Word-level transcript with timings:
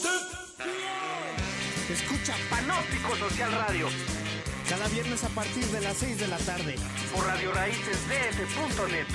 usted? 0.00 1.92
Escucha 1.92 2.34
Panóptico 2.48 3.16
Social 3.16 3.52
Radio. 3.52 3.88
Cada 4.68 4.88
viernes 4.88 5.24
a 5.24 5.28
partir 5.30 5.64
de 5.66 5.80
las 5.80 5.96
6 5.96 6.20
de 6.20 6.28
la 6.28 6.38
tarde. 6.38 6.76
Por 7.14 7.26
Radio 7.26 7.52
Raíces 7.52 7.98
DF.net. 8.08 9.06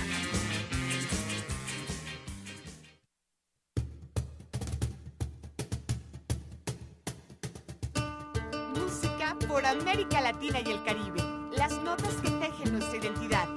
Música 8.76 9.38
por 9.48 9.66
América 9.66 10.22
Latina 10.22 10.60
y 10.66 10.72
el 10.72 10.84
Caribe. 10.84 11.22
Las 11.58 11.72
notas 11.84 12.14
que 12.22 12.30
tejen 12.32 12.74
nuestra 12.74 12.98
identidad. 12.98 13.48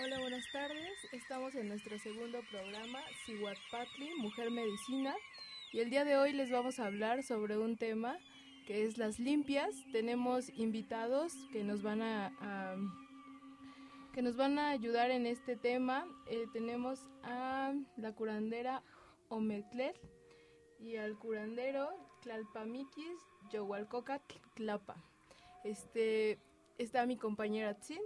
Hola, 0.02 0.18
buenas 0.18 0.50
tardes. 0.50 0.98
Estamos 1.12 1.54
en 1.54 1.68
nuestro 1.68 1.98
segundo 1.98 2.40
programa, 2.50 3.00
Sihuatpatli, 3.26 4.14
Mujer 4.14 4.50
Medicina. 4.50 5.14
Y 5.72 5.80
el 5.80 5.90
día 5.90 6.06
de 6.06 6.16
hoy 6.16 6.32
les 6.32 6.50
vamos 6.50 6.78
a 6.78 6.86
hablar 6.86 7.22
sobre 7.22 7.58
un 7.58 7.76
tema 7.76 8.16
que 8.66 8.86
es 8.86 8.96
las 8.96 9.18
limpias. 9.18 9.74
Tenemos 9.92 10.48
invitados 10.56 11.34
que 11.52 11.64
nos 11.64 11.82
van 11.82 12.00
a, 12.00 12.32
que 14.14 14.22
nos 14.22 14.36
van 14.38 14.58
a 14.58 14.70
ayudar 14.70 15.10
en 15.10 15.26
este 15.26 15.54
tema. 15.54 16.06
Eh, 16.30 16.46
tenemos 16.54 17.10
a 17.22 17.74
la 17.98 18.12
curandera 18.14 18.82
Ometlet 19.28 20.00
y 20.78 20.96
al 20.96 21.18
curandero 21.18 21.90
Tlalpamiquis 22.22 23.20
Yohualcocatl 23.50 24.34
Tlapa. 24.54 24.96
Este, 25.62 26.38
está 26.78 27.04
mi 27.04 27.18
compañera 27.18 27.74
Tzin. 27.74 28.00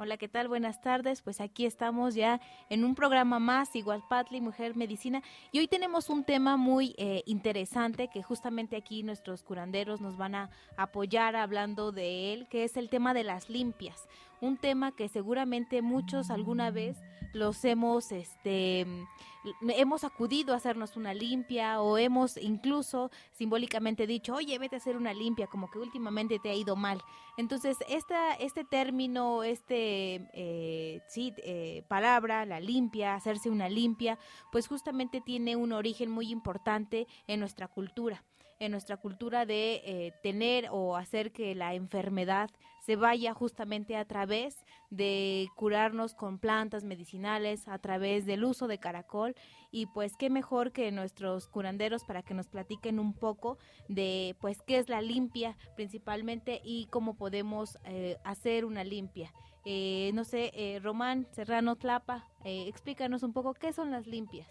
Hola, 0.00 0.16
¿qué 0.16 0.28
tal? 0.28 0.46
Buenas 0.46 0.80
tardes. 0.80 1.22
Pues 1.22 1.40
aquí 1.40 1.66
estamos 1.66 2.14
ya 2.14 2.40
en 2.70 2.84
un 2.84 2.94
programa 2.94 3.40
más, 3.40 3.74
igual 3.74 4.04
Patli, 4.08 4.40
Mujer 4.40 4.76
Medicina. 4.76 5.24
Y 5.50 5.58
hoy 5.58 5.66
tenemos 5.66 6.08
un 6.08 6.22
tema 6.22 6.56
muy 6.56 6.94
eh, 6.98 7.24
interesante 7.26 8.06
que 8.06 8.22
justamente 8.22 8.76
aquí 8.76 9.02
nuestros 9.02 9.42
curanderos 9.42 10.00
nos 10.00 10.16
van 10.16 10.36
a 10.36 10.50
apoyar 10.76 11.34
hablando 11.34 11.90
de 11.90 12.32
él, 12.32 12.46
que 12.48 12.62
es 12.62 12.76
el 12.76 12.90
tema 12.90 13.12
de 13.12 13.24
las 13.24 13.50
limpias. 13.50 14.06
Un 14.40 14.56
tema 14.56 14.92
que 14.92 15.08
seguramente 15.08 15.82
muchos 15.82 16.30
alguna 16.30 16.70
vez 16.70 16.96
los 17.32 17.64
hemos, 17.64 18.12
este, 18.12 18.84
mm, 18.84 19.70
hemos 19.70 20.04
acudido 20.04 20.54
a 20.54 20.56
hacernos 20.56 20.96
una 20.96 21.14
limpia 21.14 21.80
o 21.80 21.98
hemos 21.98 22.36
incluso 22.36 23.10
simbólicamente 23.32 24.06
dicho, 24.06 24.34
oye, 24.34 24.58
vete 24.58 24.76
a 24.76 24.78
hacer 24.78 24.96
una 24.96 25.12
limpia, 25.12 25.46
como 25.46 25.70
que 25.70 25.78
últimamente 25.78 26.38
te 26.38 26.50
ha 26.50 26.54
ido 26.54 26.76
mal. 26.76 27.02
Entonces, 27.36 27.76
esta, 27.88 28.34
este 28.34 28.64
término, 28.64 29.42
este, 29.42 30.28
eh, 30.32 31.02
sí, 31.08 31.34
eh, 31.38 31.84
palabra, 31.88 32.46
la 32.46 32.60
limpia, 32.60 33.14
hacerse 33.14 33.50
una 33.50 33.68
limpia, 33.68 34.18
pues 34.52 34.68
justamente 34.68 35.20
tiene 35.20 35.56
un 35.56 35.72
origen 35.72 36.10
muy 36.10 36.30
importante 36.30 37.06
en 37.26 37.40
nuestra 37.40 37.68
cultura 37.68 38.22
en 38.60 38.72
nuestra 38.72 38.96
cultura 38.96 39.46
de 39.46 39.82
eh, 39.84 40.12
tener 40.22 40.68
o 40.70 40.96
hacer 40.96 41.32
que 41.32 41.54
la 41.54 41.74
enfermedad 41.74 42.50
se 42.88 42.96
vaya 42.96 43.34
justamente 43.34 43.96
a 43.96 44.06
través 44.06 44.64
de 44.88 45.50
curarnos 45.56 46.14
con 46.14 46.38
plantas 46.38 46.84
medicinales, 46.84 47.68
a 47.68 47.78
través 47.78 48.24
del 48.24 48.44
uso 48.44 48.66
de 48.66 48.78
caracol 48.78 49.34
y 49.70 49.84
pues 49.84 50.16
qué 50.16 50.30
mejor 50.30 50.72
que 50.72 50.90
nuestros 50.90 51.48
curanderos 51.48 52.04
para 52.04 52.22
que 52.22 52.32
nos 52.32 52.48
platiquen 52.48 52.98
un 52.98 53.12
poco 53.12 53.58
de 53.90 54.36
pues 54.40 54.62
qué 54.62 54.78
es 54.78 54.88
la 54.88 55.02
limpia 55.02 55.58
principalmente 55.76 56.62
y 56.64 56.86
cómo 56.86 57.14
podemos 57.18 57.76
eh, 57.84 58.16
hacer 58.24 58.64
una 58.64 58.84
limpia. 58.84 59.34
Eh, 59.66 60.10
no 60.14 60.24
sé, 60.24 60.50
eh, 60.54 60.80
Román 60.82 61.26
Serrano 61.32 61.76
Tlapa, 61.76 62.26
explícanos 62.42 63.22
un 63.22 63.34
poco 63.34 63.52
qué 63.52 63.74
son 63.74 63.90
las 63.90 64.06
limpias. 64.06 64.48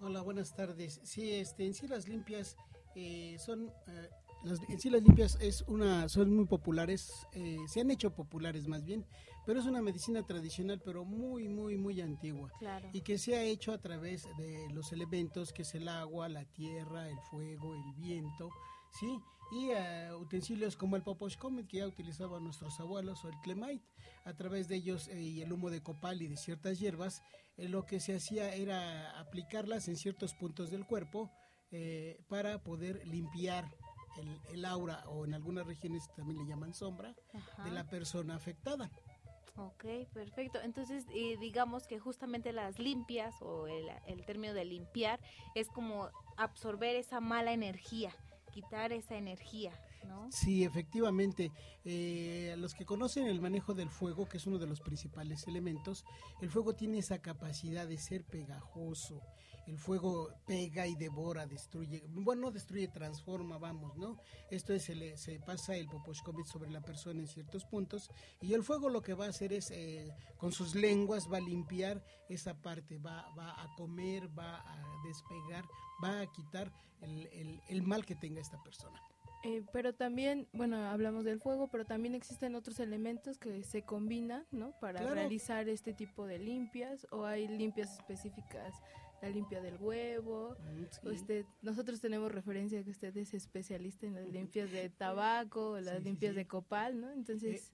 Hola, 0.00 0.20
buenas 0.20 0.54
tardes. 0.54 1.00
Sí, 1.02 1.32
este, 1.32 1.66
en 1.66 1.74
sí 1.74 1.88
las 1.88 2.06
limpias 2.06 2.56
son, 3.38 3.72
las, 4.42 4.60
en 4.68 4.80
sí 4.80 4.90
las 4.90 5.02
limpias 5.02 5.38
es 5.40 5.62
una, 5.66 6.08
son 6.08 6.34
muy 6.34 6.46
populares, 6.46 7.26
eh, 7.32 7.58
se 7.66 7.80
han 7.80 7.90
hecho 7.90 8.14
populares 8.14 8.66
más 8.68 8.84
bien, 8.84 9.06
pero 9.46 9.60
es 9.60 9.66
una 9.66 9.82
medicina 9.82 10.22
tradicional, 10.26 10.80
pero 10.84 11.04
muy, 11.04 11.48
muy, 11.48 11.76
muy 11.76 12.00
antigua. 12.00 12.52
Claro. 12.58 12.88
Y 12.92 13.02
que 13.02 13.18
se 13.18 13.36
ha 13.36 13.42
hecho 13.42 13.72
a 13.72 13.78
través 13.78 14.28
de 14.38 14.68
los 14.72 14.92
elementos 14.92 15.52
que 15.52 15.62
es 15.62 15.74
el 15.74 15.88
agua, 15.88 16.28
la 16.28 16.44
tierra, 16.44 17.08
el 17.08 17.18
fuego, 17.30 17.74
el 17.74 17.94
viento, 17.94 18.50
¿sí? 18.98 19.18
Y 19.52 19.70
eh, 19.70 20.10
utensilios 20.14 20.76
como 20.76 20.96
el 20.96 21.02
poposhcomet 21.02 21.66
que 21.66 21.78
ya 21.78 21.86
utilizaban 21.86 22.44
nuestros 22.44 22.78
abuelos 22.78 23.24
o 23.24 23.28
el 23.28 23.40
clemite. 23.42 23.84
A 24.24 24.34
través 24.34 24.68
de 24.68 24.76
ellos 24.76 25.08
eh, 25.08 25.20
y 25.20 25.40
el 25.40 25.52
humo 25.52 25.70
de 25.70 25.82
copal 25.82 26.22
y 26.22 26.28
de 26.28 26.36
ciertas 26.36 26.78
hierbas, 26.78 27.22
eh, 27.56 27.68
lo 27.68 27.84
que 27.84 28.00
se 28.00 28.14
hacía 28.14 28.54
era 28.54 29.18
aplicarlas 29.18 29.88
en 29.88 29.96
ciertos 29.96 30.34
puntos 30.34 30.70
del 30.70 30.86
cuerpo 30.86 31.30
eh, 31.72 32.18
para 32.28 32.62
poder 32.62 33.06
limpiar 33.06 33.70
el, 34.18 34.40
el 34.54 34.64
aura 34.64 35.04
o 35.08 35.24
en 35.24 35.34
algunas 35.34 35.66
regiones 35.66 36.08
también 36.16 36.38
le 36.38 36.46
llaman 36.46 36.74
sombra 36.74 37.14
Ajá. 37.34 37.64
de 37.64 37.70
la 37.70 37.84
persona 37.88 38.34
afectada. 38.36 38.90
Ok, 39.56 39.84
perfecto. 40.14 40.58
Entonces, 40.62 41.04
eh, 41.12 41.36
digamos 41.38 41.86
que 41.86 41.98
justamente 41.98 42.52
las 42.52 42.78
limpias 42.78 43.34
o 43.42 43.66
el, 43.66 43.88
el 44.06 44.24
término 44.24 44.54
de 44.54 44.64
limpiar 44.64 45.20
es 45.54 45.68
como 45.68 46.08
absorber 46.36 46.96
esa 46.96 47.20
mala 47.20 47.52
energía, 47.52 48.10
quitar 48.52 48.92
esa 48.92 49.16
energía, 49.16 49.72
¿no? 50.06 50.30
Sí, 50.32 50.64
efectivamente. 50.64 51.52
eh, 51.84 52.54
los 52.58 52.74
que 52.74 52.86
conocen 52.86 53.26
el 53.26 53.40
manejo 53.40 53.74
del 53.74 53.90
fuego, 53.90 54.26
que 54.28 54.38
es 54.38 54.46
uno 54.46 54.58
de 54.58 54.66
los 54.66 54.80
principales 54.80 55.46
elementos, 55.46 56.04
el 56.40 56.48
fuego 56.50 56.74
tiene 56.74 56.98
esa 56.98 57.20
capacidad 57.20 57.86
de 57.86 57.98
ser 57.98 58.24
pegajoso. 58.24 59.20
El 59.70 59.78
fuego 59.78 60.28
pega 60.46 60.86
y 60.88 60.96
devora, 60.96 61.46
destruye, 61.46 62.02
bueno, 62.08 62.42
no 62.42 62.50
destruye, 62.50 62.88
transforma, 62.88 63.56
vamos, 63.56 63.96
¿no? 63.96 64.18
Esto 64.50 64.74
es, 64.74 64.82
se, 64.82 64.96
le, 64.96 65.16
se 65.16 65.38
pasa 65.38 65.76
el 65.76 65.86
Poposhkovich 65.86 66.46
sobre 66.46 66.70
la 66.70 66.80
persona 66.80 67.20
en 67.20 67.28
ciertos 67.28 67.64
puntos 67.64 68.10
y 68.40 68.52
el 68.54 68.64
fuego 68.64 68.88
lo 68.88 69.00
que 69.00 69.14
va 69.14 69.26
a 69.26 69.28
hacer 69.28 69.52
es, 69.52 69.70
eh, 69.70 70.12
con 70.38 70.50
sus 70.52 70.74
lenguas, 70.74 71.30
va 71.32 71.36
a 71.38 71.40
limpiar 71.40 72.02
esa 72.28 72.60
parte, 72.60 72.98
va, 72.98 73.32
va 73.38 73.62
a 73.62 73.72
comer, 73.76 74.28
va 74.36 74.56
a 74.60 74.84
despegar, 75.06 75.64
va 76.02 76.20
a 76.20 76.26
quitar 76.32 76.72
el, 77.02 77.26
el, 77.28 77.60
el 77.68 77.82
mal 77.82 78.04
que 78.04 78.16
tenga 78.16 78.40
esta 78.40 78.60
persona. 78.62 79.00
Eh, 79.42 79.62
pero 79.72 79.94
también, 79.94 80.48
bueno, 80.52 80.76
hablamos 80.90 81.24
del 81.24 81.40
fuego, 81.40 81.68
pero 81.68 81.86
también 81.86 82.14
existen 82.14 82.54
otros 82.54 82.78
elementos 82.78 83.38
que 83.38 83.62
se 83.62 83.82
combinan, 83.84 84.44
¿no? 84.50 84.72
Para 84.80 85.00
Claro. 85.00 85.14
realizar 85.14 85.66
este 85.70 85.94
tipo 85.94 86.26
de 86.26 86.38
limpias, 86.38 87.06
o 87.10 87.24
hay 87.24 87.48
limpias 87.48 87.94
específicas, 87.94 88.74
la 89.20 89.28
limpia 89.28 89.60
del 89.60 89.76
huevo. 89.78 90.56
Mm, 90.60 91.06
o 91.06 91.10
este, 91.10 91.46
nosotros 91.62 92.00
tenemos 92.00 92.32
referencia 92.32 92.82
que 92.82 92.90
usted 92.90 93.16
es 93.16 93.34
especialista 93.34 94.06
en 94.06 94.14
las 94.14 94.28
limpias 94.28 94.70
de 94.70 94.88
tabaco, 94.90 95.78
las 95.80 95.96
Sí, 95.96 96.02
sí, 96.02 96.04
limpias 96.04 96.32
sí. 96.32 96.36
de 96.36 96.46
copal, 96.46 97.00
¿no? 97.00 97.10
Entonces, 97.10 97.72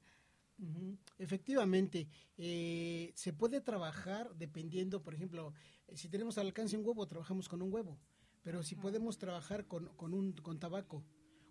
Ujú. 0.59 0.97
Efectivamente, 1.19 2.09
eh, 2.39 3.13
se 3.15 3.35
puede 3.35 3.61
trabajar 3.61 4.35
dependiendo, 4.37 5.03
por 5.03 5.13
ejemplo, 5.15 5.53
eh, 5.87 5.97
si 5.99 6.09
tenemos 6.09 6.39
al 6.39 6.47
alcance 6.47 6.79
un 6.79 6.87
huevo, 6.87 7.07
trabajamos 7.07 7.47
con 7.49 7.61
un 7.61 7.71
huevo, 7.73 7.99
pero 8.43 8.63
si 8.63 8.75
podemos 8.75 9.19
trabajar 9.19 9.67
con, 9.67 9.89
con 9.97 10.15
un 10.15 10.33
con 10.33 10.59
tabaco 10.59 11.05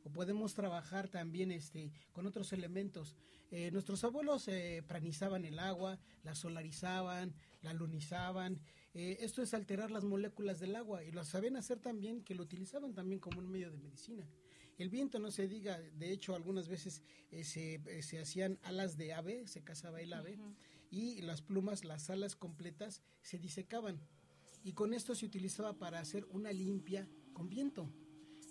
o 0.04 0.12
podemos 0.12 0.54
trabajar 0.56 1.08
también 1.08 1.52
este 1.52 1.92
con 2.14 2.26
otros 2.26 2.52
elementos. 2.54 3.16
Eh, 3.52 3.70
nuestros 3.72 4.04
abuelos 4.04 4.48
eh, 4.48 4.84
pranizaban 4.88 5.46
el 5.46 5.60
agua, 5.60 6.00
la 6.24 6.34
solarizaban, 6.34 7.36
la 7.62 7.74
lunizaban. 7.74 8.60
Eh, 8.96 9.18
esto 9.20 9.42
es 9.42 9.54
alterar 9.54 9.92
las 9.92 10.06
moléculas 10.06 10.62
del 10.62 10.74
agua 10.74 11.04
y 11.04 11.12
lo 11.12 11.26
saben 11.26 11.58
hacer 11.58 11.80
también, 11.80 12.24
que 12.24 12.34
lo 12.34 12.44
utilizaban 12.44 12.94
también 12.94 13.20
como 13.20 13.40
un 13.40 13.52
medio 13.52 13.70
de 13.70 13.78
medicina. 13.78 14.26
El 14.78 14.90
viento 14.90 15.20
no 15.20 15.32
se 15.32 15.50
diga, 15.50 15.78
de 15.78 16.14
hecho 16.14 16.34
algunas 16.34 16.70
veces 16.70 17.04
eh, 17.30 17.44
se, 17.44 17.76
eh, 17.76 18.02
se 18.02 18.20
hacían 18.20 18.58
alas 18.64 18.96
de 18.96 19.14
ave, 19.14 19.48
se 19.48 19.66
cazaba 19.66 20.00
el 20.00 20.14
ave, 20.14 20.40
y 20.90 21.22
las 21.24 21.42
plumas, 21.42 21.84
las 21.84 22.10
alas 22.10 22.38
completas 22.38 23.04
se 23.22 23.38
disecaban. 23.38 24.00
Y 24.64 24.72
con 24.72 24.94
esto 24.94 25.14
se 25.14 25.26
utilizaba 25.26 25.78
para 25.78 26.00
hacer 26.00 26.26
una 26.30 26.54
limpia 26.54 27.10
con 27.34 27.50
viento. 27.50 27.92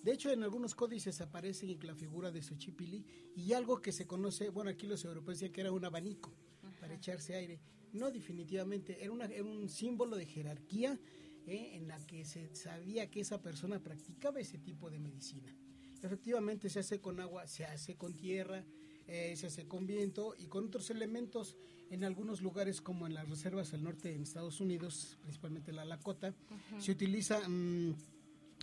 De 0.02 0.12
hecho, 0.12 0.30
en 0.30 0.42
algunos 0.42 0.74
códices 0.74 1.22
aparece 1.22 1.78
la 1.80 1.94
figura 1.94 2.30
de 2.30 2.42
Xochipilli 2.42 3.06
y 3.34 3.54
algo 3.54 3.80
que 3.80 3.92
se 3.92 4.06
conoce, 4.06 4.50
bueno, 4.50 4.68
aquí 4.68 4.86
los 4.86 5.06
europeos 5.06 5.38
decían 5.38 5.52
que 5.52 5.62
era 5.62 5.72
un 5.72 5.86
abanico 5.86 6.34
para 6.80 6.92
echarse 6.92 7.34
aire. 7.34 7.62
No, 7.94 8.10
definitivamente, 8.10 9.02
era, 9.02 9.12
una, 9.12 9.26
era 9.26 9.44
un 9.44 9.68
símbolo 9.68 10.16
de 10.16 10.26
jerarquía 10.26 10.98
eh, 11.46 11.70
en 11.74 11.86
la 11.86 11.96
que 12.06 12.24
se 12.24 12.54
sabía 12.54 13.08
que 13.08 13.20
esa 13.20 13.40
persona 13.40 13.78
practicaba 13.78 14.40
ese 14.40 14.58
tipo 14.58 14.90
de 14.90 14.98
medicina. 14.98 15.54
Efectivamente, 16.02 16.68
se 16.68 16.80
hace 16.80 17.00
con 17.00 17.20
agua, 17.20 17.46
se 17.46 17.64
hace 17.64 17.94
con 17.94 18.14
tierra, 18.14 18.64
eh, 19.06 19.34
se 19.36 19.46
hace 19.46 19.68
con 19.68 19.86
viento 19.86 20.34
y 20.36 20.46
con 20.46 20.66
otros 20.66 20.90
elementos 20.90 21.56
en 21.88 22.02
algunos 22.02 22.42
lugares 22.42 22.80
como 22.80 23.06
en 23.06 23.14
las 23.14 23.28
reservas 23.28 23.72
al 23.74 23.84
norte 23.84 24.12
en 24.12 24.22
Estados 24.22 24.60
Unidos, 24.60 25.16
principalmente 25.22 25.72
la 25.72 25.84
Lakota, 25.84 26.34
se 26.78 26.90
utiliza 26.90 27.48
mm, 27.48 27.94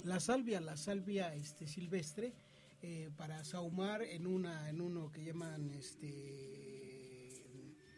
la 0.04 0.20
salvia, 0.20 0.60
la 0.60 0.76
salvia 0.76 1.34
este, 1.36 1.68
silvestre 1.68 2.34
eh, 2.82 3.12
para 3.16 3.46
sahumar 3.46 4.02
en 4.02 4.28
una 4.28 4.70
en 4.70 4.82
uno 4.82 5.10
que 5.10 5.24
llaman 5.24 5.72
este 5.72 6.52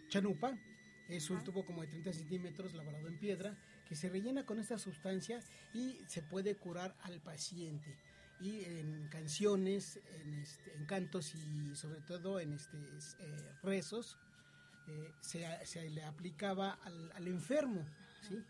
chanupa. 0.09 0.55
Es 1.09 1.29
un 1.29 1.43
tubo 1.43 1.65
como 1.65 1.81
de 1.81 1.87
30 1.87 2.13
centímetros 2.13 2.73
labrado 2.73 3.07
en 3.07 3.17
piedra 3.19 3.57
que 3.87 3.95
se 3.95 4.09
rellena 4.09 4.45
con 4.45 4.59
esta 4.59 4.77
sustancia 4.77 5.39
y 5.73 5.99
se 6.07 6.21
puede 6.21 6.55
curar 6.55 6.95
al 7.01 7.19
paciente. 7.21 7.97
Y 8.39 8.63
en 8.65 9.07
canciones, 9.09 9.99
en, 10.21 10.33
este, 10.33 10.73
en 10.75 10.85
cantos 10.85 11.33
y 11.35 11.75
sobre 11.75 12.01
todo 12.01 12.39
en 12.39 12.53
este, 12.53 12.77
eh, 12.77 13.51
rezos, 13.61 14.17
eh, 14.87 15.11
se, 15.21 15.45
se 15.65 15.89
le 15.89 16.03
aplicaba 16.03 16.71
al, 16.83 17.11
al 17.13 17.27
enfermo, 17.27 17.85
¿sí? 18.27 18.43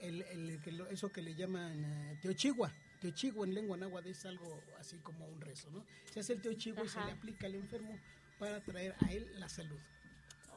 El, 0.00 0.22
el 0.22 0.60
eso 0.90 1.10
que 1.10 1.22
le 1.22 1.34
llaman 1.34 1.84
eh, 1.84 2.18
teochigua. 2.20 2.72
Teochigua 3.00 3.46
en 3.46 3.54
lengua 3.54 3.76
náhuatl 3.76 4.08
es 4.08 4.26
algo 4.26 4.60
así 4.78 4.98
como 4.98 5.26
un 5.26 5.40
rezo, 5.40 5.70
¿no? 5.70 5.84
Se 6.12 6.20
hace 6.20 6.34
el 6.34 6.40
teochigua 6.40 6.84
y 6.84 6.88
se 6.88 7.04
le 7.04 7.12
aplica 7.12 7.46
al 7.46 7.54
enfermo 7.54 7.98
para 8.38 8.60
traer 8.60 8.94
a 9.00 9.12
él 9.12 9.28
la 9.38 9.48
salud. 9.48 9.78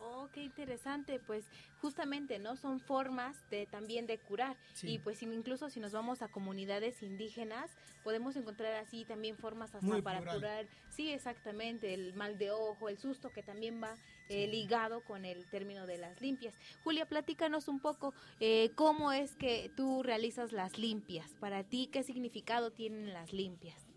Oh, 0.04 0.30
qué 0.34 0.44
interesante, 0.44 1.20
pues 1.20 1.46
justamente, 1.80 2.40
¿no? 2.40 2.56
Son 2.56 2.80
formas 2.80 3.38
de 3.50 3.66
también 3.68 4.08
de 4.08 4.18
curar. 4.18 4.58
Sí. 4.74 4.94
Y 4.94 5.00
pues 5.00 5.22
incluso 5.22 5.70
si 5.70 5.80
nos 5.80 5.92
vamos 5.92 6.22
a 6.22 6.28
comunidades 6.28 7.04
indígenas, 7.04 7.72
podemos 8.04 8.36
encontrar 8.36 8.74
así 8.76 9.06
también 9.06 9.38
formas 9.38 9.74
hasta 9.76 9.86
Muy 9.86 10.02
para 10.02 10.20
plural. 10.20 10.38
curar, 10.38 10.68
sí, 10.90 11.12
exactamente, 11.12 11.94
el 11.94 12.14
mal 12.14 12.38
de 12.38 12.52
ojo, 12.52 12.90
el 12.90 12.98
susto 12.98 13.32
que 13.32 13.44
también 13.44 13.82
va 13.82 13.96
eh, 14.30 14.48
ligado 14.48 15.04
con 15.04 15.26
el 15.26 15.46
término 15.50 15.86
de 15.86 15.98
las 15.98 16.22
limpias. 16.22 16.56
Julia, 16.84 17.06
platícanos 17.06 17.68
un 17.68 17.80
poco 17.80 18.14
eh, 18.40 18.72
cómo 18.76 19.12
es 19.12 19.36
que 19.36 19.72
tú 19.76 20.04
realizas 20.04 20.52
las 20.52 20.78
limpias. 20.78 21.32
Para 21.40 21.64
ti, 21.64 21.90
¿qué 21.92 22.04
significado 22.04 22.72
tienen 22.72 23.14
las 23.14 23.34
limpias? 23.34 23.92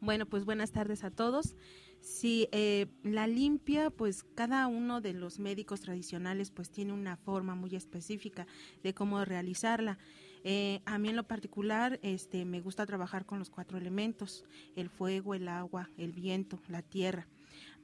Bueno, 0.00 0.26
pues 0.26 0.44
buenas 0.44 0.70
tardes 0.72 1.02
a 1.04 1.10
todos. 1.10 1.56
Sí, 2.04 2.48
eh, 2.52 2.86
la 3.02 3.26
limpia, 3.26 3.88
pues 3.88 4.24
cada 4.34 4.66
uno 4.66 5.00
de 5.00 5.14
los 5.14 5.38
médicos 5.38 5.80
tradicionales 5.80 6.50
pues 6.50 6.70
tiene 6.70 6.92
una 6.92 7.16
forma 7.16 7.54
muy 7.54 7.74
específica 7.74 8.46
de 8.82 8.92
cómo 8.92 9.24
realizarla. 9.24 9.96
Eh, 10.44 10.82
a 10.84 10.98
mí 10.98 11.08
en 11.08 11.16
lo 11.16 11.26
particular 11.26 11.98
este, 12.02 12.44
me 12.44 12.60
gusta 12.60 12.84
trabajar 12.84 13.24
con 13.24 13.38
los 13.38 13.48
cuatro 13.48 13.78
elementos, 13.78 14.44
el 14.76 14.90
fuego, 14.90 15.34
el 15.34 15.48
agua, 15.48 15.88
el 15.96 16.12
viento, 16.12 16.60
la 16.68 16.82
tierra. 16.82 17.26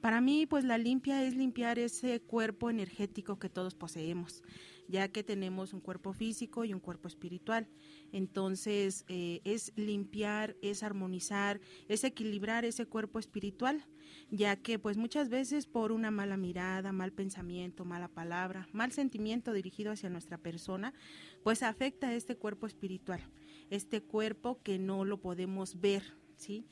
Para 0.01 0.21
mí, 0.21 0.45
pues 0.45 0.65
la 0.65 0.77
limpia 0.77 1.23
es 1.23 1.35
limpiar 1.35 1.79
ese 1.79 2.19
cuerpo 2.19 2.69
energético 2.69 3.39
que 3.39 3.49
todos 3.49 3.73
poseemos, 3.73 4.43
ya 4.91 5.07
que 5.07 5.23
tenemos 5.23 5.73
un 5.73 5.79
cuerpo 5.79 6.13
físico 6.13 6.65
y 6.65 6.73
un 6.73 6.79
cuerpo 6.79 7.07
espiritual. 7.07 7.67
Entonces, 8.11 9.05
eh, 9.07 9.41
es 9.45 9.71
limpiar, 9.75 10.55
es 10.61 10.83
armonizar, 10.83 11.61
es 11.87 12.03
equilibrar 12.03 12.65
ese 12.65 12.85
cuerpo 12.85 13.17
espiritual, 13.17 13.87
ya 14.29 14.57
que 14.57 14.77
pues 14.77 14.97
muchas 14.97 15.29
veces 15.29 15.65
por 15.65 15.91
una 15.91 16.11
mala 16.11 16.37
mirada, 16.37 16.91
mal 16.91 17.13
pensamiento, 17.13 17.85
mala 17.85 18.09
palabra, 18.09 18.67
mal 18.73 18.91
sentimiento 18.91 19.53
dirigido 19.53 19.91
hacia 19.91 20.09
nuestra 20.09 20.37
persona, 20.37 20.93
pues 21.43 21.63
afecta 21.63 22.09
a 22.09 22.13
este 22.13 22.35
cuerpo 22.35 22.67
espiritual, 22.67 23.21
este 23.69 24.01
cuerpo 24.01 24.61
que 24.61 24.77
no 24.77 25.05
lo 25.05 25.21
podemos 25.21 25.79
ver, 25.79 26.03
¿sí? 26.35 26.65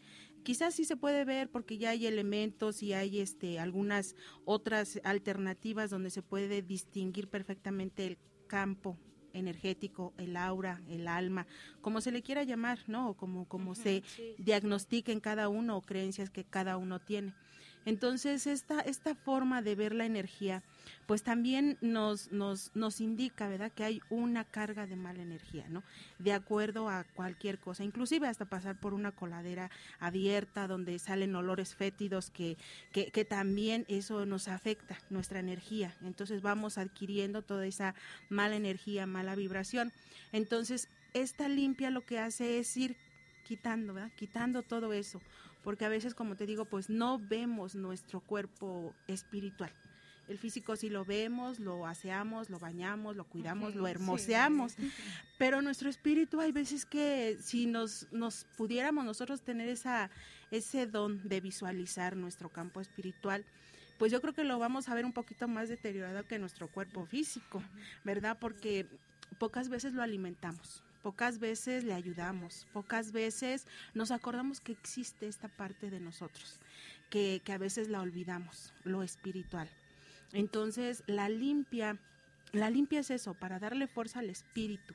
Quizás 0.44 0.74
sí 0.76 0.86
se 0.86 0.98
puede 0.98 1.26
ver 1.26 1.50
porque 1.50 1.78
ya 1.78 1.92
hay 1.92 2.08
elementos 2.08 2.82
y 2.82 2.94
hay 2.94 3.20
este 3.20 3.60
algunas 3.60 4.16
otras 4.46 5.00
alternativas 5.04 5.90
donde 5.90 6.10
se 6.10 6.22
puede 6.24 6.62
distinguir 6.62 7.28
perfectamente 7.30 8.08
el 8.08 8.18
campo 8.48 8.98
energético, 9.34 10.14
el 10.18 10.36
aura, 10.36 10.82
el 10.88 11.08
alma, 11.08 11.48
como 11.82 12.02
se 12.02 12.12
le 12.12 12.22
quiera 12.22 12.44
llamar, 12.44 12.80
¿no? 12.88 13.10
O 13.10 13.14
como, 13.16 13.48
como 13.48 13.76
se 13.76 14.04
sí. 14.16 14.36
diagnostica 14.38 15.12
en 15.12 15.20
cada 15.20 15.50
uno 15.50 15.78
o 15.78 15.82
creencias 15.82 16.30
que 16.30 16.46
cada 16.46 16.78
uno 16.78 17.00
tiene. 17.00 17.34
Entonces, 17.90 18.46
esta, 18.46 18.82
esta 18.82 19.16
forma 19.16 19.64
de 19.64 19.74
ver 19.74 19.96
la 19.96 20.06
energía, 20.06 20.62
pues 21.08 21.24
también 21.24 21.76
nos, 21.82 22.32
nos, 22.32 22.70
nos 22.76 23.02
indica, 23.02 23.48
¿verdad?, 23.48 23.72
que 23.72 23.84
hay 23.84 24.00
una 24.12 24.44
carga 24.44 24.86
de 24.86 24.96
mala 24.96 25.24
energía, 25.24 25.66
¿no? 25.70 25.82
De 26.20 26.34
acuerdo 26.34 26.88
a 26.88 27.04
cualquier 27.16 27.58
cosa, 27.58 27.84
inclusive 27.84 28.28
hasta 28.28 28.46
pasar 28.46 28.80
por 28.80 28.94
una 28.94 29.12
coladera 29.12 29.72
abierta 30.00 30.68
donde 30.68 31.00
salen 31.00 31.36
olores 31.36 31.74
fétidos 31.74 32.30
que, 32.30 32.58
que, 32.92 33.10
que 33.10 33.26
también 33.26 33.86
eso 33.88 34.24
nos 34.28 34.50
afecta 34.50 35.00
nuestra 35.10 35.40
energía. 35.40 35.98
Entonces 36.04 36.44
vamos 36.44 36.78
adquiriendo 36.78 37.42
toda 37.42 37.66
esa 37.66 37.96
mala 38.30 38.56
energía, 38.56 39.08
mala 39.08 39.34
vibración. 39.34 39.92
Entonces, 40.32 40.90
esta 41.16 41.50
limpia 41.50 41.90
lo 41.90 42.06
que 42.06 42.20
hace 42.20 42.60
es 42.60 42.78
ir 42.78 42.96
quitando, 43.50 43.96
¿verdad? 43.96 44.12
Quitando 44.16 44.62
todo 44.62 44.94
eso, 44.94 45.20
porque 45.64 45.86
a 45.86 45.90
veces, 45.90 46.14
como 46.16 46.36
te 46.36 46.46
digo, 46.46 46.66
pues 46.66 46.90
no 46.90 47.20
vemos 47.20 47.76
nuestro 47.76 48.20
cuerpo 48.22 48.94
espiritual. 49.08 49.72
El 50.28 50.38
físico 50.38 50.76
sí 50.76 50.90
lo 50.90 51.06
vemos, 51.06 51.60
lo 51.60 51.88
aseamos, 51.88 52.52
lo 52.52 52.60
bañamos, 52.60 53.16
lo 53.16 53.24
cuidamos, 53.24 53.74
lo 53.74 53.86
Sí. 53.86 53.92
hermoseamos, 53.92 54.76
pero 55.40 55.62
nuestro 55.64 55.90
espíritu 55.90 56.40
hay 56.40 56.52
veces 56.52 56.86
que 56.86 57.38
si 57.42 57.66
nos, 57.66 58.08
nos 58.12 58.46
pudiéramos 58.56 59.06
nosotros 59.06 59.42
tener 59.42 59.70
esa, 59.70 60.12
ese 60.52 60.86
don 60.86 61.28
de 61.28 61.42
visualizar 61.42 62.16
nuestro 62.16 62.50
campo 62.50 62.80
espiritual, 62.80 63.44
pues 63.98 64.12
yo 64.12 64.22
creo 64.22 64.34
que 64.34 64.44
lo 64.44 64.60
vamos 64.60 64.88
a 64.88 64.94
ver 64.94 65.04
un 65.04 65.14
poquito 65.14 65.48
más 65.48 65.68
deteriorado 65.68 66.24
que 66.28 66.38
nuestro 66.40 66.68
cuerpo 66.68 67.06
físico, 67.08 67.62
¿verdad? 68.06 68.38
Porque 68.40 68.86
pocas 69.40 69.68
veces 69.68 69.94
lo 69.94 70.04
alimentamos, 70.04 70.84
pocas 71.02 71.40
veces 71.40 71.84
le 71.84 71.94
ayudamos, 71.94 72.68
pocas 72.74 73.12
veces 73.12 73.66
nos 73.94 74.12
acordamos 74.12 74.60
que 74.60 74.72
existe 74.72 75.28
esta 75.28 75.48
parte 75.48 75.90
de 75.90 76.00
nosotros, 76.00 76.60
que, 77.10 77.42
que 77.44 77.54
a 77.54 77.58
veces 77.58 77.90
la 77.90 78.02
olvidamos, 78.02 78.74
lo 78.84 79.04
espiritual. 79.04 79.70
Entonces, 80.34 81.04
la 81.08 81.30
limpia, 81.30 81.98
la 82.52 82.70
limpia 82.70 83.00
es 83.00 83.10
eso, 83.10 83.34
para 83.34 83.60
darle 83.60 83.88
fuerza 83.88 84.20
al 84.20 84.30
espíritu, 84.30 84.94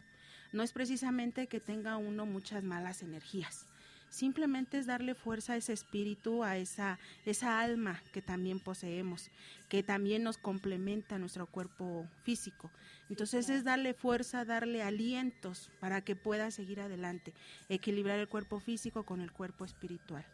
no 0.52 0.62
es 0.62 0.72
precisamente 0.72 1.48
que 1.48 1.60
tenga 1.60 1.96
uno 1.96 2.26
muchas 2.26 2.62
malas 2.62 3.02
energías 3.02 3.66
simplemente 4.14 4.78
es 4.78 4.86
darle 4.86 5.16
fuerza 5.16 5.54
a 5.54 5.56
ese 5.56 5.72
espíritu, 5.72 6.44
a 6.44 6.56
esa, 6.56 7.00
esa 7.26 7.60
alma 7.60 8.00
que 8.12 8.22
también 8.22 8.60
poseemos, 8.60 9.28
que 9.68 9.82
también 9.82 10.22
nos 10.22 10.38
complementa 10.38 11.18
nuestro 11.18 11.46
cuerpo 11.46 12.06
físico. 12.22 12.70
Entonces 13.10 13.48
es 13.50 13.64
darle 13.64 13.94
fuerza, 13.94 14.44
darle 14.44 14.82
alientos 14.82 15.70
para 15.80 16.00
que 16.02 16.16
pueda 16.16 16.50
seguir 16.50 16.80
adelante, 16.80 17.34
equilibrar 17.68 18.18
el 18.18 18.28
cuerpo 18.28 18.60
físico 18.60 19.04
con 19.04 19.20
el 19.20 19.30
cuerpo 19.30 19.64
espiritual. 19.64 20.24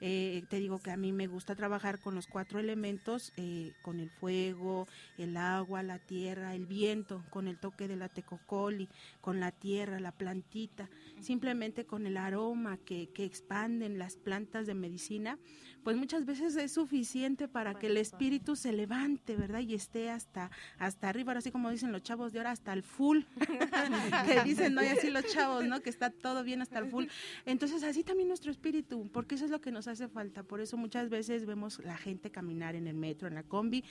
Eh, 0.00 0.44
te 0.50 0.58
digo 0.58 0.78
que 0.78 0.90
a 0.90 0.96
mí 0.96 1.12
me 1.12 1.26
gusta 1.26 1.54
trabajar 1.54 2.00
con 2.00 2.14
los 2.14 2.26
cuatro 2.26 2.58
elementos, 2.58 3.32
eh, 3.36 3.72
con 3.82 4.00
el 4.00 4.10
fuego, 4.10 4.86
el 5.16 5.36
agua, 5.36 5.82
la 5.82 5.98
tierra, 5.98 6.54
el 6.54 6.66
viento, 6.66 7.24
con 7.30 7.48
el 7.48 7.58
toque 7.58 7.88
de 7.88 7.96
la 7.96 8.08
tecocoli, 8.08 8.88
con 9.20 9.40
la 9.40 9.52
tierra, 9.52 10.00
la 10.00 10.12
plantita, 10.12 10.90
simplemente 11.20 11.86
con 11.86 12.06
el 12.06 12.16
aroma 12.16 12.76
que, 12.78 13.08
que 13.12 13.24
expanden 13.24 13.98
las 13.98 14.16
plantas 14.16 14.66
de 14.66 14.74
medicina, 14.74 15.38
pues 15.86 15.96
muchas 15.96 16.26
veces 16.26 16.56
es 16.56 16.72
suficiente 16.72 17.46
para 17.46 17.78
que 17.78 17.86
el 17.86 17.96
espíritu 17.96 18.56
se 18.56 18.72
levante, 18.72 19.36
¿verdad? 19.36 19.60
Y 19.60 19.74
esté 19.74 20.10
hasta, 20.10 20.50
hasta 20.80 21.08
arriba, 21.08 21.32
así 21.34 21.52
como 21.52 21.70
dicen 21.70 21.92
los 21.92 22.02
chavos 22.02 22.32
de 22.32 22.40
ahora, 22.40 22.50
hasta 22.50 22.72
el 22.72 22.82
full, 22.82 23.20
que 24.26 24.42
dicen, 24.42 24.74
no, 24.74 24.82
y 24.82 24.86
así 24.86 25.10
los 25.10 25.24
chavos, 25.26 25.64
¿no? 25.64 25.80
Que 25.82 25.90
está 25.90 26.10
todo 26.10 26.42
bien 26.42 26.60
hasta 26.60 26.80
el 26.80 26.86
full. 26.86 27.04
Entonces, 27.44 27.84
así 27.84 28.02
también 28.02 28.26
nuestro 28.26 28.50
espíritu, 28.50 29.08
porque 29.12 29.36
eso 29.36 29.44
es 29.44 29.52
lo 29.52 29.60
que 29.60 29.70
nos 29.70 29.86
hace 29.86 30.08
falta. 30.08 30.42
Por 30.42 30.60
eso 30.60 30.76
muchas 30.76 31.08
veces 31.08 31.46
vemos 31.46 31.78
la 31.84 31.96
gente 31.96 32.32
caminar 32.32 32.74
en 32.74 32.88
el 32.88 32.96
metro, 32.96 33.28
en 33.28 33.36
la 33.36 33.44
combi, 33.44 33.84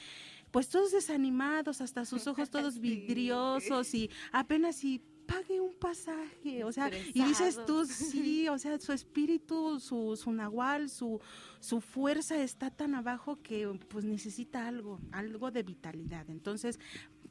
pues 0.51 0.67
todos 0.67 0.91
desanimados, 0.91 1.79
hasta 1.79 2.03
sus 2.03 2.27
ojos 2.27 2.49
todos 2.49 2.77
vidriosos 2.81 3.93
y 3.93 4.09
apenas 4.33 4.75
si 4.75 5.01
pague 5.25 5.59
un 5.59 5.73
pasaje, 5.73 6.63
o 6.63 6.71
sea, 6.71 6.89
y 7.13 7.23
dices 7.23 7.59
tú, 7.65 7.85
sí, 7.85 8.47
o 8.47 8.57
sea, 8.57 8.79
su 8.79 8.93
espíritu, 8.93 9.79
su, 9.79 10.15
su 10.15 10.31
nahual, 10.31 10.89
su, 10.89 11.19
su 11.59 11.81
fuerza 11.81 12.41
está 12.41 12.69
tan 12.69 12.95
abajo 12.95 13.41
que 13.41 13.67
pues 13.89 14.05
necesita 14.05 14.67
algo, 14.67 14.99
algo 15.11 15.51
de 15.51 15.63
vitalidad. 15.63 16.29
Entonces, 16.29 16.79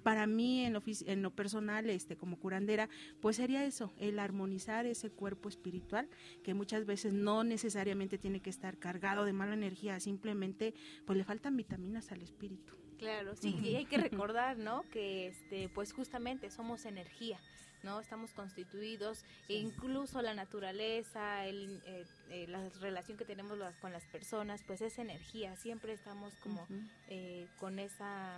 para 0.04 0.26
mí 0.26 0.64
en 0.64 0.74
lo, 0.74 0.82
en 0.86 1.22
lo 1.22 1.30
personal, 1.30 1.90
este, 1.90 2.16
como 2.16 2.38
curandera, 2.38 2.88
pues 3.20 3.36
sería 3.36 3.64
eso, 3.64 3.92
el 3.96 4.20
armonizar 4.20 4.86
ese 4.86 5.10
cuerpo 5.10 5.48
espiritual, 5.48 6.08
que 6.44 6.54
muchas 6.54 6.84
veces 6.84 7.12
no 7.12 7.42
necesariamente 7.42 8.18
tiene 8.18 8.40
que 8.40 8.50
estar 8.50 8.78
cargado 8.78 9.24
de 9.24 9.32
mala 9.32 9.54
energía, 9.54 9.98
simplemente 9.98 10.74
pues 11.06 11.18
le 11.18 11.24
faltan 11.24 11.56
vitaminas 11.56 12.12
al 12.12 12.22
espíritu. 12.22 12.74
Claro, 12.98 13.34
sí, 13.34 13.58
y 13.62 13.74
hay 13.76 13.86
que 13.86 13.98
recordar, 14.10 14.58
¿no? 14.58 14.82
Que 14.90 15.28
este, 15.28 15.68
pues 15.70 15.92
justamente 15.92 16.50
somos 16.50 16.84
energía. 16.84 17.40
¿No? 17.84 18.00
Estamos 18.00 18.32
constituidos, 18.32 19.24
e 19.48 19.54
incluso 19.54 20.20
la 20.22 20.34
naturaleza, 20.34 21.46
el, 21.46 21.80
eh, 21.86 22.04
eh, 22.30 22.46
la 22.48 22.68
relación 22.80 23.16
que 23.16 23.24
tenemos 23.24 23.58
con 23.80 23.92
las 23.92 24.04
personas, 24.06 24.62
pues 24.66 24.80
es 24.80 24.98
energía, 24.98 25.54
siempre 25.56 25.92
estamos 25.92 26.32
como 26.42 26.66
eh, 27.08 27.46
con 27.60 27.78
esa 27.78 28.32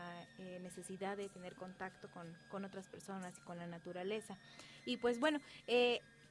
necesidad 0.62 1.16
de 1.16 1.28
tener 1.28 1.54
contacto 1.54 2.08
con, 2.08 2.26
con, 2.50 2.64
otras 2.64 2.86
personas 2.88 3.34
y 3.38 3.40
con 3.42 3.58
la 3.58 3.66
naturaleza. 3.66 4.36
Y 4.84 4.96
pues 4.96 5.20
bueno, 5.20 5.40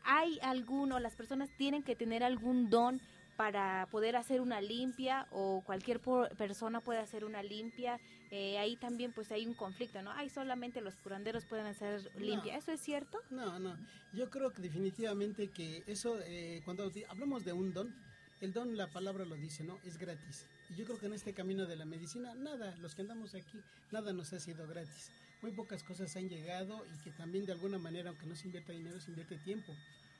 hay 0.03 0.39
alguno, 0.41 0.99
las 0.99 1.15
personas 1.15 1.49
tienen 1.57 1.83
que 1.83 1.95
tener 1.95 2.23
algún 2.23 2.69
don 2.69 3.01
para 3.35 3.87
poder 3.91 4.15
hacer 4.15 4.41
una 4.41 4.61
limpia 4.61 5.27
o 5.31 5.61
cualquier 5.65 5.99
persona 5.99 6.79
puede 6.79 6.99
hacer 6.99 7.25
una 7.25 7.43
limpia. 7.43 7.99
Eh, 8.31 8.57
ahí 8.57 8.75
también 8.75 9.11
pues 9.11 9.31
hay 9.31 9.45
un 9.45 9.53
conflicto, 9.53 10.01
¿no? 10.01 10.11
Hay 10.11 10.29
solamente 10.29 10.81
los 10.81 10.95
curanderos 10.95 11.45
pueden 11.45 11.65
hacer 11.65 12.09
limpia. 12.19 12.57
¿Eso 12.57 12.71
es 12.71 12.81
cierto? 12.81 13.19
No, 13.29 13.59
no. 13.59 13.75
Yo 14.13 14.29
creo 14.29 14.51
que 14.51 14.61
definitivamente 14.61 15.49
que 15.49 15.83
eso, 15.87 16.17
eh, 16.23 16.61
cuando 16.65 16.91
hablamos 17.09 17.45
de 17.45 17.53
un 17.53 17.73
don, 17.73 17.93
el 18.41 18.53
don, 18.53 18.75
la 18.77 18.87
palabra 18.87 19.25
lo 19.25 19.35
dice, 19.35 19.63
¿no? 19.63 19.79
Es 19.85 19.97
gratis. 19.97 20.45
Y 20.69 20.75
yo 20.75 20.85
creo 20.85 20.99
que 20.99 21.05
en 21.05 21.13
este 21.13 21.33
camino 21.33 21.65
de 21.65 21.75
la 21.75 21.85
medicina, 21.85 22.33
nada, 22.35 22.75
los 22.81 22.95
que 22.95 23.01
andamos 23.01 23.35
aquí, 23.35 23.61
nada 23.91 24.13
nos 24.13 24.33
ha 24.33 24.39
sido 24.39 24.67
gratis. 24.67 25.11
Muy 25.41 25.51
pocas 25.51 25.83
cosas 25.83 26.15
han 26.15 26.29
llegado 26.29 26.85
y 26.93 27.03
que 27.03 27.11
también 27.11 27.45
de 27.45 27.51
alguna 27.51 27.77
manera, 27.77 28.09
aunque 28.09 28.25
no 28.25 28.35
se 28.35 28.47
invierta 28.47 28.73
dinero, 28.73 28.99
se 28.99 29.11
invierte 29.11 29.37
tiempo. 29.37 29.73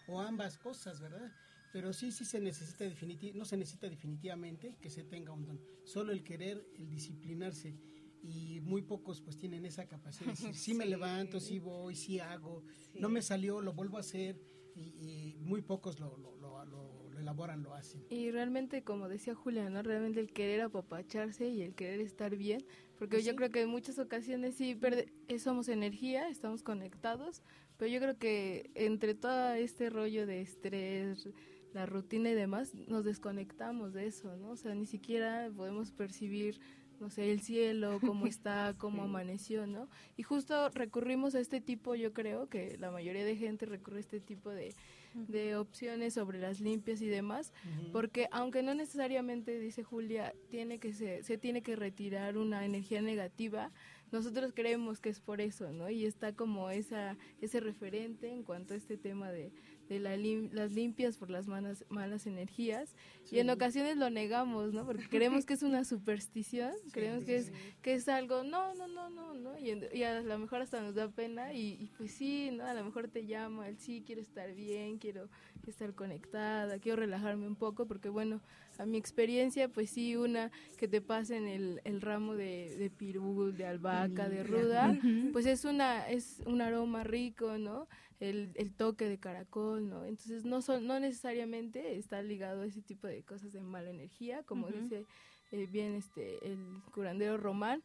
O 0.07 0.21
ambas 0.21 0.57
cosas, 0.57 0.99
¿verdad? 0.99 1.31
Pero 1.75 1.91
sí, 1.91 2.09
sí 2.13 2.23
se 2.23 2.39
necesita 2.39 2.85
no 3.33 3.43
se 3.43 3.57
necesita 3.57 3.89
definitivamente 3.89 4.77
que 4.79 4.89
se 4.89 5.03
tenga 5.03 5.33
un 5.33 5.45
don. 5.45 5.61
Solo 5.83 6.13
el 6.13 6.23
querer, 6.23 6.65
el 6.77 6.87
disciplinarse 6.87 7.75
y 8.23 8.61
muy 8.61 8.81
pocos 8.81 9.19
pues 9.19 9.37
tienen 9.37 9.65
esa 9.65 9.85
capacidad 9.85 10.27
de 10.27 10.31
decir, 10.31 10.55
sí, 10.55 10.73
me 10.73 10.85
levanto, 10.95 11.41
sí 11.41 11.59
voy, 11.59 11.93
sí 11.93 12.21
hago, 12.21 12.63
no 12.97 13.09
me 13.09 13.21
salió, 13.21 13.59
lo 13.59 13.73
vuelvo 13.73 13.97
a 13.97 13.99
hacer 13.99 14.39
y, 14.73 15.35
muy 15.41 15.61
pocos 15.61 15.99
lo, 15.99 16.15
lo, 16.15 16.37
lo, 16.37 17.19
elaboran, 17.19 17.61
lo 17.61 17.73
hacen. 17.73 18.05
Y 18.09 18.31
realmente, 18.31 18.85
como 18.85 19.09
decía 19.09 19.35
Julia, 19.35 19.69
¿no? 19.69 19.83
realmente 19.83 20.21
el 20.21 20.31
querer 20.31 20.61
apapacharse 20.61 21.49
y 21.49 21.61
el 21.61 21.75
querer 21.75 21.99
estar 21.99 22.37
bien, 22.37 22.65
porque 22.97 23.17
Pues 23.17 23.25
yo 23.25 23.35
creo 23.35 23.49
que 23.49 23.63
en 23.63 23.69
muchas 23.69 23.99
ocasiones 23.99 24.55
sí 24.55 24.79
eh, 25.27 25.39
somos 25.39 25.67
energía, 25.67 26.29
estamos 26.29 26.63
conectados, 26.63 27.41
pero 27.77 27.91
yo 27.91 27.99
creo 27.99 28.17
que 28.17 28.71
entre 28.75 29.13
todo 29.13 29.53
este 29.53 29.89
rollo 29.89 30.25
de 30.25 30.41
estrés, 30.41 31.27
la 31.75 31.85
rutina 31.85 32.31
y 32.31 32.33
demás, 32.33 32.73
nos 32.87 33.03
desconectamos 33.03 33.93
de 33.93 34.07
eso, 34.07 34.37
¿no? 34.37 34.51
O 34.51 34.55
sea, 34.55 34.73
ni 34.73 34.85
siquiera 34.85 35.51
podemos 35.53 35.91
percibir, 35.91 36.57
no 37.01 37.09
sé, 37.09 37.33
el 37.33 37.41
cielo, 37.41 37.99
cómo 37.99 38.27
está, 38.27 38.75
cómo 38.77 39.03
amaneció, 39.03 39.67
¿no? 39.67 39.89
Y 40.15 40.23
justo 40.23 40.69
recurrimos 40.69 41.35
a 41.35 41.41
este 41.41 41.59
tipo, 41.59 41.93
yo 41.95 42.13
creo 42.13 42.47
que 42.47 42.77
la 42.79 42.91
mayoría 42.91 43.25
de 43.25 43.35
gente 43.35 43.65
recurre 43.65 43.97
a 43.97 43.99
este 43.99 44.21
tipo 44.21 44.51
de, 44.51 44.73
de 45.15 45.57
opciones 45.57 46.13
sobre 46.13 46.39
las 46.39 46.61
limpias 46.61 47.01
y 47.01 47.07
demás, 47.07 47.51
porque 47.91 48.29
aunque 48.31 48.63
no 48.63 48.73
necesariamente, 48.73 49.59
dice 49.59 49.83
Julia, 49.83 50.33
tiene 50.49 50.79
que 50.79 50.93
se, 50.93 51.23
se 51.23 51.37
tiene 51.37 51.61
que 51.61 51.75
retirar 51.75 52.37
una 52.37 52.63
energía 52.63 53.01
negativa, 53.01 53.73
nosotros 54.13 54.53
creemos 54.55 55.01
que 55.01 55.09
es 55.09 55.19
por 55.19 55.41
eso, 55.41 55.73
¿no? 55.73 55.89
Y 55.89 56.05
está 56.05 56.33
como 56.33 56.69
esa 56.69 57.17
ese 57.41 57.59
referente 57.59 58.29
en 58.29 58.43
cuanto 58.43 58.73
a 58.73 58.77
este 58.77 58.97
tema 58.97 59.29
de, 59.29 59.51
de 59.89 59.99
la 59.99 60.15
las 60.17 60.71
limpias 60.71 61.17
por 61.17 61.29
las 61.29 61.47
malas, 61.47 61.85
malas 61.89 62.25
energías 62.25 62.95
y 63.31 63.39
en 63.39 63.49
ocasiones 63.49 63.97
lo 63.97 64.09
negamos, 64.09 64.73
¿no? 64.73 64.85
Porque 64.85 65.07
creemos 65.09 65.45
que 65.45 65.53
es 65.53 65.63
una 65.63 65.83
superstición, 65.83 66.71
creemos 66.91 67.23
que 67.23 67.37
es 67.37 67.51
que 67.81 67.93
es 67.93 68.07
algo, 68.07 68.43
no, 68.43 68.73
no, 68.75 68.87
no, 68.87 69.09
no, 69.09 69.33
no, 69.33 69.57
y, 69.59 70.03
a 70.03 70.21
lo 70.21 70.37
mejor 70.39 70.61
hasta 70.61 70.81
nos 70.81 70.95
da 70.95 71.09
pena 71.09 71.53
y, 71.53 71.91
pues 71.97 72.11
sí, 72.11 72.49
¿no? 72.51 72.65
A 72.65 72.73
lo 72.73 72.83
mejor 72.83 73.07
te 73.07 73.25
llama, 73.25 73.67
el 73.67 73.77
sí, 73.77 74.03
quiero 74.05 74.21
estar 74.21 74.53
bien, 74.53 74.97
quiero 74.97 75.29
estar 75.67 75.93
conectada, 75.93 76.79
quiero 76.79 76.97
relajarme 76.97 77.47
un 77.47 77.55
poco, 77.55 77.87
porque 77.87 78.09
bueno, 78.09 78.41
a 78.77 78.85
mi 78.85 78.97
experiencia, 78.97 79.69
pues 79.69 79.89
sí, 79.89 80.15
una 80.15 80.51
que 80.77 80.87
te 80.87 81.01
pasen 81.01 81.47
el, 81.47 81.81
el 81.83 82.01
ramo 82.01 82.35
de, 82.35 82.75
de 82.77 82.89
pirul, 82.89 83.55
de 83.57 83.65
albahaca, 83.65 84.29
de 84.29 84.43
ruda, 84.43 84.97
pues 85.31 85.45
es 85.45 85.65
una 85.65 86.07
es 86.09 86.41
un 86.45 86.61
aroma 86.61 87.03
rico, 87.03 87.57
¿no? 87.57 87.87
El, 88.19 88.51
el 88.55 88.73
toque 88.73 89.09
de 89.09 89.17
caracol, 89.17 89.89
¿no? 89.89 90.05
Entonces 90.05 90.45
no 90.45 90.61
son, 90.61 90.87
no 90.87 90.99
necesariamente 90.99 91.97
está 91.97 92.21
ligado 92.21 92.61
a 92.61 92.65
ese 92.65 92.81
tipo 92.81 93.07
de 93.07 93.23
cosas 93.23 93.51
de 93.51 93.59
mala 93.61 93.89
energía, 93.89 94.43
como 94.43 94.67
dice 94.67 95.05
eh, 95.51 95.67
bien 95.69 95.93
este 95.95 96.37
el 96.47 96.57
curandero 96.93 97.35
Román, 97.37 97.83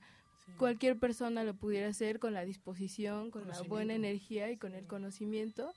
cualquier 0.57 0.99
persona 0.99 1.43
lo 1.43 1.55
pudiera 1.55 1.89
hacer 1.89 2.21
con 2.21 2.33
la 2.33 2.45
disposición, 2.45 3.31
con 3.33 3.49
la 3.49 3.61
buena 3.63 3.95
energía 3.95 4.51
y 4.51 4.57
con 4.57 4.75
el 4.75 4.87
conocimiento 4.87 5.73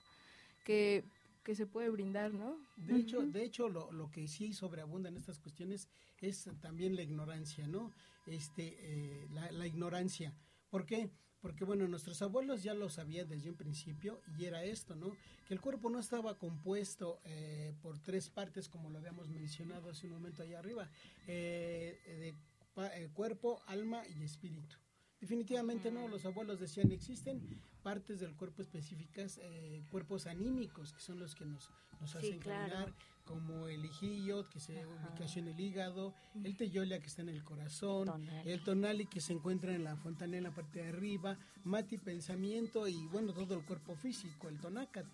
que 0.65 1.03
que 1.43 1.55
se 1.55 1.65
puede 1.65 1.89
brindar, 1.89 2.33
¿no? 2.33 2.57
De 2.77 2.95
hecho, 2.95 3.21
de 3.21 3.43
hecho 3.43 3.67
lo, 3.67 3.91
lo, 3.91 4.09
que 4.09 4.27
sí 4.27 4.53
sobreabunda 4.53 5.09
en 5.09 5.17
estas 5.17 5.39
cuestiones 5.39 5.89
es 6.21 6.49
también 6.61 6.95
la 6.95 7.03
ignorancia, 7.03 7.67
¿no? 7.67 7.91
Este, 8.25 8.77
eh, 8.79 9.27
la, 9.31 9.51
la, 9.51 9.67
ignorancia. 9.67 10.33
¿Por 10.73 10.87
qué? 10.87 11.11
Porque, 11.39 11.65
bueno, 11.65 11.87
nuestros 11.87 12.19
abuelos 12.23 12.63
ya 12.63 12.73
lo 12.73 12.89
sabían 12.89 13.29
desde 13.29 13.47
un 13.47 13.55
principio 13.55 14.19
y 14.39 14.45
era 14.45 14.63
esto, 14.63 14.95
¿no? 14.95 15.15
Que 15.47 15.53
el 15.53 15.61
cuerpo 15.61 15.87
no 15.91 15.99
estaba 15.99 16.39
compuesto 16.39 17.21
eh, 17.25 17.75
por 17.83 17.99
tres 17.99 18.31
partes, 18.31 18.67
como 18.67 18.89
lo 18.89 18.97
habíamos 18.97 19.29
mencionado 19.29 19.91
hace 19.91 20.07
un 20.07 20.13
momento 20.13 20.41
allá 20.41 20.57
arriba, 20.57 20.89
eh, 21.27 22.33
de 22.75 22.83
eh, 23.03 23.09
cuerpo, 23.13 23.61
alma 23.67 24.01
y 24.17 24.23
espíritu. 24.23 24.75
Definitivamente 25.21 25.91
no, 25.91 26.07
los 26.07 26.25
abuelos 26.25 26.59
decían 26.59 26.91
existen 26.91 27.39
partes 27.83 28.19
del 28.19 28.35
cuerpo 28.35 28.63
específicas, 28.63 29.39
eh, 29.43 29.83
cuerpos 29.91 30.25
anímicos, 30.25 30.91
que 30.91 31.01
son 31.01 31.19
los 31.19 31.35
que 31.35 31.45
nos, 31.45 31.69
nos 32.01 32.15
hacen 32.15 32.39
caminar, 32.39 32.91
como 33.25 33.67
el 33.67 33.85
ijillo, 33.85 34.49
que 34.49 34.59
se 34.59 34.85
ubica 34.85 35.25
en 35.35 35.47
el 35.47 35.59
hígado, 35.59 36.13
el 36.43 36.55
teyolia 36.57 36.99
que 36.99 37.07
está 37.07 37.21
en 37.21 37.29
el 37.29 37.43
corazón, 37.43 38.07
Tonali. 38.07 38.49
el 38.49 38.63
tonali 38.63 39.05
que 39.05 39.21
se 39.21 39.33
encuentra 39.33 39.73
en 39.73 39.83
la 39.83 39.95
fontanela 39.95 40.37
en 40.37 40.43
la 40.43 40.51
parte 40.51 40.81
de 40.81 40.89
arriba, 40.89 41.37
mati 41.63 41.97
pensamiento 41.97 42.87
y 42.87 43.07
bueno, 43.07 43.33
todo 43.33 43.55
el 43.55 43.65
cuerpo 43.65 43.95
físico, 43.95 44.49
el 44.49 44.59
tonacat. 44.59 45.05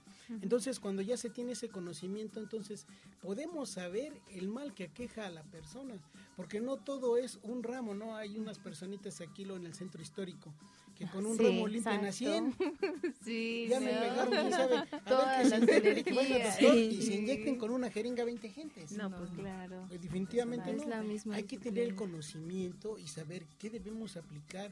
Entonces, 0.41 0.79
cuando 0.79 1.01
ya 1.01 1.17
se 1.17 1.29
tiene 1.29 1.53
ese 1.53 1.69
conocimiento, 1.69 2.39
entonces 2.39 2.85
podemos 3.21 3.69
saber 3.69 4.13
el 4.31 4.47
mal 4.47 4.73
que 4.73 4.85
aqueja 4.85 5.25
a 5.25 5.29
la 5.29 5.43
persona, 5.43 5.95
porque 6.35 6.59
no 6.59 6.77
todo 6.77 7.17
es 7.17 7.39
un 7.43 7.63
ramo, 7.63 7.93
¿no? 7.93 8.15
Hay 8.15 8.37
unas 8.37 8.59
personitas 8.59 9.21
aquí 9.21 9.45
lo 9.45 9.55
en 9.55 9.65
el 9.65 9.73
centro 9.73 10.01
histórico 10.01 10.53
que 10.99 11.07
con 11.07 11.25
un 11.25 11.37
Sí, 11.37 11.43
ramo 11.43 11.67
limpian 11.67 12.05
a 12.05 12.11
100. 12.11 12.55
Sí, 13.23 13.67
Ya 13.69 13.79
me 13.79 13.93
no. 13.93 13.99
pegaron, 14.01 14.29
quién 14.29 14.51
sabe. 14.51 14.75
A 14.77 14.83
ver 14.85 15.03
Todas 15.05 15.37
que 15.37 15.43
se 15.45 15.49
las 15.49 15.61
inyecten, 15.61 16.03
que 16.03 16.09
al 16.11 16.25
energías. 16.25 16.59
doctor 16.61 16.77
y 16.77 16.91
Sí. 16.97 17.01
se 17.03 17.13
inyecten 17.15 17.57
con 17.57 17.71
una 17.71 17.89
jeringa 17.89 18.23
20 18.25 18.49
gentes. 18.49 18.91
No, 18.91 19.09
pues 19.09 19.29
claro. 19.31 19.85
Pues 19.87 20.01
definitivamente 20.01 20.71
Es 20.71 20.83
no. 20.83 20.89
la 20.89 21.01
misma 21.01 21.35
Hay 21.35 21.43
que 21.43 21.57
tener 21.57 21.83
el 21.83 21.95
conocimiento 21.95 22.99
y 22.99 23.07
saber 23.07 23.45
qué 23.57 23.69
debemos 23.69 24.17
aplicar. 24.17 24.71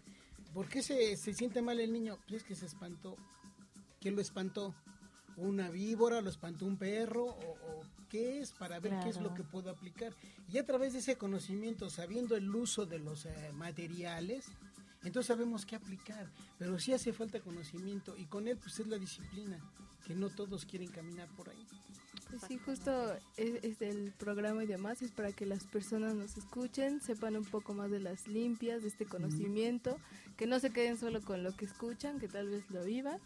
¿Por 0.53 0.67
qué 0.67 0.83
se, 0.83 1.15
se 1.17 1.33
siente 1.33 1.61
mal 1.61 1.79
el 1.79 1.91
niño? 1.93 2.17
Pues 2.27 2.41
es 2.41 2.43
que 2.47 2.55
se 2.55 2.65
espantó. 2.65 3.15
¿Qué 4.01 4.11
lo 4.11 4.21
espantó? 4.21 4.75
¿Una 5.37 5.69
víbora? 5.69 6.19
¿Lo 6.21 6.29
espantó 6.29 6.65
un 6.65 6.77
perro? 6.77 7.25
¿O, 7.25 7.29
o 7.29 7.81
qué 8.09 8.39
es? 8.41 8.51
Para 8.51 8.79
ver 8.79 8.93
qué 9.03 9.09
es 9.09 9.21
lo 9.21 9.33
que 9.33 9.43
puedo 9.43 9.69
aplicar. 9.69 10.13
Y 10.51 10.57
a 10.57 10.65
través 10.65 10.93
de 10.93 10.99
ese 10.99 11.15
conocimiento, 11.17 11.89
sabiendo 11.89 12.35
el 12.35 12.53
uso 12.53 12.85
de 12.85 12.99
los 12.99 13.25
eh, 13.25 13.51
materiales, 13.53 14.45
entonces 15.03 15.27
sabemos 15.27 15.65
qué 15.65 15.75
aplicar. 15.75 16.29
Pero 16.57 16.79
sí 16.79 16.93
hace 16.93 17.13
falta 17.13 17.39
conocimiento 17.39 18.15
y 18.17 18.25
con 18.25 18.47
él 18.47 18.57
pues 18.57 18.79
es 18.79 18.87
la 18.87 18.97
disciplina, 18.97 19.59
que 20.05 20.15
no 20.15 20.29
todos 20.29 20.65
quieren 20.65 20.89
caminar 20.89 21.27
por 21.35 21.49
ahí. 21.49 21.67
Pues 22.29 22.41
sí, 22.47 22.57
justo 22.57 23.13
es, 23.37 23.63
es 23.63 23.81
el 23.81 24.11
programa 24.11 24.63
y 24.63 24.67
demás, 24.67 25.01
es 25.01 25.11
para 25.11 25.31
que 25.31 25.45
las 25.45 25.63
personas 25.63 26.13
nos 26.13 26.37
escuchen, 26.37 26.99
sepan 27.01 27.37
un 27.37 27.45
poco 27.45 27.73
más 27.73 27.89
de 27.89 28.01
las 28.01 28.27
limpias, 28.27 28.81
de 28.81 28.89
este 28.89 29.05
conocimiento, 29.05 29.97
que 30.35 30.45
no 30.45 30.59
se 30.59 30.71
queden 30.71 30.97
solo 30.97 31.21
con 31.21 31.43
lo 31.43 31.55
que 31.55 31.65
escuchan, 31.65 32.19
que 32.19 32.27
tal 32.27 32.49
vez 32.49 32.69
lo 32.69 32.83
vivan. 32.83 33.19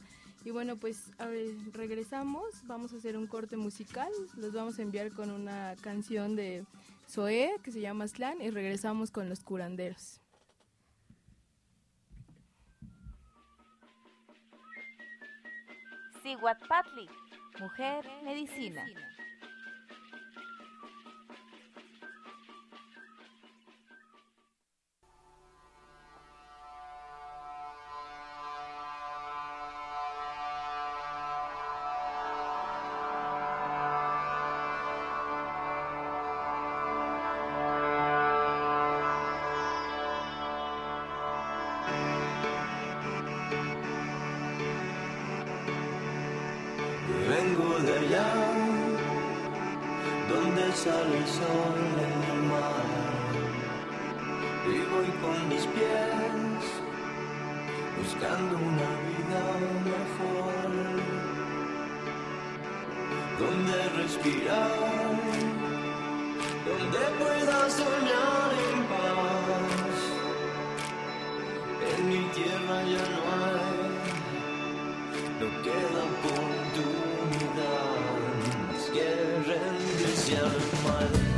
Y 0.43 0.51
bueno, 0.51 0.77
pues 0.77 1.11
a 1.17 1.25
ver, 1.27 1.47
regresamos, 1.73 2.45
vamos 2.65 2.93
a 2.93 2.97
hacer 2.97 3.17
un 3.17 3.27
corte 3.27 3.57
musical, 3.57 4.11
los 4.37 4.53
vamos 4.53 4.77
a 4.77 4.81
enviar 4.83 5.11
con 5.11 5.31
una 5.31 5.75
canción 5.81 6.35
de 6.35 6.65
Zoé 7.09 7.51
que 7.63 7.71
se 7.71 7.81
llama 7.81 8.07
Slan 8.07 8.41
y 8.41 8.49
regresamos 8.49 9.11
con 9.11 9.29
los 9.29 9.41
curanderos. 9.41 10.20
Siguatpatli, 16.21 17.09
mujer 17.59 18.05
medicina. 18.23 18.83
De 47.51 47.57
allá, 47.57 48.33
donde 50.29 50.71
sale 50.71 51.17
el 51.17 51.27
sol 51.27 51.75
en 52.07 52.17
el 52.31 52.41
mar. 52.43 52.87
Y 54.67 54.77
voy 54.89 55.09
con 55.21 55.49
mis 55.49 55.65
pies, 55.67 56.63
buscando 57.97 58.55
una 58.55 58.89
vida 59.09 59.43
mejor. 59.83 60.69
Donde 63.37 63.77
respirar, 64.01 65.11
donde 66.67 67.01
pueda 67.19 67.69
soñar 67.69 68.49
en 68.69 68.79
paz. 68.91 69.97
En 71.97 72.01
mi 72.07 72.21
tierra 72.29 72.77
ya 72.83 73.03
no 73.11 73.21
hay 73.45 73.81
no 75.41 75.47
queda 75.63 76.03
oportunidad 76.03 76.40
German 80.29 81.30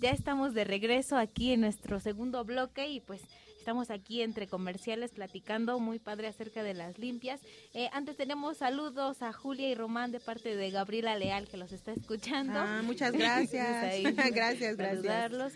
ya 0.00 0.10
estamos 0.10 0.54
de 0.54 0.64
regreso 0.64 1.16
aquí 1.16 1.52
en 1.52 1.60
nuestro 1.60 2.00
segundo 2.00 2.44
bloque 2.44 2.88
y 2.88 3.00
pues 3.00 3.22
estamos 3.58 3.90
aquí 3.90 4.22
entre 4.22 4.46
comerciales 4.46 5.10
platicando 5.10 5.80
muy 5.80 5.98
padre 5.98 6.28
acerca 6.28 6.62
de 6.62 6.74
las 6.74 6.98
limpias. 6.98 7.40
Eh, 7.74 7.88
antes 7.92 8.16
tenemos 8.16 8.58
saludos 8.58 9.22
a 9.22 9.32
Julia 9.32 9.68
y 9.68 9.74
Román 9.74 10.12
de 10.12 10.20
parte 10.20 10.54
de 10.54 10.70
Gabriela 10.70 11.18
Leal 11.18 11.48
que 11.48 11.56
los 11.56 11.72
está 11.72 11.92
escuchando. 11.92 12.60
Ah, 12.60 12.82
muchas 12.84 13.10
gracias. 13.12 14.02
gracias, 14.32 14.76
gracias. 14.76 15.54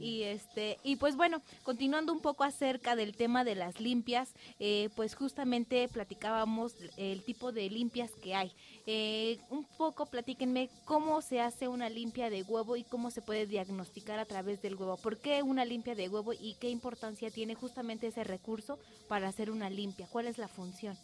Y 0.00 0.22
este 0.22 0.78
y 0.82 0.96
pues 0.96 1.16
bueno, 1.16 1.42
continuando 1.62 2.12
un 2.12 2.20
poco 2.20 2.44
acerca 2.44 2.96
del 2.96 3.16
tema 3.16 3.44
de 3.44 3.54
las 3.54 3.80
limpias, 3.80 4.30
eh, 4.58 4.90
pues 4.96 5.14
justamente 5.14 5.88
platicábamos 5.88 6.74
el 6.96 7.22
tipo 7.22 7.52
de 7.52 7.70
limpias 7.70 8.10
que 8.22 8.34
hay. 8.34 8.52
Eh, 8.86 9.38
un 9.50 9.64
poco 9.64 10.06
platíquenme 10.06 10.70
cómo 10.84 11.22
se 11.22 11.40
hace 11.40 11.68
una 11.68 11.88
limpia 11.88 12.30
de 12.30 12.42
huevo 12.42 12.76
y 12.76 12.84
cómo 12.84 13.10
se 13.10 13.22
puede 13.22 13.46
diagnosticar 13.46 14.18
a 14.18 14.26
través 14.26 14.62
del 14.62 14.76
huevo. 14.76 14.96
¿Por 14.96 15.18
qué 15.18 15.42
una 15.42 15.64
limpia 15.64 15.94
de 15.94 16.08
huevo 16.08 16.32
y 16.32 16.56
qué 16.60 16.68
importancia 16.70 17.30
tiene 17.30 17.54
justamente 17.54 18.08
ese 18.08 18.24
recurso 18.24 18.78
para 19.08 19.28
hacer 19.28 19.50
una 19.50 19.70
limpia? 19.70 20.06
¿Cuál 20.10 20.26
es 20.26 20.38
la 20.38 20.48
función? 20.48 20.96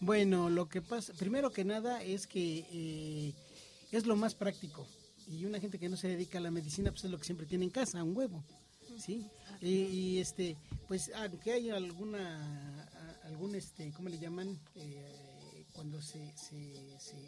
Bueno, 0.00 0.50
lo 0.50 0.68
que 0.68 0.82
pasa, 0.82 1.12
primero 1.14 1.50
que 1.50 1.64
nada 1.64 2.02
es 2.02 2.26
que 2.26 2.66
eh, 2.70 3.32
es 3.92 4.06
lo 4.06 4.16
más 4.16 4.34
práctico 4.34 4.86
y 5.26 5.44
una 5.44 5.60
gente 5.60 5.78
que 5.78 5.88
no 5.88 5.96
se 5.96 6.08
dedica 6.08 6.38
a 6.38 6.40
la 6.40 6.50
medicina 6.50 6.90
pues 6.90 7.04
es 7.04 7.10
lo 7.10 7.18
que 7.18 7.24
siempre 7.24 7.46
tiene 7.46 7.64
en 7.64 7.70
casa, 7.70 8.02
un 8.02 8.16
huevo, 8.16 8.44
¿sí? 8.98 9.26
Y, 9.60 10.18
este, 10.18 10.56
pues 10.88 11.10
aunque 11.14 11.52
hay 11.52 11.70
alguna, 11.70 12.84
algún, 13.24 13.54
este, 13.54 13.92
¿cómo 13.92 14.08
le 14.08 14.18
llaman? 14.18 14.58
Eh, 14.74 15.34
cuando 15.74 16.00
se, 16.00 16.32
se, 16.36 16.72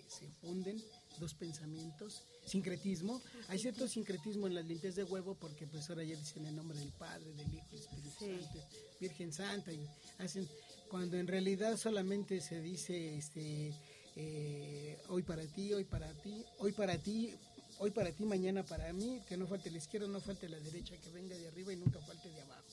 se, 0.08 0.30
funden 0.40 0.80
dos 1.18 1.34
pensamientos, 1.34 2.22
sincretismo, 2.44 3.20
hay 3.48 3.58
cierto 3.58 3.88
sincretismo 3.88 4.46
en 4.46 4.54
las 4.54 4.64
limpias 4.64 4.94
de 4.94 5.02
huevo 5.02 5.34
porque 5.34 5.66
pues 5.66 5.90
ahora 5.90 6.04
ya 6.04 6.16
dicen 6.16 6.46
el 6.46 6.54
nombre 6.54 6.78
del 6.78 6.92
Padre, 6.92 7.32
del 7.34 7.52
Hijo, 7.52 7.66
del 7.70 7.80
Espíritu 7.80 8.10
Santo, 8.10 8.64
Virgen 9.00 9.32
Santa, 9.32 9.72
y 9.72 9.84
hacen, 10.18 10.48
cuando 10.88 11.16
en 11.16 11.26
realidad 11.26 11.76
solamente 11.76 12.40
se 12.40 12.60
dice, 12.60 13.16
este, 13.16 13.72
eh, 14.14 14.96
hoy 15.08 15.22
para 15.22 15.44
ti, 15.46 15.72
hoy 15.72 15.84
para 15.84 16.12
ti, 16.14 16.44
hoy 16.58 16.72
para 16.72 16.98
ti, 16.98 17.34
hoy 17.78 17.90
para 17.90 18.12
ti, 18.12 18.24
mañana 18.24 18.62
para 18.64 18.92
mí, 18.92 19.20
que 19.28 19.36
no 19.36 19.46
falte 19.46 19.70
la 19.70 19.78
izquierda, 19.78 20.08
no 20.08 20.20
falte 20.20 20.48
la 20.48 20.58
derecha, 20.60 20.96
que 20.96 21.10
venga 21.10 21.36
de 21.36 21.48
arriba 21.48 21.72
y 21.72 21.76
nunca 21.76 22.00
falte 22.00 22.30
de 22.30 22.40
abajo. 22.40 22.64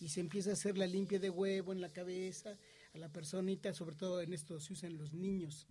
Y 0.00 0.08
se 0.08 0.20
empieza 0.20 0.50
a 0.50 0.52
hacer 0.54 0.78
la 0.78 0.86
limpia 0.86 1.18
de 1.18 1.30
huevo 1.30 1.72
en 1.72 1.80
la 1.80 1.88
cabeza, 1.88 2.56
a 2.94 2.98
la 2.98 3.08
personita, 3.08 3.72
sobre 3.74 3.96
todo 3.96 4.20
en 4.20 4.32
esto 4.32 4.60
se 4.60 4.72
usan 4.72 4.96
los 4.96 5.12
niños, 5.12 5.66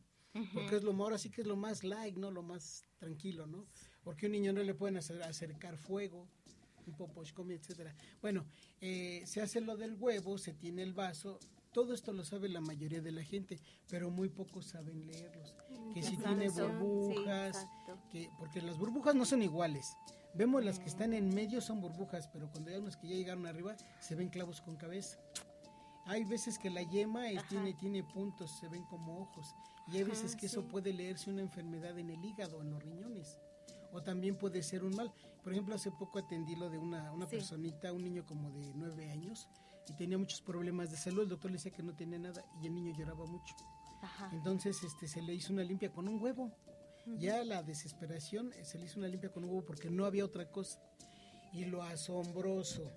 porque 0.54 0.76
es 0.76 0.84
lo 0.84 0.92
ahora 0.92 1.18
sí 1.18 1.30
que 1.30 1.42
es 1.42 1.48
lo 1.48 1.56
más 1.56 1.84
light, 1.84 2.16
¿no? 2.16 2.30
Lo 2.30 2.44
más 2.44 2.84
tranquilo, 3.00 3.48
¿no? 3.48 3.66
Porque 4.04 4.26
a 4.26 4.28
un 4.28 4.34
niño 4.34 4.54
no 4.54 4.64
le 4.64 4.74
pueden 4.74 4.98
hacer, 4.98 5.22
acercar 5.24 5.78
fuego, 5.78 6.28
un 6.86 6.96
poposhkomi, 6.96 7.56
etcétera. 7.56 7.96
Bueno, 8.22 8.46
eh, 8.82 9.24
se 9.26 9.42
hace 9.42 9.62
lo 9.62 9.78
del 9.78 9.96
huevo, 9.96 10.38
se 10.38 10.54
tiene 10.54 10.84
el 10.84 10.94
vaso, 10.94 11.40
todo 11.72 11.94
esto 11.94 12.14
lo 12.14 12.24
sabe 12.24 12.50
la 12.50 12.62
mayoría 12.62 13.02
de 13.02 13.12
la 13.12 13.24
gente, 13.24 13.60
pero 13.90 14.10
muy 14.10 14.30
pocos 14.30 14.66
saben 14.66 15.06
leerlos. 15.06 15.54
Mm, 15.70 15.94
que 15.94 16.04
si 16.04 16.18
tiene 16.18 16.50
burbujas, 16.50 17.68
que 18.12 18.30
porque 18.38 18.62
las 18.62 18.78
burbujas 18.78 19.16
no 19.16 19.26
son 19.26 19.42
iguales. 19.42 19.96
Vemos 20.34 20.64
las 20.64 20.80
que 20.80 20.86
están 20.86 21.14
en 21.14 21.34
medio 21.34 21.62
son 21.62 21.82
burbujas, 21.82 22.28
pero 22.28 22.52
cuando 22.52 22.70
hay 22.70 22.78
unas 22.78 22.98
que 22.98 23.08
ya 23.08 23.16
llegaron 23.16 23.48
arriba 23.48 23.76
se 24.00 24.16
ven 24.16 24.30
clavos 24.30 24.62
con 24.62 24.76
cabeza. 24.76 25.18
Hay 26.06 26.24
veces 26.24 26.58
que 26.58 26.70
la 26.70 26.84
yema 26.84 27.24
tiene, 27.50 27.74
tiene 27.74 28.04
puntos, 28.04 28.52
se 28.52 28.70
ven 28.70 28.84
como 28.84 29.20
ojos. 29.20 29.54
Y 29.88 29.98
hay 29.98 30.04
veces 30.04 30.36
que 30.36 30.46
eso 30.46 30.68
puede 30.68 30.94
leerse 30.94 31.30
una 31.30 31.42
enfermedad 31.42 31.98
en 31.98 32.10
el 32.10 32.24
hígado, 32.24 32.62
en 32.62 32.72
los 32.72 32.84
riñones. 32.84 33.40
O 33.92 34.02
también 34.04 34.38
puede 34.38 34.64
ser 34.64 34.84
un 34.84 34.96
mal. 34.96 35.12
Por 35.44 35.54
ejemplo, 35.54 35.76
hace 35.76 35.92
poco 35.92 36.20
atendí 36.20 36.56
lo 36.56 36.70
de 36.70 36.78
una, 36.78 37.12
una 37.12 37.28
personita, 37.28 37.92
un 37.94 38.04
niño 38.04 38.26
como 38.26 38.52
de 38.52 38.74
nueve 38.76 39.10
años, 39.10 39.48
y 39.90 39.94
tenía 39.94 40.18
muchos 40.18 40.42
problemas 40.42 40.92
de 40.92 40.98
salud. 40.98 41.24
El 41.24 41.30
doctor 41.30 41.52
le 41.52 41.58
decía 41.58 41.72
que 41.72 41.84
no 41.84 41.96
tenía 41.96 42.20
nada 42.20 42.44
y 42.62 42.68
el 42.68 42.76
niño 42.76 42.94
lloraba 42.98 43.26
mucho. 43.26 43.56
Entonces 44.32 44.84
este, 44.84 45.08
se 45.08 45.22
le 45.22 45.34
hizo 45.34 45.54
una 45.54 45.64
limpia 45.64 45.92
con 45.92 46.08
un 46.08 46.22
huevo. 46.22 46.52
Ya 47.18 47.44
la 47.44 47.64
desesperación 47.64 48.52
eh, 48.54 48.66
se 48.66 48.78
le 48.78 48.86
hizo 48.86 49.00
una 49.00 49.08
limpia 49.08 49.32
con 49.32 49.44
un 49.44 49.50
huevo 49.50 49.66
porque 49.66 49.90
no 49.90 50.06
había 50.06 50.26
otra 50.26 50.50
cosa. 50.52 50.80
Y 51.54 51.66
lo 51.66 51.82
asombroso 51.82 52.92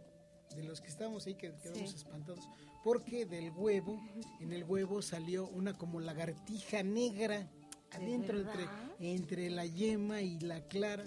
de 0.56 0.64
los 0.64 0.80
que 0.80 0.88
estábamos 0.88 1.26
ahí 1.26 1.34
que 1.34 1.54
quedamos 1.54 1.94
espantados, 1.94 2.48
porque 2.82 3.24
del 3.24 3.52
huevo, 3.52 4.00
en 4.40 4.52
el 4.52 4.64
huevo 4.64 5.00
salió 5.00 5.46
una 5.48 5.78
como 5.78 6.00
lagartija 6.00 6.82
negra 6.82 7.48
adentro 7.92 8.38
entre, 8.38 8.68
entre 8.98 9.50
la 9.50 9.64
yema 9.66 10.22
y 10.22 10.40
la 10.40 10.66
clara. 10.66 11.04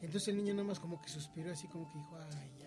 Entonces 0.00 0.28
el 0.28 0.36
niño 0.36 0.54
nada 0.54 0.68
más 0.68 0.78
como 0.78 1.00
que 1.00 1.08
suspiró 1.08 1.52
así 1.52 1.66
como 1.68 1.90
que 1.90 1.98
dijo, 1.98 2.16
ay, 2.16 2.59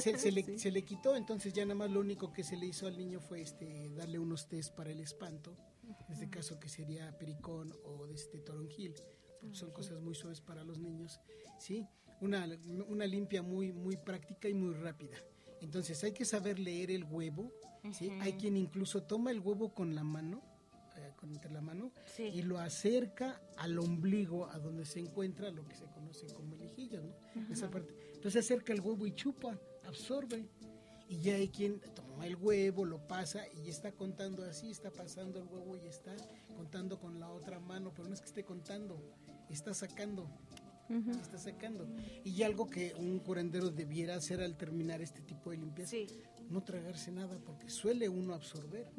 se, 0.00 0.70
le, 0.70 0.84
quitó, 0.84 1.16
entonces 1.16 1.52
ya 1.52 1.64
nada 1.64 1.74
más 1.74 1.90
lo 1.90 2.00
único 2.00 2.32
que 2.32 2.44
se 2.44 2.56
le 2.56 2.66
hizo 2.66 2.86
al 2.86 2.96
niño 2.96 3.20
fue 3.20 3.40
este 3.40 3.88
darle 3.90 4.18
unos 4.18 4.48
test 4.48 4.74
para 4.74 4.90
el 4.90 5.00
espanto, 5.00 5.56
en 6.06 6.12
este 6.12 6.30
caso 6.30 6.60
que 6.60 6.68
sería 6.68 7.16
pericón 7.18 7.74
o 7.84 8.06
de 8.06 8.14
este 8.14 8.38
toronjil, 8.40 8.94
son 9.52 9.72
cosas 9.72 10.00
muy 10.00 10.14
suaves 10.14 10.40
para 10.40 10.62
los 10.62 10.78
niños, 10.78 11.20
¿sí? 11.58 11.86
Una, 12.20 12.48
una 12.88 13.06
limpia 13.06 13.42
muy, 13.42 13.72
muy 13.72 13.96
práctica 13.96 14.48
y 14.48 14.54
muy 14.54 14.74
rápida. 14.74 15.16
Entonces 15.60 16.02
hay 16.04 16.12
que 16.12 16.24
saber 16.24 16.58
leer 16.58 16.90
el 16.90 17.04
huevo, 17.04 17.52
¿sí? 17.92 18.10
Hay 18.20 18.34
quien 18.34 18.56
incluso 18.56 19.02
toma 19.02 19.30
el 19.30 19.40
huevo 19.40 19.74
con 19.74 19.94
la 19.94 20.04
mano 20.04 20.42
con 21.18 21.30
entre 21.32 21.50
la 21.50 21.60
mano 21.60 21.90
y 22.18 22.42
lo 22.42 22.58
acerca 22.58 23.40
al 23.56 23.78
ombligo, 23.78 24.48
a 24.48 24.58
donde 24.58 24.84
se 24.84 25.00
encuentra 25.00 25.50
lo 25.50 25.66
que 25.66 25.74
se 25.74 25.84
conoce 25.86 26.26
como 26.28 26.54
el 26.54 26.60
¿no? 27.02 27.52
Esa 27.52 27.68
parte. 27.70 27.94
Entonces 28.14 28.44
acerca 28.44 28.72
el 28.72 28.80
huevo 28.80 29.06
y 29.06 29.12
chupa, 29.14 29.58
absorbe. 29.84 30.48
Y 31.08 31.20
ya 31.20 31.34
hay 31.36 31.48
quien 31.48 31.80
toma 31.94 32.26
el 32.26 32.36
huevo, 32.36 32.84
lo 32.84 32.98
pasa 33.08 33.42
y 33.64 33.70
está 33.70 33.92
contando 33.92 34.44
así, 34.44 34.70
está 34.70 34.90
pasando 34.90 35.40
el 35.40 35.46
huevo 35.46 35.76
y 35.76 35.86
está 35.86 36.14
contando 36.54 37.00
con 37.00 37.18
la 37.18 37.30
otra 37.30 37.58
mano, 37.58 37.92
pero 37.96 38.08
no 38.08 38.14
es 38.14 38.20
que 38.20 38.26
esté 38.26 38.44
contando, 38.44 39.00
está 39.48 39.72
sacando 39.72 40.28
está 40.88 41.38
sacando. 41.38 41.86
Y 42.24 42.42
algo 42.42 42.68
que 42.68 42.94
un 42.98 43.18
curandero 43.20 43.70
debiera 43.70 44.16
hacer 44.16 44.40
al 44.40 44.56
terminar 44.56 45.00
este 45.02 45.20
tipo 45.22 45.50
de 45.50 45.58
limpieza, 45.58 45.96
no 46.50 46.62
tragarse 46.62 47.12
nada, 47.12 47.38
porque 47.44 47.68
suele 47.70 48.08
uno 48.08 48.34
absorber. 48.34 48.90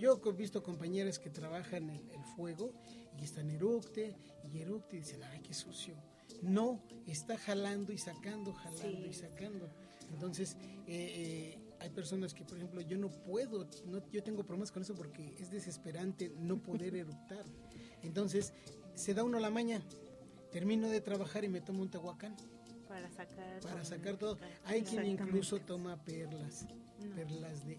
Yo 0.00 0.20
he 0.24 0.32
visto 0.32 0.62
compañeras 0.62 1.18
que 1.18 1.30
trabajan 1.30 1.90
el, 1.90 2.10
el 2.10 2.24
fuego 2.36 2.72
y 3.20 3.24
están 3.24 3.50
eructe 3.50 4.16
y 4.52 4.58
eructe 4.58 4.96
y 4.96 5.00
dicen, 5.00 5.22
ay, 5.24 5.40
qué 5.40 5.54
sucio. 5.54 5.94
No, 6.42 6.80
está 7.06 7.36
jalando 7.36 7.92
y 7.92 7.98
sacando, 7.98 8.52
jalando 8.54 9.06
y 9.06 9.12
sacando. 9.12 9.68
Entonces, 10.12 10.56
eh, 10.86 11.56
eh, 11.56 11.58
hay 11.80 11.90
personas 11.90 12.34
que, 12.34 12.44
por 12.44 12.56
ejemplo, 12.56 12.80
yo 12.80 12.98
no 12.98 13.10
puedo, 13.10 13.66
no, 13.86 14.02
yo 14.10 14.22
tengo 14.22 14.42
problemas 14.44 14.72
con 14.72 14.82
eso 14.82 14.94
porque 14.94 15.34
es 15.38 15.50
desesperante 15.50 16.32
no 16.38 16.62
poder 16.62 16.94
eructar. 16.96 17.44
Entonces, 18.02 18.52
se 18.94 19.14
da 19.14 19.22
uno 19.22 19.38
la 19.38 19.50
maña, 19.50 19.82
termino 20.50 20.88
de 20.88 21.00
trabajar 21.00 21.44
y 21.44 21.48
me 21.48 21.60
tomo 21.60 21.82
un 21.82 21.90
tehuacán. 21.90 22.36
Para 22.88 23.08
sacar, 23.10 23.60
para 23.60 23.84
sacar 23.84 24.16
todo. 24.16 24.36
Hay 24.64 24.82
quien 24.82 25.06
incluso 25.06 25.60
toma 25.60 25.96
perlas, 26.02 26.66
perlas 27.14 27.64
de 27.64 27.78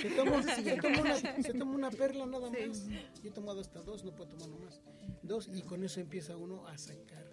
se 0.00 0.10
toma, 0.10 0.42
se, 1.42 1.54
toma 1.54 1.72
una, 1.72 1.90
perla 1.90 2.26
nada 2.26 2.50
más. 2.50 2.86
Yo 3.22 3.30
he 3.30 3.30
tomado 3.30 3.60
hasta 3.60 3.82
dos, 3.82 4.04
no 4.04 4.14
puedo 4.14 4.36
tomar 4.36 4.48
más. 4.60 4.80
Dos, 5.22 5.48
y 5.52 5.62
con 5.62 5.84
eso 5.84 6.00
empieza 6.00 6.36
uno 6.36 6.66
a 6.66 6.76
sacar. 6.76 7.30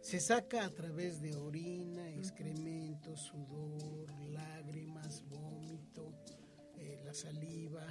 Se 0.00 0.20
saca 0.20 0.64
a 0.64 0.70
través 0.70 1.20
de 1.20 1.34
orina, 1.36 2.08
excremento, 2.10 3.16
sudor, 3.16 4.10
lágrimas, 4.30 5.24
vómito, 5.28 6.12
eh, 6.76 7.00
la 7.04 7.12
saliva, 7.12 7.86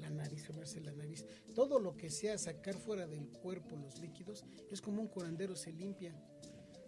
la 0.00 0.10
nariz, 0.10 0.46
formarse 0.46 0.80
la 0.80 0.92
nariz, 0.92 1.24
todo 1.54 1.78
lo 1.78 1.96
que 1.96 2.10
sea 2.10 2.38
sacar 2.38 2.74
fuera 2.74 3.06
del 3.06 3.28
cuerpo 3.28 3.76
los 3.76 3.98
líquidos, 3.98 4.44
es 4.70 4.80
como 4.80 5.00
un 5.00 5.08
curandero 5.08 5.56
se 5.56 5.72
limpia 5.72 6.14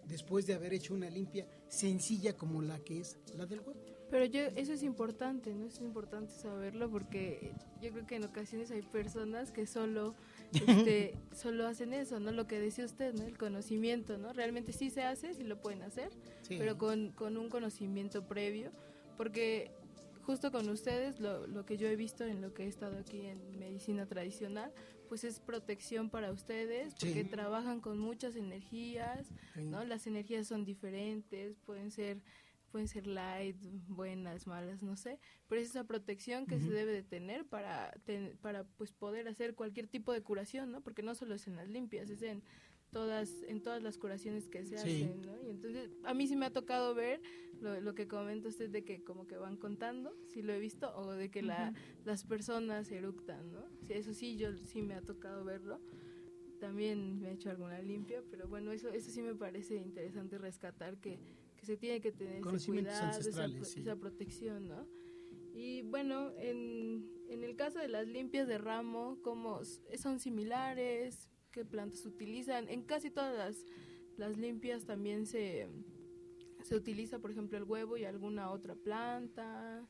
después 0.09 0.45
de 0.47 0.55
haber 0.55 0.73
hecho 0.73 0.93
una 0.93 1.09
limpia 1.09 1.47
sencilla 1.67 2.35
como 2.35 2.61
la 2.61 2.79
que 2.79 2.99
es 2.99 3.17
la 3.35 3.45
del 3.45 3.59
huevo. 3.59 3.79
Pero 4.09 4.25
yo, 4.25 4.41
eso 4.55 4.73
es 4.73 4.81
importante, 4.81 5.53
¿no? 5.53 5.67
Es 5.67 5.79
importante 5.79 6.33
saberlo 6.33 6.89
porque 6.89 7.53
yo 7.79 7.91
creo 7.91 8.07
que 8.07 8.15
en 8.15 8.23
ocasiones 8.23 8.71
hay 8.71 8.81
personas 8.81 9.51
que 9.51 9.67
solo, 9.67 10.15
este, 10.67 11.13
solo 11.31 11.67
hacen 11.67 11.93
eso, 11.93 12.19
¿no? 12.19 12.31
Lo 12.31 12.47
que 12.47 12.59
decía 12.59 12.85
usted, 12.85 13.13
¿no? 13.13 13.25
El 13.25 13.37
conocimiento, 13.37 14.17
¿no? 14.17 14.33
Realmente 14.33 14.73
sí 14.73 14.89
se 14.89 15.03
hace, 15.03 15.35
sí 15.35 15.43
lo 15.43 15.61
pueden 15.61 15.83
hacer, 15.83 16.09
pero 16.47 16.77
con, 16.79 17.11
con 17.11 17.37
un 17.37 17.49
conocimiento 17.49 18.27
previo, 18.27 18.71
porque 19.15 19.71
justo 20.29 20.51
con 20.51 20.69
ustedes, 20.69 21.19
lo, 21.19 21.47
lo, 21.47 21.65
que 21.65 21.75
yo 21.75 21.87
he 21.87 21.95
visto 21.95 22.23
en 22.23 22.39
lo 22.39 22.53
que 22.53 22.65
he 22.65 22.67
estado 22.67 22.99
aquí 22.99 23.25
en 23.25 23.57
medicina 23.57 24.05
tradicional, 24.05 24.71
pues 25.07 25.23
es 25.23 25.39
protección 25.39 26.11
para 26.11 26.31
ustedes, 26.31 26.93
porque 26.93 27.23
trabajan 27.23 27.81
con 27.81 27.97
muchas 27.97 28.35
energías, 28.35 29.33
¿no? 29.55 29.83
Las 29.83 30.05
energías 30.05 30.45
son 30.45 30.65
diferentes, 30.65 31.57
pueden 31.65 31.89
ser 31.89 32.21
pueden 32.69 32.87
ser 32.87 33.07
light, 33.07 33.57
buenas, 33.87 34.45
malas, 34.45 34.83
no 34.83 34.95
sé, 34.95 35.17
pero 35.47 35.59
es 35.59 35.71
esa 35.71 35.85
protección 35.85 36.45
que 36.45 36.59
se 36.59 36.69
debe 36.69 36.91
de 36.91 37.01
tener 37.01 37.47
para 37.47 37.91
para 38.43 38.65
pues 38.65 38.91
poder 38.91 39.27
hacer 39.27 39.55
cualquier 39.55 39.87
tipo 39.87 40.13
de 40.13 40.21
curación, 40.21 40.71
¿no? 40.71 40.81
Porque 40.81 41.01
no 41.01 41.15
solo 41.15 41.33
es 41.33 41.47
en 41.47 41.55
las 41.55 41.67
limpias, 41.67 42.07
es 42.11 42.21
en 42.21 42.43
todas 42.91 43.31
en 43.47 43.63
todas 43.63 43.81
las 43.81 43.97
curaciones 43.97 44.47
que 44.47 44.63
se 44.63 44.77
Sí. 44.77 45.01
hacen, 45.03 45.21
¿no? 45.23 45.41
Y 45.41 45.49
entonces 45.49 45.89
a 46.03 46.13
mí 46.13 46.27
sí 46.27 46.35
me 46.35 46.45
ha 46.45 46.51
tocado 46.51 46.93
ver 46.93 47.19
lo, 47.61 47.79
lo 47.81 47.95
que 47.95 48.07
comenta 48.07 48.49
usted 48.49 48.69
de 48.69 48.83
que 48.83 49.03
como 49.03 49.27
que 49.27 49.37
van 49.37 49.57
contando, 49.57 50.15
si 50.27 50.41
lo 50.41 50.53
he 50.53 50.59
visto, 50.59 50.91
o 50.95 51.11
de 51.11 51.29
que 51.29 51.41
la, 51.41 51.73
las 52.05 52.23
personas 52.23 52.91
eructan, 52.91 53.51
¿no? 53.51 53.63
Sí, 53.87 53.93
eso 53.93 54.13
sí, 54.13 54.37
yo 54.37 54.55
sí 54.55 54.81
me 54.81 54.95
ha 54.95 55.01
tocado 55.01 55.43
verlo. 55.43 55.79
También 56.59 57.19
me 57.21 57.29
he 57.29 57.33
hecho 57.33 57.49
alguna 57.49 57.81
limpia, 57.81 58.21
pero 58.29 58.47
bueno, 58.47 58.71
eso, 58.71 58.89
eso 58.89 59.11
sí 59.11 59.21
me 59.21 59.33
parece 59.33 59.75
interesante 59.77 60.37
rescatar 60.37 60.97
que, 60.99 61.19
que 61.55 61.65
se 61.65 61.77
tiene 61.77 62.01
que 62.01 62.11
tener 62.11 62.41
ese 62.53 62.67
cuidado, 62.67 63.19
esa, 63.19 63.47
sí. 63.63 63.79
esa 63.79 63.95
protección, 63.95 64.67
¿no? 64.67 64.85
Y 65.53 65.81
bueno, 65.83 66.31
en, 66.37 67.09
en 67.29 67.43
el 67.43 67.55
caso 67.55 67.79
de 67.79 67.87
las 67.87 68.07
limpias 68.07 68.47
de 68.47 68.57
ramo, 68.57 69.19
¿cómo 69.21 69.61
son 69.97 70.19
similares? 70.19 71.29
¿Qué 71.51 71.65
plantas 71.65 72.05
utilizan? 72.05 72.69
En 72.69 72.83
casi 72.83 73.09
todas 73.09 73.35
las, 73.35 73.65
las 74.17 74.37
limpias 74.37 74.85
también 74.85 75.25
se, 75.25 75.67
se 76.69 76.75
utiliza, 76.75 77.17
por 77.17 77.31
ejemplo, 77.31 77.57
el 77.57 77.63
huevo 77.63 77.97
y 77.97 78.05
alguna 78.05 78.51
otra 78.51 78.75
planta, 78.75 79.83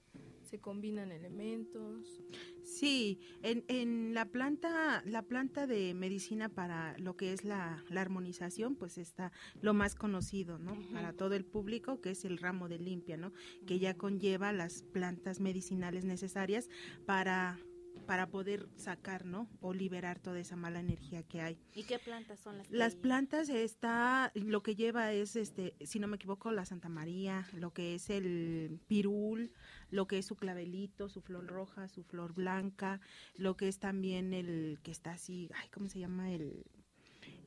se 0.44 0.62
combinan 0.62 1.12
elementos. 1.12 2.24
Sí, 2.64 3.20
en, 3.44 3.66
en 3.68 4.14
la 4.14 4.26
planta, 4.26 5.04
la 5.06 5.24
planta 5.24 5.68
de 5.68 5.94
medicina 5.94 6.48
para 6.48 6.98
lo 6.98 7.18
que 7.18 7.34
es 7.34 7.44
la, 7.44 7.84
la 7.90 8.00
armonización, 8.00 8.78
pues 8.78 8.98
está 8.98 9.34
lo 9.62 9.74
más 9.74 9.94
conocido, 9.94 10.58
¿no? 10.58 10.78
Para 10.94 11.12
todo 11.12 11.36
el 11.36 11.44
público, 11.44 12.00
que 12.00 12.12
es 12.12 12.24
el 12.24 12.38
ramo 12.38 12.70
de 12.70 12.80
limpia, 12.80 13.18
¿no? 13.18 13.34
Que 13.68 13.80
ya 13.80 13.98
conlleva 13.98 14.54
las 14.54 14.82
plantas 14.82 15.42
medicinales 15.42 16.06
necesarias 16.06 16.70
para 17.06 17.60
para 18.06 18.28
poder 18.28 18.68
sacar, 18.76 19.26
¿no? 19.26 19.50
O 19.62 19.74
liberar 19.74 20.20
toda 20.20 20.40
esa 20.40 20.56
mala 20.56 20.80
energía 20.80 21.24
que 21.24 21.42
hay. 21.42 21.58
¿Y 21.74 21.84
qué 21.84 22.00
plantas 22.00 22.40
son 22.40 22.58
las 22.58 22.68
que 22.68 22.76
Las 22.76 22.96
plantas 22.96 23.50
está, 23.50 24.32
lo 24.36 24.64
que 24.64 24.76
lleva 24.76 25.12
es, 25.14 25.36
este, 25.36 25.76
si 25.82 26.00
no 26.00 26.08
me 26.08 26.16
equivoco, 26.16 26.52
la 26.52 26.66
Santa 26.66 26.90
María, 26.90 27.48
lo 27.54 27.72
que 27.72 27.96
es 27.96 28.10
el 28.10 28.80
pirul, 28.88 29.52
lo 29.92 30.08
que 30.08 30.18
es 30.18 30.26
su 30.26 30.36
clavelito, 30.36 31.10
su 31.10 31.22
flor 31.22 31.48
roja, 31.48 31.88
su 31.90 32.04
flor 32.04 32.34
blanca, 32.34 33.00
lo 33.36 33.56
que 33.58 33.68
es 33.68 33.80
también 33.80 34.34
el 34.34 34.80
que 34.84 34.92
está 34.92 35.12
así, 35.12 35.50
ay, 35.56 35.70
¿cómo 35.70 35.90
se 35.90 36.00
llama? 36.00 36.32
El, 36.32 36.66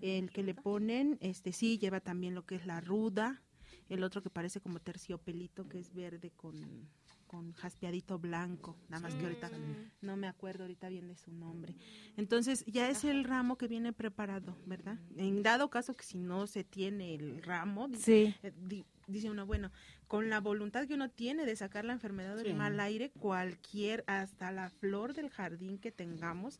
el 0.00 0.30
que 0.30 0.42
le 0.42 0.54
ponen, 0.54 1.18
este, 1.20 1.52
sí, 1.52 1.78
lleva 1.78 2.00
también 2.00 2.34
lo 2.34 2.44
que 2.46 2.56
es 2.56 2.66
la 2.66 2.80
ruda, 2.80 3.42
el 3.88 4.02
otro 4.04 4.22
que 4.22 4.30
parece 4.30 4.60
como 4.60 4.80
terciopelito, 4.80 5.68
que 5.68 5.78
es 5.78 5.92
verde 5.92 6.30
con 6.30 6.88
con 7.32 7.50
jaspeadito 7.54 8.18
blanco, 8.18 8.76
nada 8.90 9.02
más 9.04 9.14
que 9.14 9.22
ahorita 9.24 9.50
no 10.02 10.16
me 10.18 10.28
acuerdo 10.28 10.64
ahorita 10.64 10.90
bien 10.90 11.08
de 11.08 11.16
su 11.16 11.32
nombre. 11.32 11.74
Entonces 12.18 12.62
ya 12.66 12.90
es 12.90 13.04
el 13.04 13.24
ramo 13.24 13.56
que 13.56 13.68
viene 13.68 13.94
preparado, 13.94 14.54
¿verdad? 14.66 14.98
En 15.16 15.42
dado 15.42 15.70
caso 15.70 15.94
que 15.94 16.04
si 16.04 16.18
no 16.18 16.46
se 16.46 16.62
tiene 16.62 17.14
el 17.14 17.42
ramo, 17.42 17.88
Sí. 17.96 18.34
eh, 18.42 18.52
di- 18.68 18.84
dice 19.06 19.30
uno, 19.30 19.46
bueno, 19.46 19.70
con 20.12 20.28
la 20.28 20.40
voluntad 20.40 20.86
que 20.86 20.92
uno 20.92 21.08
tiene 21.08 21.46
de 21.46 21.56
sacar 21.56 21.86
la 21.86 21.94
enfermedad 21.94 22.36
del 22.36 22.48
Sí. 22.48 22.52
mal 22.52 22.78
aire, 22.80 23.10
cualquier, 23.18 24.04
hasta 24.06 24.52
la 24.52 24.68
flor 24.68 25.14
del 25.14 25.30
jardín 25.30 25.78
que 25.78 25.90
tengamos, 25.90 26.58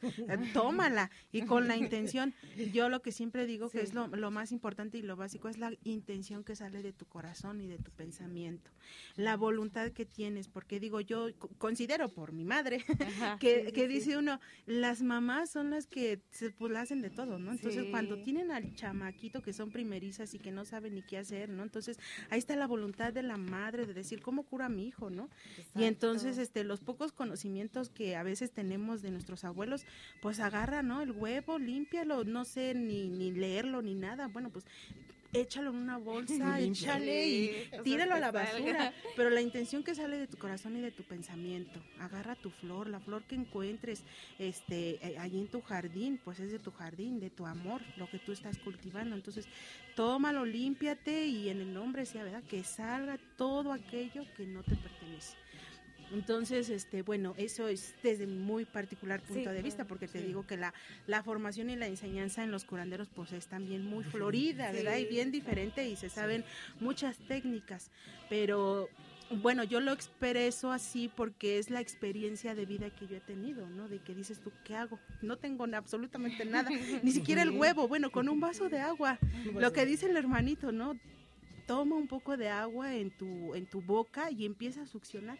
tómala 0.54 1.10
y 1.32 1.42
con 1.42 1.68
la 1.68 1.76
intención. 1.76 2.32
Yo 2.72 2.88
lo 2.88 3.02
que 3.02 3.12
siempre 3.12 3.44
digo 3.44 3.68
que 3.68 3.82
es 3.82 3.92
lo, 3.92 4.06
lo 4.08 4.30
más 4.30 4.52
importante 4.52 4.96
y 4.96 5.02
lo 5.02 5.16
básico 5.16 5.50
es 5.50 5.58
la 5.58 5.70
intención 5.84 6.44
que 6.44 6.56
sale 6.56 6.82
de 6.82 6.94
tu 6.94 7.04
corazón 7.04 7.60
y 7.60 7.66
de 7.66 7.76
tu 7.76 7.90
pensamiento, 7.90 8.70
la 9.16 9.36
voluntad 9.36 9.90
que 9.92 10.06
tienes, 10.06 10.48
porque 10.48 10.80
digo 10.80 11.02
yo 11.02 11.28
co- 11.38 11.50
considero 11.58 12.08
por 12.08 12.32
mi 12.32 12.46
madre 12.46 12.82
Ajá, 13.00 13.36
que, 13.38 13.70
sí, 13.74 13.86
dice 13.86 14.16
uno, 14.16 14.40
las 14.64 15.02
mamás 15.02 15.50
son 15.50 15.68
las 15.68 15.86
que 15.86 16.22
se 16.30 16.52
pues, 16.52 16.72
la 16.72 16.80
hacen 16.80 17.02
de 17.02 17.10
todo, 17.10 17.38
¿no? 17.38 17.52
Entonces 17.52 17.84
cuando 17.90 18.16
tienen 18.22 18.50
al 18.50 18.74
chamaquito 18.76 19.42
que 19.42 19.52
son 19.52 19.70
primerizas 19.70 20.32
y 20.32 20.38
que 20.38 20.52
no 20.52 20.64
saben 20.64 20.94
ni 20.94 21.02
qué 21.02 21.18
hacer, 21.18 21.50
¿no? 21.50 21.62
Entonces 21.62 21.98
ahí 22.30 22.38
está 22.38 22.56
la 22.56 22.66
voluntad 22.66 23.12
de 23.12 23.22
la 23.22 23.41
madre 23.42 23.86
de 23.86 23.94
decir, 23.94 24.22
¿cómo 24.22 24.44
cura 24.44 24.66
a 24.66 24.68
mi 24.68 24.86
hijo, 24.86 25.10
no? 25.10 25.28
Y 25.74 25.84
entonces 25.84 26.38
este 26.38 26.64
los 26.64 26.80
pocos 26.80 27.12
conocimientos 27.12 27.88
que 27.90 28.16
a 28.16 28.22
veces 28.22 28.50
tenemos 28.50 29.02
de 29.02 29.10
nuestros 29.10 29.44
abuelos, 29.44 29.84
pues 30.20 30.40
agarra, 30.40 30.82
¿no? 30.82 31.02
El 31.02 31.12
huevo, 31.12 31.58
límpialo, 31.58 32.24
no 32.24 32.44
sé 32.44 32.74
ni, 32.74 33.08
ni 33.08 33.32
leerlo 33.32 33.82
ni 33.82 33.94
nada, 33.94 34.28
bueno, 34.28 34.50
pues 34.50 34.64
échalo 35.32 35.70
en 35.70 35.76
una 35.76 35.98
bolsa, 35.98 36.60
échale 36.60 37.26
y 37.26 37.70
tíralo 37.82 38.14
a 38.14 38.20
la 38.20 38.30
basura. 38.30 38.92
Pero 39.16 39.30
la 39.30 39.40
intención 39.40 39.82
que 39.82 39.94
sale 39.94 40.18
de 40.18 40.26
tu 40.26 40.36
corazón 40.36 40.76
y 40.76 40.80
de 40.80 40.90
tu 40.90 41.02
pensamiento, 41.02 41.80
agarra 41.98 42.34
tu 42.34 42.50
flor, 42.50 42.88
la 42.88 43.00
flor 43.00 43.22
que 43.24 43.34
encuentres 43.34 44.02
este 44.38 44.98
eh, 45.06 45.18
allí 45.18 45.40
en 45.40 45.48
tu 45.48 45.60
jardín, 45.62 46.20
pues 46.22 46.40
es 46.40 46.52
de 46.52 46.58
tu 46.58 46.70
jardín, 46.70 47.20
de 47.20 47.30
tu 47.30 47.46
amor, 47.46 47.80
lo 47.96 48.08
que 48.10 48.18
tú 48.18 48.32
estás 48.32 48.58
cultivando. 48.58 49.14
Entonces, 49.14 49.46
tómalo, 49.94 50.44
límpiate 50.44 51.26
y 51.26 51.48
en 51.48 51.60
el 51.60 51.72
nombre 51.72 52.06
sea, 52.06 52.24
¿verdad? 52.24 52.42
Que 52.44 52.62
salga 52.64 53.18
todo 53.36 53.72
aquello 53.72 54.24
que 54.36 54.46
no 54.46 54.62
te 54.62 54.76
pertenece. 54.76 55.36
Entonces, 56.12 56.68
este, 56.68 57.02
bueno, 57.02 57.34
eso 57.38 57.68
es 57.68 57.94
desde 58.02 58.26
muy 58.26 58.64
particular 58.64 59.20
punto 59.20 59.50
Sí, 59.50 59.56
de 59.56 59.62
vista, 59.62 59.86
porque 59.86 60.08
te 60.08 60.20
sí. 60.20 60.26
digo 60.26 60.46
que 60.46 60.56
la, 60.56 60.74
la 61.06 61.22
formación 61.22 61.70
y 61.70 61.76
la 61.76 61.86
enseñanza 61.86 62.44
en 62.44 62.50
los 62.50 62.64
curanderos 62.64 63.08
pues 63.08 63.32
es 63.32 63.46
también 63.46 63.84
muy 63.84 64.04
florida, 64.04 64.70
¿verdad? 64.72 64.98
Y 64.98 65.06
bien 65.06 65.30
diferente 65.32 65.88
y 65.88 65.96
se 65.96 66.08
saben 66.10 66.44
muchas 66.80 67.16
técnicas, 67.28 67.90
pero 68.28 68.88
bueno, 69.40 69.64
yo 69.64 69.80
lo 69.80 69.92
expreso 69.92 70.70
así 70.72 71.10
porque 71.16 71.58
es 71.58 71.70
la 71.70 71.80
experiencia 71.80 72.54
de 72.54 72.66
vida 72.66 72.90
que 72.90 73.06
yo 73.06 73.16
he 73.16 73.20
tenido, 73.20 73.66
¿no? 73.70 73.88
De 73.88 73.98
que 73.98 74.14
dices 74.14 74.40
tú, 74.40 74.52
¿qué 74.64 74.76
hago? 74.76 74.98
No 75.22 75.38
tengo 75.38 75.64
absolutamente 75.74 76.44
nada, 76.44 76.68
ni 77.02 77.12
siquiera 77.12 77.40
el 77.42 77.50
huevo, 77.50 77.88
bueno, 77.88 78.10
con 78.12 78.28
un 78.28 78.40
vaso 78.40 78.68
de 78.68 78.80
agua. 78.80 79.18
Lo 79.54 79.72
que 79.72 79.86
dice 79.86 80.06
el 80.10 80.16
hermanito, 80.16 80.72
¿no? 80.72 80.98
Toma 81.66 81.96
un 81.96 82.08
poco 82.08 82.36
de 82.36 82.48
agua 82.48 82.94
en 82.94 83.10
tu, 83.10 83.54
en 83.54 83.66
tu 83.66 83.80
boca 83.80 84.30
y 84.30 84.44
empieza 84.44 84.82
a 84.82 84.86
succionar. 84.86 85.38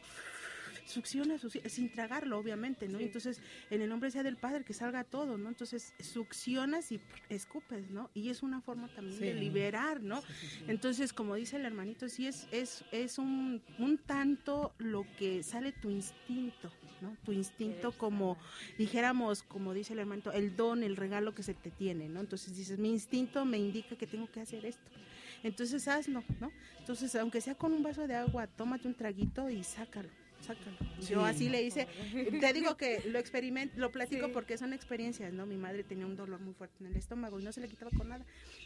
Succiona, 0.85 1.39
succiona, 1.39 1.69
sin 1.69 1.91
tragarlo, 1.91 2.39
obviamente, 2.39 2.89
¿no? 2.89 2.99
Sí. 2.99 3.05
Entonces, 3.05 3.41
en 3.71 3.83
el 3.83 3.89
nombre 3.89 4.11
sea 4.11 4.23
del 4.23 4.37
Padre, 4.37 4.65
que 4.65 4.75
salga 4.75 5.05
todo, 5.05 5.39
¿no? 5.39 5.49
Entonces, 5.49 5.95
succionas 6.01 6.91
y 6.93 7.01
escupes, 7.29 7.91
¿no? 7.91 8.11
Y 8.15 8.31
es 8.31 8.43
una 8.43 8.61
forma 8.61 8.89
también 8.89 9.21
de 9.21 9.35
liberar, 9.35 10.03
¿no? 10.03 10.23
Sí. 10.23 10.65
Entonces, 10.69 11.13
como 11.13 11.35
dice 11.35 11.57
el 11.57 11.67
hermanito, 11.67 12.09
sí 12.09 12.27
es, 12.27 12.49
es, 12.51 12.85
es 12.91 13.19
un, 13.19 13.63
un 13.79 13.99
tanto 13.99 14.75
lo 14.79 15.07
que 15.19 15.43
sale 15.43 15.73
tu 15.73 15.91
instinto, 15.91 16.73
¿no? 17.01 17.17
Tu 17.25 17.33
instinto 17.33 17.93
como, 17.93 18.39
dijéramos, 18.79 19.43
como 19.43 19.75
dice 19.75 19.93
el 19.93 20.01
hermanito, 20.01 20.33
el 20.33 20.57
don, 20.57 20.83
el 20.83 20.97
regalo 20.97 21.35
que 21.35 21.43
se 21.43 21.55
te 21.55 21.71
tiene, 21.71 22.09
¿no? 22.09 22.21
Entonces 22.21 22.57
dices, 22.57 22.79
mi 22.79 22.91
instinto 22.91 23.45
me 23.45 23.59
indica 23.59 23.97
que 23.97 24.07
tengo 24.07 24.31
que 24.31 24.41
hacer 24.41 24.65
esto. 24.67 24.91
Entonces 25.43 25.89
hazlo, 25.89 26.23
¿no? 26.41 26.53
Entonces, 26.79 27.15
aunque 27.17 27.41
sea 27.41 27.55
con 27.55 27.73
un 27.73 27.83
vaso 27.83 28.07
de 28.07 28.15
agua, 28.15 28.47
tómate 28.47 28.89
un 28.89 28.95
traguito 28.95 29.51
y 29.51 29.65
sácalo. 29.65 30.09
Sácalo. 30.43 30.77
Yo 31.01 31.07
Sí. 31.25 31.31
así 31.31 31.49
le 31.49 31.63
hice. 31.63 31.87
Te 32.41 32.53
digo 32.53 32.77
que 32.77 33.01
lo 33.07 33.19
experimento, 33.19 33.75
lo 33.79 33.91
platico 33.93 34.27
Sí. 34.27 34.33
porque 34.33 34.59
son 34.59 34.73
experiencias, 34.73 35.33
¿no? 35.33 35.47
Mi 35.47 35.57
madre 35.57 35.85
tenía 35.85 36.05
un 36.05 36.17
dolor 36.17 36.41
muy 36.41 36.53
fuerte 36.55 36.77
en 36.81 36.87
el 36.91 36.97
estómago 36.97 37.39
y 37.41 37.45
no 37.45 37.53
se 37.53 37.61
le 37.61 37.69
quitaba 37.69 37.91
con 37.97 38.09
nada. 38.09 38.25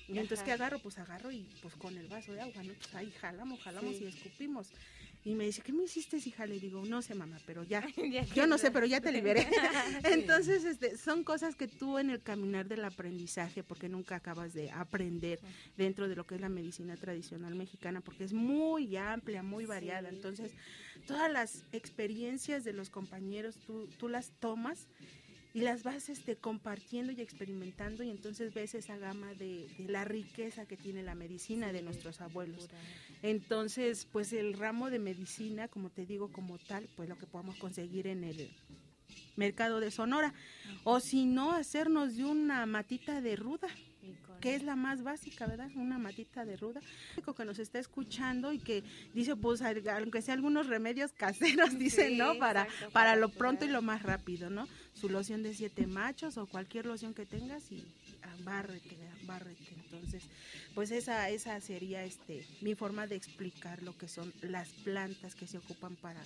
Y 0.09 0.19
entonces. 0.19 0.43
¿qué 0.45 0.53
agarro? 0.53 0.79
Pues 0.79 0.99
agarro 0.99 1.31
y 1.31 1.47
pues 1.63 1.75
con 1.75 1.97
el 1.99 2.09
vaso 2.09 2.33
de 2.33 2.41
agua, 2.41 2.63
¿no? 2.63 2.73
Pues 2.75 2.95
ahí 2.95 3.11
jalamos, 3.21 3.61
jalamos 3.63 3.97
Sí. 3.97 4.05
y 4.05 4.07
escupimos. 4.07 4.71
Y 5.27 5.35
me 5.35 5.45
dice, 5.45 5.61
¿qué 5.61 5.73
me 5.73 5.83
hiciste, 5.83 6.19
hija? 6.19 6.47
Le 6.47 6.61
digo, 6.61 6.85
no 6.87 7.03
sé, 7.03 7.17
mamá, 7.17 7.37
pero 7.47 7.65
ya. 7.65 7.85
Yo 8.37 8.47
no 8.47 8.59
sé, 8.59 8.71
pero 8.71 8.87
ya 8.87 9.01
te 9.01 9.11
liberé. 9.11 9.49
Entonces, 10.05 10.65
este, 10.65 10.97
son 10.97 11.25
cosas 11.25 11.57
que 11.57 11.67
tú 11.67 11.99
en 11.99 12.11
el 12.11 12.23
caminar 12.23 12.69
del 12.69 12.85
aprendizaje, 12.85 13.65
porque 13.65 13.89
nunca 13.89 14.15
acabas 14.15 14.55
de 14.55 14.71
aprender 14.71 15.41
dentro 15.77 16.07
de 16.07 16.15
lo 16.15 16.25
que 16.25 16.37
es 16.37 16.41
la 16.41 16.49
medicina 16.49 16.97
tradicional 16.97 17.57
mexicana, 17.57 18.03
porque 18.03 18.23
es 18.23 18.33
muy 18.33 18.97
amplia, 18.97 19.43
muy 19.43 19.67
variada. 19.67 20.11
Entonces, 20.11 20.53
todas 21.09 21.29
las 21.29 21.65
experiencias 21.73 22.63
de 22.63 22.73
los 22.73 22.89
compañeros, 22.89 23.57
tú, 23.67 23.89
tú 23.99 24.09
las 24.09 24.31
tomas 24.39 24.87
y 25.57 25.61
las 25.63 25.85
vas 25.85 26.11
este, 26.11 26.37
compartiendo 26.37 27.13
y 27.13 27.23
experimentando 27.23 28.05
y 28.05 28.11
entonces 28.11 28.53
ves 28.53 28.75
esa 28.75 28.99
gama 28.99 29.33
de, 29.33 29.67
la 29.89 30.05
riqueza 30.05 30.67
que 30.67 30.77
tiene 30.77 31.03
la 31.03 31.15
medicina 31.15 31.73
de 31.73 31.81
nuestros 31.81 32.21
abuelos. 32.21 32.69
Entonces, 33.23 34.07
pues 34.13 34.35
el 34.35 34.53
ramo 34.53 34.91
de 34.91 34.99
medicina, 34.99 35.67
como 35.69 35.89
te 35.89 36.05
digo, 36.05 36.31
como 36.31 36.59
tal, 36.59 36.87
pues 36.95 37.09
lo 37.09 37.17
que 37.17 37.25
podamos 37.25 37.57
conseguir 37.57 38.07
en 38.07 38.25
el 38.25 38.51
mercado 39.37 39.81
de 39.81 39.91
Sonora. 39.91 40.35
O 40.85 41.01
si 41.01 41.25
no, 41.25 41.53
hacernos 41.53 42.17
de 42.17 42.27
una 42.27 42.67
matita 42.67 43.23
de 43.23 43.37
ruda, 43.37 43.69
que 44.41 44.55
es 44.55 44.63
la 44.63 44.77
más 44.77 45.03
básica, 45.03 45.47
¿verdad? 45.47 45.71
Una 45.77 45.99
matita 45.99 46.45
de 46.45 46.57
ruda. 46.57 46.81
Que 47.37 47.45
nos 47.45 47.59
está 47.59 47.79
escuchando 47.79 48.53
y 48.53 48.59
que 48.59 48.83
dice, 49.15 49.37
pues, 49.37 49.61
aunque 49.63 50.23
sea 50.23 50.35
algunos 50.35 50.67
remedios 50.67 51.13
caseros, 51.13 51.79
dicen, 51.79 52.11
Sí, 52.11 52.17
¿no? 52.17 52.39
Para, 52.39 52.65
exacto, 52.65 52.91
para 52.93 53.17
lo 53.17 53.29
pronto 53.31 53.65
y 53.65 53.69
lo 53.69 53.83
más 53.83 54.03
rápido, 54.03 54.51
¿no? 54.51 54.69
Su 54.95 55.09
loción 55.09 55.43
de 55.43 55.55
siete 55.55 55.87
machos 55.87 56.39
o 56.39 56.47
cualquier 56.47 56.87
loción 56.87 57.15
que 57.15 57.27
tengas 57.27 57.71
y 57.71 57.85
bárrete, 58.45 58.97
bárrete. 59.27 59.75
Entonces, 59.85 60.25
pues 60.75 60.91
esa, 60.91 61.29
esa 61.31 61.61
sería 61.61 62.05
este 62.05 62.47
mi 62.61 62.75
forma 62.75 63.07
de 63.07 63.17
explicar 63.17 63.83
lo 63.83 63.97
que 63.97 64.09
son 64.09 64.33
las 64.43 64.69
plantas 64.69 65.35
que 65.35 65.47
se 65.47 65.59
ocupan 65.59 65.97
para, 65.97 66.23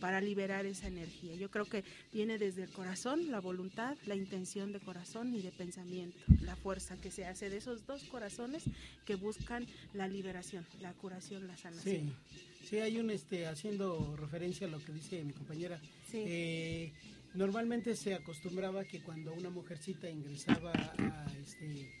para 0.00 0.20
liberar 0.20 0.66
esa 0.66 0.88
energía. 0.88 1.34
Yo 1.34 1.50
creo 1.50 1.66
que 1.66 1.84
viene 2.12 2.38
desde 2.38 2.64
el 2.64 2.70
corazón, 2.70 3.30
la 3.30 3.40
voluntad, 3.40 3.96
la 4.06 4.16
intención 4.16 4.72
de 4.72 4.80
corazón 4.80 5.34
y 5.34 5.42
de 5.42 5.52
pensamiento, 5.52 6.18
la 6.40 6.56
fuerza 6.56 6.96
que 6.96 7.10
se 7.10 7.26
hace 7.26 7.50
de 7.50 7.58
esos 7.58 7.86
dos 7.86 8.04
corazones 8.04 8.64
que 9.04 9.14
buscan 9.14 9.66
la 9.94 10.08
liberación, 10.08 10.66
la 10.80 10.92
curación, 10.94 11.46
la 11.46 11.56
sanación. 11.56 12.14
Sí, 12.30 12.66
sí 12.68 12.78
hay 12.78 12.98
un, 12.98 13.10
este, 13.10 13.46
haciendo 13.46 14.16
referencia 14.16 14.66
a 14.66 14.70
lo 14.70 14.82
que 14.82 14.92
dice 14.92 15.22
mi 15.24 15.32
compañera, 15.32 15.80
eh, 16.12 16.92
normalmente 17.34 17.94
se 17.94 18.14
acostumbraba 18.14 18.84
que 18.84 19.02
cuando 19.02 19.32
una 19.34 19.50
mujercita 19.50 20.10
ingresaba 20.10 20.72
a, 20.72 21.32
este, 21.40 21.92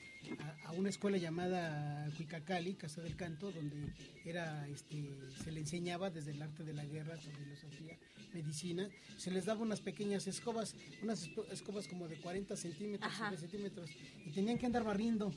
a, 0.64 0.72
una 0.72 0.88
escuela 0.88 1.16
llamada 1.16 2.08
Cuicacali, 2.16 2.74
Casa 2.74 3.02
del 3.02 3.16
Canto, 3.16 3.50
donde 3.50 3.92
era, 4.24 4.66
este, 4.68 5.04
se 5.42 5.52
le 5.52 5.60
enseñaba 5.60 6.10
desde 6.10 6.32
el 6.32 6.42
arte 6.42 6.64
de 6.64 6.72
la 6.72 6.84
guerra, 6.84 7.16
filosofía, 7.16 7.98
medicina, 8.32 8.88
se 9.16 9.30
les 9.30 9.46
daba 9.46 9.62
unas 9.62 9.80
pequeñas 9.80 10.26
escobas, 10.26 10.74
unas 11.02 11.28
escobas 11.50 11.88
como 11.88 12.08
de 12.08 12.16
40 12.16 12.56
centímetros, 12.56 13.12
centímetros, 13.38 13.90
y 14.24 14.30
tenían 14.30 14.58
que 14.58 14.66
andar 14.66 14.84
barriendo. 14.84 15.32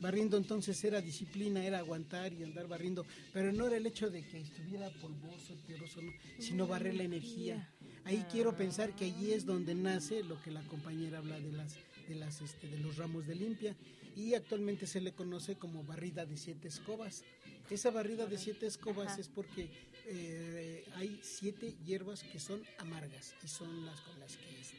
Barriendo 0.00 0.38
entonces 0.38 0.82
era 0.82 1.02
disciplina, 1.02 1.62
era 1.62 1.78
aguantar 1.78 2.32
y 2.32 2.42
andar 2.42 2.66
barriendo, 2.66 3.04
pero 3.34 3.52
no 3.52 3.66
era 3.66 3.76
el 3.76 3.86
hecho 3.86 4.08
de 4.08 4.26
que 4.26 4.40
estuviera 4.40 4.88
polvoso, 4.92 5.54
tierroso, 5.66 6.00
sino 6.38 6.66
barrer 6.66 6.94
la 6.94 7.02
energía. 7.02 7.68
Ahí 8.06 8.24
quiero 8.32 8.56
pensar 8.56 8.96
que 8.96 9.04
allí 9.04 9.32
es 9.32 9.44
donde 9.44 9.74
nace 9.74 10.24
lo 10.24 10.40
que 10.40 10.50
la 10.50 10.62
compañera 10.62 11.18
habla 11.18 11.38
de 11.38 11.52
las 11.52 11.76
de 12.08 12.16
las 12.16 12.40
este, 12.40 12.66
de 12.66 12.78
los 12.78 12.96
ramos 12.96 13.26
de 13.26 13.36
limpia 13.36 13.76
y 14.16 14.34
actualmente 14.34 14.86
se 14.86 15.00
le 15.00 15.12
conoce 15.12 15.56
como 15.56 15.84
barrida 15.84 16.26
de 16.26 16.36
siete 16.36 16.68
escobas. 16.68 17.24
Esa 17.70 17.90
barrida 17.90 18.26
de 18.26 18.38
siete 18.38 18.66
escobas 18.66 19.18
es 19.18 19.28
porque 19.28 19.70
eh, 20.06 20.84
hay 20.96 21.20
siete 21.22 21.76
hierbas 21.84 22.24
que 22.24 22.40
son 22.40 22.62
amargas 22.78 23.34
y 23.44 23.48
son 23.48 23.86
las 23.86 24.00
con 24.00 24.18
las 24.18 24.36
que 24.36 24.60
este, 24.60 24.76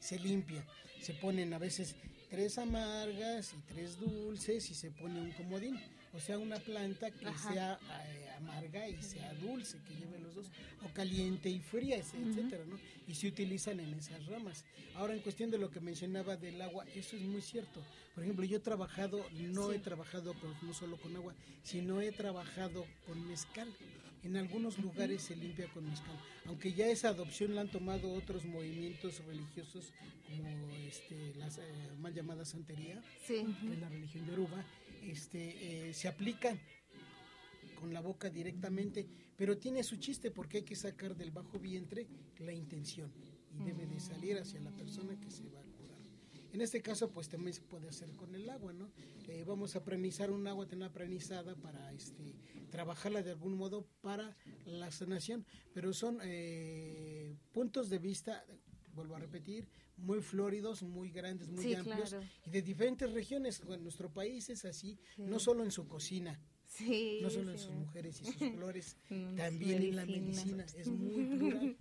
se 0.00 0.18
limpia. 0.18 0.66
Se 1.00 1.14
ponen 1.14 1.52
a 1.52 1.58
veces 1.58 1.94
tres 2.30 2.58
amargas 2.58 3.54
y 3.54 3.72
tres 3.72 3.98
dulces 3.98 4.70
y 4.70 4.74
se 4.74 4.90
pone 4.90 5.20
un 5.20 5.32
comodín. 5.32 5.78
O 6.14 6.20
sea, 6.20 6.38
una 6.38 6.58
planta 6.58 7.10
que 7.10 7.26
sea 7.38 7.78
eh, 8.06 8.28
amarga 8.36 8.88
y 8.88 9.02
sea 9.02 9.34
dulce, 9.34 9.78
que 9.86 9.94
lleve 9.94 10.18
los 10.20 10.34
dos, 10.34 10.46
o 10.84 10.88
caliente 10.94 11.50
y 11.50 11.58
fría, 11.58 11.96
etcétera, 11.96 12.64
¿no? 12.66 12.78
Y 13.08 13.14
se 13.14 13.26
utilizan 13.28 13.80
en 13.80 13.92
esas 13.94 14.24
ramas. 14.26 14.64
Ahora, 14.94 15.14
en 15.14 15.20
cuestión 15.20 15.50
de 15.50 15.58
lo 15.58 15.70
que 15.70 15.80
mencionaba 15.80 16.36
del 16.36 16.60
agua, 16.62 16.84
eso 16.94 17.16
es 17.16 17.22
muy 17.22 17.40
cierto. 17.42 17.82
Por 18.14 18.22
ejemplo, 18.22 18.44
yo 18.44 18.58
he 18.58 18.60
trabajado, 18.60 19.26
no 19.32 19.72
he 19.72 19.80
trabajado 19.80 20.36
no 20.62 20.72
solo 20.72 20.96
con 20.98 21.16
agua, 21.16 21.34
sino 21.64 22.00
he 22.00 22.12
trabajado 22.12 22.86
con 23.06 23.26
mezcal. 23.26 23.68
En 24.22 24.36
algunos 24.36 24.78
lugares 24.78 25.20
se 25.20 25.36
limpia 25.36 25.68
con 25.68 25.86
mezcal, 25.86 26.18
aunque 26.46 26.72
ya 26.72 26.86
esa 26.86 27.08
adopción 27.10 27.54
la 27.54 27.60
han 27.60 27.70
tomado 27.70 28.10
otros 28.10 28.46
movimientos 28.46 29.22
religiosos 29.26 29.92
como 30.26 30.74
este, 30.88 31.34
las 31.34 31.58
eh, 31.58 31.62
mal 32.00 32.14
llamadas 32.14 32.48
santería, 32.48 33.02
de 33.28 33.76
la 33.76 33.88
religión 33.90 34.24
de 34.24 34.30
Yoruba, 34.30 34.64
este, 35.10 35.88
eh, 35.88 35.94
se 35.94 36.08
aplican 36.08 36.58
con 37.80 37.92
la 37.92 38.00
boca 38.00 38.30
directamente, 38.30 39.06
pero 39.36 39.58
tiene 39.58 39.82
su 39.82 39.96
chiste 39.96 40.30
porque 40.30 40.58
hay 40.58 40.62
que 40.64 40.76
sacar 40.76 41.16
del 41.16 41.30
bajo 41.30 41.58
vientre 41.58 42.06
la 42.38 42.52
intención 42.52 43.12
y 43.58 43.64
debe 43.64 43.86
de 43.86 44.00
salir 44.00 44.38
hacia 44.38 44.60
la 44.60 44.70
persona 44.70 45.18
que 45.20 45.30
se 45.30 45.44
va 45.50 45.60
a 45.60 45.64
curar. 45.64 45.98
En 46.52 46.60
este 46.60 46.80
caso, 46.82 47.10
pues 47.10 47.28
también 47.28 47.52
se 47.52 47.62
puede 47.62 47.88
hacer 47.88 48.10
con 48.12 48.34
el 48.34 48.48
agua, 48.48 48.72
¿no? 48.72 48.90
Eh, 49.28 49.44
vamos 49.46 49.74
a 49.76 49.84
prenizar 49.84 50.30
un 50.30 50.46
agua, 50.46 50.66
tener 50.66 50.90
prenizada 50.90 51.56
para 51.56 51.92
este, 51.92 52.34
trabajarla 52.70 53.22
de 53.22 53.32
algún 53.32 53.56
modo 53.56 53.86
para 54.00 54.36
la 54.64 54.90
sanación, 54.90 55.44
pero 55.72 55.92
son 55.92 56.18
eh, 56.22 57.36
puntos 57.52 57.90
de 57.90 57.98
vista, 57.98 58.44
vuelvo 58.94 59.16
a 59.16 59.18
repetir, 59.18 59.68
muy 59.96 60.20
floridos, 60.20 60.82
muy 60.82 61.10
grandes, 61.10 61.48
muy 61.48 61.74
amplios 61.74 62.14
y 62.46 62.50
de 62.50 62.62
diferentes 62.62 63.12
regiones. 63.12 63.62
En 63.68 63.82
nuestro 63.82 64.12
país 64.12 64.48
es 64.50 64.64
así, 64.64 64.98
no 65.18 65.38
solo 65.38 65.64
en 65.64 65.70
su 65.70 65.86
cocina, 65.86 66.40
no 66.80 67.30
solo 67.30 67.52
en 67.52 67.58
sus 67.58 67.70
mujeres 67.72 68.20
y 68.20 68.24
sus 68.24 68.36
flores, 68.56 68.96
también 69.36 69.82
en 69.82 69.96
la 69.96 70.06
medicina, 70.06 70.64
es 70.76 70.88
muy 70.88 71.24
plural. 71.36 71.76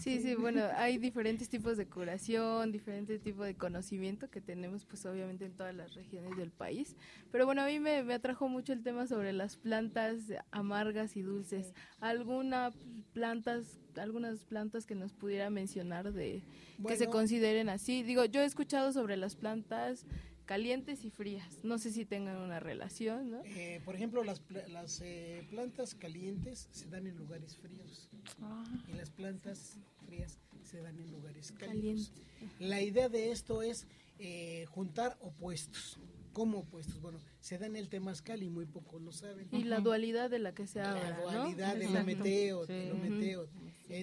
Sí, 0.00 0.20
sí, 0.20 0.34
bueno, 0.34 0.62
hay 0.76 0.98
diferentes 0.98 1.48
tipos 1.48 1.76
de 1.76 1.86
curación, 1.86 2.72
diferentes 2.72 3.22
tipos 3.22 3.46
de 3.46 3.54
conocimiento 3.54 4.30
que 4.30 4.40
tenemos 4.40 4.84
pues 4.84 5.04
obviamente 5.06 5.46
en 5.46 5.52
todas 5.52 5.74
las 5.74 5.94
regiones 5.94 6.36
del 6.36 6.50
país, 6.50 6.96
pero 7.30 7.46
bueno, 7.46 7.62
a 7.62 7.66
mí 7.66 7.80
me, 7.80 7.98
atrajo 8.12 8.48
mucho 8.48 8.72
el 8.72 8.82
tema 8.82 9.06
sobre 9.06 9.32
las 9.32 9.56
plantas 9.56 10.18
amargas 10.50 11.16
y 11.16 11.22
dulces. 11.22 11.72
¿Alguna 12.00 12.70
plantas, 13.12 13.80
algunas 13.96 14.44
plantas 14.44 14.86
que 14.86 14.94
nos 14.94 15.12
pudiera 15.12 15.50
mencionar 15.50 16.12
de 16.12 16.42
que 16.86 16.96
se 16.96 17.06
consideren 17.06 17.68
así? 17.68 18.02
Digo, 18.02 18.24
yo 18.24 18.42
he 18.42 18.44
escuchado 18.44 18.92
sobre 18.92 19.16
las 19.16 19.36
plantas 19.36 20.06
calientes 20.44 21.04
y 21.04 21.10
frías. 21.10 21.58
No 21.62 21.78
sé 21.78 21.90
si 21.90 22.04
tengan 22.04 22.36
una 22.38 22.60
relación, 22.60 23.30
¿no? 23.30 23.42
Eh, 23.44 23.80
por 23.84 23.94
ejemplo, 23.94 24.22
las, 24.24 24.42
las 24.68 25.00
eh, 25.00 25.46
plantas 25.50 25.94
calientes 25.94 26.68
se 26.70 26.88
dan 26.88 27.06
en 27.06 27.16
lugares 27.16 27.56
fríos 27.56 28.08
ah. 28.42 28.64
y 28.88 28.92
las 28.96 29.10
plantas 29.10 29.78
frías 30.06 30.38
se 30.62 30.80
dan 30.80 30.98
en 30.98 31.10
lugares 31.10 31.52
calientes. 31.52 32.12
La 32.58 32.80
idea 32.80 33.08
de 33.08 33.32
esto 33.32 33.62
es 33.62 33.86
eh, 34.18 34.66
juntar 34.68 35.16
opuestos. 35.20 35.98
¿Cómo 36.32 36.58
opuestos? 36.58 37.00
Bueno, 37.00 37.20
se 37.38 37.58
da 37.58 37.66
en 37.66 37.76
el 37.76 37.88
temazcal 37.88 38.42
y 38.42 38.50
muy 38.50 38.66
pocos 38.66 39.00
lo 39.00 39.12
saben. 39.12 39.46
Y 39.52 39.62
la 39.62 39.78
dualidad 39.78 40.30
de 40.30 40.40
la 40.40 40.52
que 40.52 40.66
se 40.66 40.80
habla, 40.80 41.10
La 41.10 41.20
dualidad 41.20 41.76
del 41.76 42.04
meteo, 42.04 42.66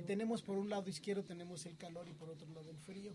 tenemos 0.08 0.42
por 0.42 0.58
un 0.58 0.70
lado 0.70 0.90
izquierdo 0.90 1.24
tenemos 1.24 1.66
el 1.66 1.76
calor 1.76 2.08
y 2.08 2.14
por 2.14 2.30
otro 2.30 2.48
lado 2.54 2.72
el 2.72 2.78
frío 2.78 3.14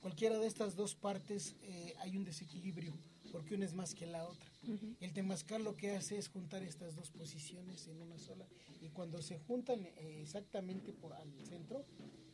cualquiera 0.00 0.38
de 0.38 0.46
estas 0.46 0.76
dos 0.76 0.94
partes 0.94 1.56
eh, 1.62 1.94
hay 1.98 2.16
un 2.16 2.24
desequilibrio, 2.24 2.94
porque 3.32 3.54
una 3.54 3.64
es 3.64 3.74
más 3.74 3.94
que 3.94 4.06
la 4.06 4.24
otra. 4.24 4.50
El 5.00 5.12
temazcal 5.12 5.64
lo 5.64 5.76
que 5.76 5.92
hace 5.92 6.18
es 6.18 6.28
juntar 6.28 6.62
estas 6.62 6.94
dos 6.94 7.10
posiciones 7.10 7.86
en 7.88 8.02
una 8.02 8.18
sola, 8.18 8.46
y 8.80 8.88
cuando 8.88 9.22
se 9.22 9.38
juntan 9.38 9.84
eh, 9.84 10.20
exactamente 10.22 10.92
por 10.92 11.12
al 11.12 11.32
centro, 11.44 11.84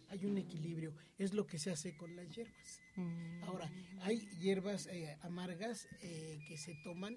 hay 0.09 0.27
un 0.27 0.39
equilibrio. 0.39 0.95
Es 1.19 1.33
lo 1.33 1.47
que 1.47 1.59
se 1.59 1.71
hace 1.71 1.97
con 1.97 2.15
las 2.15 2.29
hierbas. 2.35 2.81
Mm. 2.97 3.45
Ahora, 3.45 3.73
hay 4.03 4.21
hierbas 4.41 4.87
eh, 4.87 5.17
amargas 5.23 5.87
que 6.01 6.57
se 6.57 6.75
toman, 6.85 7.17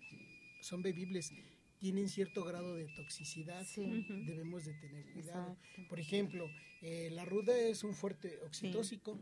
son 0.62 0.81
bebibles, 0.81 1.31
tienen 1.79 2.10
cierto 2.10 2.43
grado 2.43 2.75
de 2.75 2.88
toxicidad, 2.95 3.65
debemos 3.75 4.65
de 4.65 4.73
tener 4.73 5.05
cuidado. 5.13 5.57
Por 5.89 5.99
ejemplo, 5.99 6.49
la 6.81 7.25
ruda 7.25 7.57
es 7.57 7.83
un 7.83 7.93
fuerte 7.93 8.39
oxitóxico, 8.39 9.19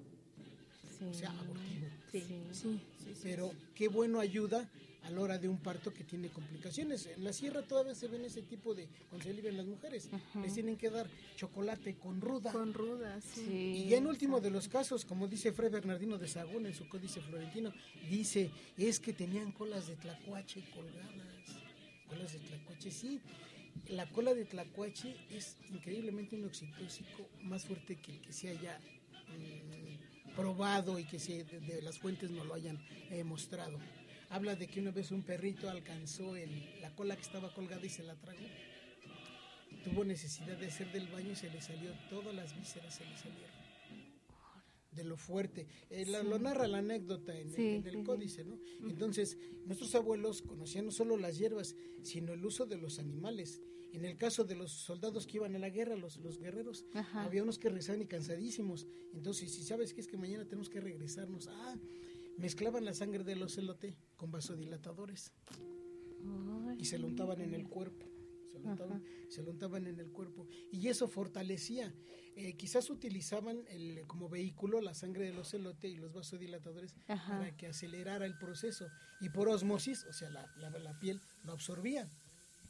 o 1.02 1.14
sea, 1.14 1.30
abortivo. 1.32 1.88
Sí. 2.12 2.80
Pero 3.24 3.52
qué 3.74 3.88
bueno 3.88 4.20
ayuda 4.20 4.70
a 5.06 5.12
la 5.12 5.22
hora 5.22 5.38
de 5.38 5.48
un 5.48 5.58
parto 5.58 5.94
que 5.94 6.04
tiene 6.04 6.30
complicaciones. 6.30 7.06
En 7.06 7.24
la 7.24 7.32
sierra 7.32 7.62
todavía 7.62 7.94
se 7.94 8.08
ven 8.08 8.26
ese 8.26 8.42
tipo 8.42 8.74
de, 8.74 8.88
cuando 9.10 9.26
se 9.26 9.52
las 9.52 9.66
mujeres, 9.66 10.10
les 10.42 10.54
tienen 10.54 10.78
que 10.78 10.90
dar 10.90 11.08
chocolate 11.36 11.96
con 11.96 12.22
ruda. 12.22 12.52
Con 12.52 12.74
ruda, 12.74 13.20
sí. 13.22 13.84
Y 13.86 13.90
ya 13.90 13.98
en 13.98 14.08
último 14.08 14.42
de 14.42 14.50
los 14.50 14.68
casos, 14.68 15.06
como 15.06 15.28
dice 15.28 15.52
Fray 15.52 15.70
Bernardino 15.70 16.18
de 16.18 16.28
Sagún 16.28 16.66
en 16.66 16.74
su 16.74 16.90
códice 16.90 17.22
florentino, 17.22 17.72
dice, 18.10 18.50
es 18.78 19.00
que 19.00 19.14
tenían 19.14 19.52
colas 19.52 19.88
de 19.88 19.96
tlacuache 19.96 20.64
colgadas. 20.74 21.62
Colas 22.10 22.34
de 22.34 22.40
tlacuache, 22.40 22.90
sí. 22.90 23.22
La 23.90 24.10
cola 24.10 24.34
de 24.34 24.46
tlacuache 24.46 25.16
es 25.30 25.58
increíblemente 25.72 26.36
un 26.36 26.46
oxitóxico 26.46 27.30
más 27.44 27.66
fuerte 27.66 27.98
que 27.98 28.14
el 28.14 28.22
que 28.22 28.34
se 28.34 28.50
haya... 28.50 28.80
Mm, 29.28 29.85
probado 30.36 31.00
y 31.00 31.06
que 31.06 31.20
si 31.20 31.44
de, 31.44 31.82
las 31.82 31.98
fuentes 31.98 32.30
no 32.30 32.44
lo 32.44 32.54
hayan 32.54 32.80
eh, 33.10 33.24
mostrado. 33.24 33.80
Habla 34.30 34.56
de 34.56 34.68
que 34.68 34.80
una 34.80 34.92
vez 34.92 35.12
un 35.12 35.24
perrito 35.24 35.70
alcanzó 35.70 36.36
el, 36.36 36.82
la 36.82 36.94
cola 36.96 37.16
que 37.16 37.22
estaba 37.22 37.54
colgada 37.54 37.86
y 37.86 37.90
se 37.90 38.04
la 38.04 38.16
tragó. 38.16 38.46
Tuvo 39.84 40.04
necesidad 40.04 40.58
de 40.58 40.68
hacer 40.68 40.92
del 40.92 41.08
baño 41.08 41.32
y 41.32 41.36
se 41.36 41.50
le 41.50 41.62
salió, 41.62 41.92
todas 42.10 42.34
las 42.34 42.56
vísceras 42.58 42.94
se 42.96 43.06
le 43.06 43.18
salieron. 43.18 43.66
De 44.92 45.04
lo 45.04 45.18
fuerte. 45.18 45.68
Eh, 45.90 46.06
lo 46.06 46.40
narra 46.40 46.68
la 46.68 46.78
anécdota 46.78 47.38
en, 47.38 47.54
el 47.86 48.04
códice, 48.04 48.46
¿no? 48.46 48.58
Entonces, 48.88 49.38
nuestros 49.66 49.94
abuelos 49.94 50.42
conocían 50.42 50.86
no 50.86 50.92
solo 50.92 51.18
las 51.18 51.38
hierbas, 51.38 51.76
sino 52.02 52.34
el 52.34 52.46
uso 52.46 52.66
de 52.66 52.78
los 52.78 52.98
animales. 52.98 53.62
En 53.96 54.04
el 54.04 54.18
caso 54.18 54.44
de 54.44 54.56
los 54.56 54.74
soldados 54.74 55.26
que 55.26 55.38
iban 55.38 55.56
a 55.56 55.60
la 55.60 55.70
guerra, 55.70 55.96
los, 55.96 56.18
los 56.18 56.38
guerreros, 56.38 56.86
había 57.14 57.42
unos 57.42 57.58
que 57.58 57.70
regresaban 57.70 58.02
y 58.02 58.06
cansadísimos. 58.06 58.86
Entonces, 59.14 59.54
si 59.54 59.64
sabes 59.64 59.94
que 59.94 60.02
es 60.02 60.08
que 60.08 60.18
mañana 60.18 60.44
tenemos 60.44 60.68
que 60.68 60.82
regresarnos, 60.82 61.48
ah, 61.48 61.78
mezclaban 62.38 62.84
la 62.84 62.94
sangre 62.94 63.24
del 63.24 63.42
ocelote 63.42 63.98
con 64.18 64.32
vasodilatadores. 64.32 65.32
y 66.78 66.84
se 66.84 67.00
lo 67.00 67.08
untaban 67.08 67.40
en 67.40 67.54
el 67.54 67.70
cuerpo. 67.70 68.06
Se 69.30 69.42
lo, 69.42 69.52
untaban, 69.52 69.88
en 69.88 69.98
el 69.98 70.12
cuerpo. 70.12 70.46
Y 70.74 70.90
eso 70.90 71.08
fortalecía. 71.08 71.94
Eh, 72.36 72.58
quizás 72.58 72.90
utilizaban 72.90 73.64
el, 73.70 74.06
como 74.08 74.28
vehículo 74.28 74.82
la 74.82 74.94
sangre 74.94 75.24
del 75.24 75.38
ocelote 75.38 75.88
y 75.88 75.96
los 75.96 76.12
vasodilatadores 76.12 76.96
para 77.08 77.56
que 77.56 77.68
acelerara 77.68 78.26
el 78.26 78.38
proceso. 78.38 78.88
Y 79.22 79.30
por 79.30 79.48
osmosis, 79.48 80.06
o 80.10 80.12
sea, 80.12 80.30
la, 80.32 80.54
la, 80.58 80.70
la 80.72 81.00
piel 81.00 81.22
lo 81.44 81.54
absorbía 81.54 82.10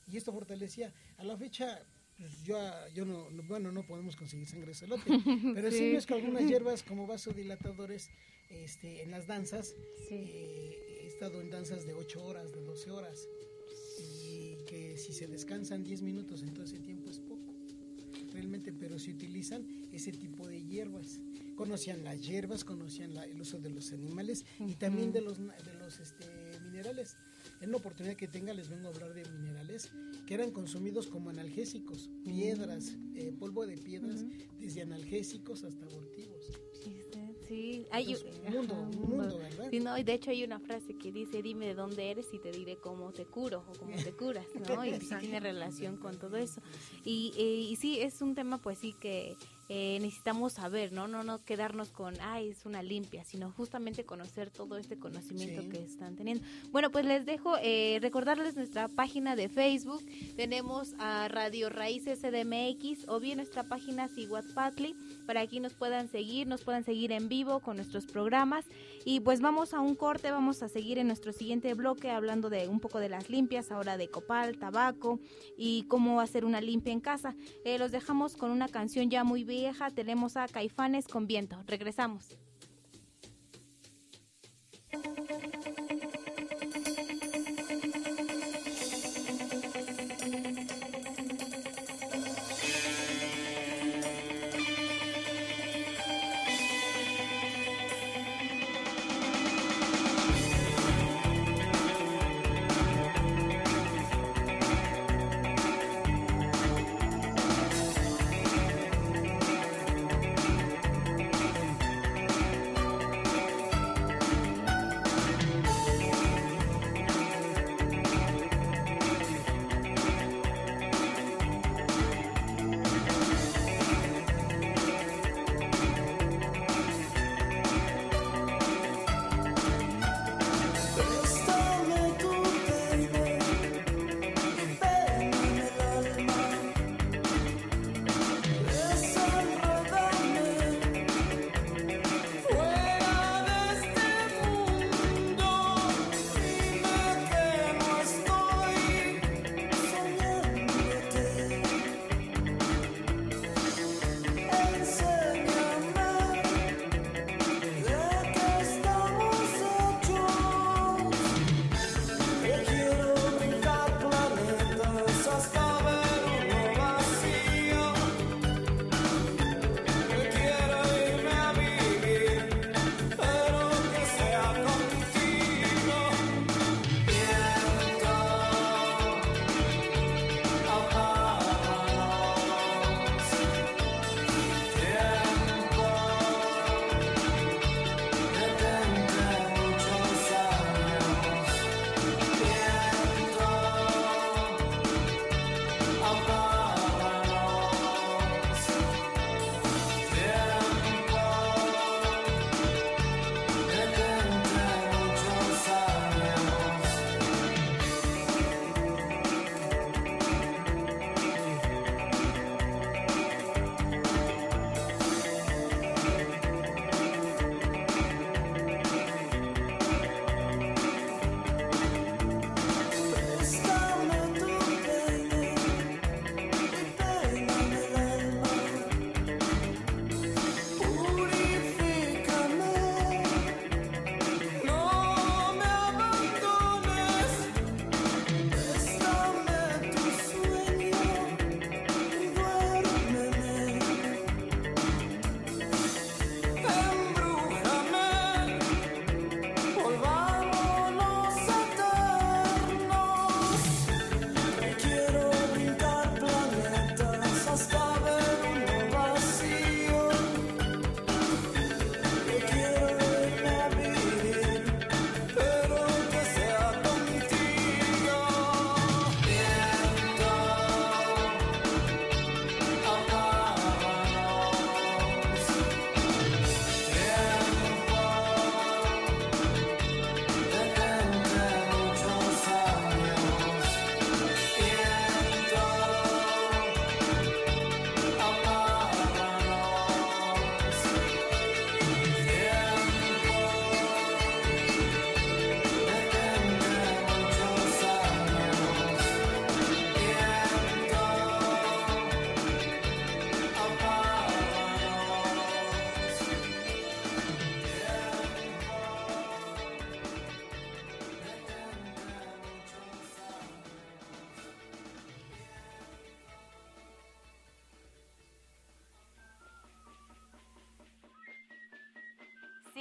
y 0.07 0.17
esto 0.17 0.31
fortalecía. 0.31 0.93
A 1.17 1.23
la 1.23 1.37
fecha 1.37 1.85
pues 2.17 2.43
yo, 2.43 2.57
yo 2.93 3.03
no, 3.05 3.29
no- 3.29 3.43
bueno, 3.43 3.71
no 3.73 3.85
podemos 3.85 4.15
conseguir 4.15 4.47
sangre 4.47 4.67
de 4.69 4.75
celote, 4.75 5.03
pero 5.53 5.69
sí, 5.69 5.77
Sí. 5.79 5.91
mezclo 5.93 6.15
algunas 6.15 6.47
hierbas 6.47 6.81
como 6.83 7.05
vasodilatadores 7.07 8.09
este, 8.49 9.01
en 9.03 9.11
las 9.11 9.27
danzas. 9.27 9.75
Eh, 10.11 11.01
he 11.03 11.07
estado 11.07 11.41
en 11.41 11.49
danzas 11.49 11.85
de 11.85 11.93
8 11.93 12.23
horas, 12.25 12.53
de 12.53 12.61
12 12.61 12.91
horas, 12.91 13.27
y 13.99 14.57
que 14.65 14.97
si 14.97 15.13
se 15.13 15.27
descansan 15.27 15.83
10 15.83 16.01
minutos 16.01 16.41
en 16.43 16.53
todo 16.53 16.63
ese 16.65 16.79
tiempo 16.79 17.09
es 17.09 17.19
poco, 17.19 17.53
realmente, 18.31 18.71
pero 18.73 18.97
se 18.99 19.11
utilizan 19.11 19.65
ese 19.91 20.11
tipo 20.11 20.47
de 20.47 20.63
hierbas. 20.63 21.19
Conocían 21.55 22.03
las 22.03 22.21
hierbas, 22.25 22.63
conocían 22.63 23.13
la- 23.13 23.25
el 23.25 23.39
uso 23.39 23.59
de 23.59 23.69
los 23.69 23.91
animales 23.93 24.45
y 24.59 24.75
también 24.75 25.11
de 25.11 25.21
los, 25.21 25.37
de 25.37 25.73
los 25.79 25.99
este, 25.99 26.25
minerales. 26.63 27.15
En 27.61 27.71
la 27.71 27.77
oportunidad 27.77 28.15
que 28.15 28.27
tenga 28.27 28.53
les 28.53 28.69
vengo 28.69 28.87
a 28.87 28.91
hablar 28.91 29.13
de 29.13 29.23
minerales 29.31 29.91
que 30.25 30.33
eran 30.33 30.51
consumidos 30.51 31.07
como 31.07 31.29
analgésicos, 31.29 32.09
piedras, 32.23 32.97
eh, 33.13 33.31
polvo 33.37 33.65
de 33.65 33.77
piedras, 33.77 34.25
desde 34.59 34.81
analgésicos 34.81 35.63
hasta 35.63 35.85
abortivos. 35.85 36.51
Sí, 37.47 37.85
hay 37.91 38.13
Entonces, 38.13 38.39
un 38.47 38.53
mundo, 38.53 38.73
un 38.73 39.09
mundo, 39.09 39.37
¿verdad? 39.37 39.67
Sí, 39.69 39.79
no, 39.79 39.97
y 39.97 40.03
de 40.03 40.13
hecho 40.13 40.31
hay 40.31 40.43
una 40.43 40.59
frase 40.59 40.97
que 40.97 41.11
dice, 41.11 41.43
dime 41.43 41.67
de 41.67 41.75
dónde 41.75 42.09
eres 42.09 42.25
y 42.33 42.39
te 42.39 42.51
diré 42.51 42.77
cómo 42.77 43.11
te 43.11 43.25
curo 43.25 43.63
o 43.67 43.77
cómo 43.77 43.95
te 43.95 44.11
curas, 44.13 44.47
¿no? 44.67 44.83
Y 44.83 44.99
sí 44.99 45.15
tiene 45.19 45.39
relación 45.39 45.97
con 45.97 46.17
todo 46.17 46.37
eso. 46.37 46.61
Y, 47.03 47.33
eh, 47.37 47.69
y 47.69 47.75
sí, 47.75 47.99
es 47.99 48.21
un 48.21 48.33
tema 48.33 48.59
pues 48.59 48.79
sí 48.79 48.95
que 48.99 49.37
eh, 49.69 49.97
necesitamos 50.01 50.53
saber, 50.53 50.91
¿no? 50.91 51.07
No 51.07 51.23
no 51.23 51.43
quedarnos 51.43 51.89
con, 51.91 52.13
ay, 52.21 52.49
es 52.49 52.65
una 52.65 52.83
limpia, 52.83 53.23
sino 53.25 53.51
justamente 53.51 54.03
conocer 54.05 54.51
todo 54.51 54.77
este 54.77 54.97
conocimiento 54.97 55.61
Sí. 55.63 55.69
que 55.69 55.83
están 55.83 56.15
teniendo. 56.15 56.43
Bueno, 56.71 56.91
pues 56.91 57.05
les 57.05 57.25
dejo 57.25 57.55
eh, 57.61 57.97
recordarles 58.01 58.55
nuestra 58.55 58.87
página 58.87 59.35
de 59.35 59.49
Facebook. 59.49 60.03
Tenemos 60.35 60.93
a 60.99 61.27
Radio 61.29 61.69
Raíces 61.69 62.19
CDMX 62.21 63.07
o 63.07 63.19
bien 63.19 63.37
nuestra 63.37 63.63
página 63.63 64.07
Siguatpatli 64.07 64.95
para 65.25 65.45
que 65.47 65.59
nos 65.59 65.73
puedan 65.73 66.09
seguir, 66.09 66.47
nos 66.47 66.61
puedan 66.63 66.83
seguir 66.83 67.11
en 67.11 67.27
vivo 67.29 67.59
con 67.59 67.77
nuestros 67.77 68.05
programas. 68.05 68.65
Y 69.03 69.19
pues 69.19 69.39
vamos 69.41 69.73
a 69.73 69.79
un 69.79 69.95
corte, 69.95 70.31
vamos 70.31 70.63
a 70.63 70.67
seguir 70.69 70.97
en 70.97 71.07
nuestro 71.07 71.31
siguiente 71.31 71.73
bloque 71.75 72.09
hablando 72.11 72.49
de 72.49 72.67
un 72.67 72.79
poco 72.79 72.99
de 72.99 73.09
las 73.09 73.29
limpias, 73.29 73.71
ahora 73.71 73.97
de 73.97 74.09
copal, 74.09 74.57
tabaco 74.57 75.19
y 75.57 75.83
cómo 75.83 76.21
hacer 76.21 76.43
una 76.45 76.59
limpia 76.61 76.91
en 76.91 76.99
casa. 76.99 77.35
Eh, 77.63 77.77
los 77.77 77.91
dejamos 77.91 78.35
con 78.35 78.51
una 78.51 78.67
canción 78.67 79.09
ya 79.09 79.23
muy 79.23 79.43
vieja, 79.55 79.89
tenemos 79.89 80.35
a 80.35 80.47
Caifanes 80.47 81.07
con 81.07 81.27
viento. 81.27 81.63
Regresamos. 81.65 82.37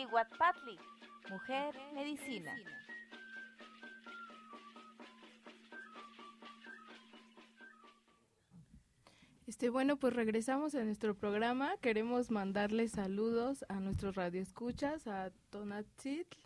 Siguatpatli, 0.04 0.78
mujer 1.30 1.74
medicina. 1.94 2.54
Este, 9.46 9.70
bueno, 9.70 9.96
pues 9.96 10.12
regresamos 10.12 10.74
a 10.74 10.84
nuestro 10.84 11.14
programa. 11.14 11.78
Queremos 11.80 12.30
mandarles 12.30 12.92
saludos 12.92 13.64
a 13.70 13.80
nuestros 13.80 14.14
radioescuchas, 14.14 15.06
a 15.06 15.30
Tonatzitl, 15.48 16.36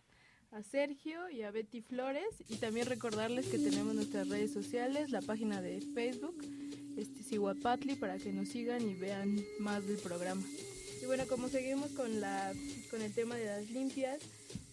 a 0.51 0.63
Sergio 0.63 1.29
y 1.29 1.41
a 1.41 1.51
Betty 1.51 1.81
Flores. 1.81 2.45
Y 2.47 2.57
también 2.57 2.87
recordarles 2.87 3.47
que 3.47 3.59
tenemos 3.59 3.93
nuestras 3.93 4.29
redes 4.29 4.53
sociales, 4.53 5.09
la 5.09 5.21
página 5.21 5.61
de 5.61 5.81
Facebook, 5.81 6.37
este 6.95 7.23
Siguapatli, 7.23 7.95
para 7.95 8.17
que 8.17 8.31
nos 8.31 8.47
sigan 8.47 8.87
y 8.87 8.95
vean 8.95 9.35
más 9.59 9.85
del 9.85 9.97
programa. 9.97 10.43
Bueno, 11.09 11.25
como 11.27 11.49
seguimos 11.49 11.89
con, 11.93 12.21
la, 12.21 12.53
con 12.91 13.01
el 13.01 13.11
tema 13.11 13.35
de 13.35 13.45
las 13.47 13.67
limpias, 13.71 14.19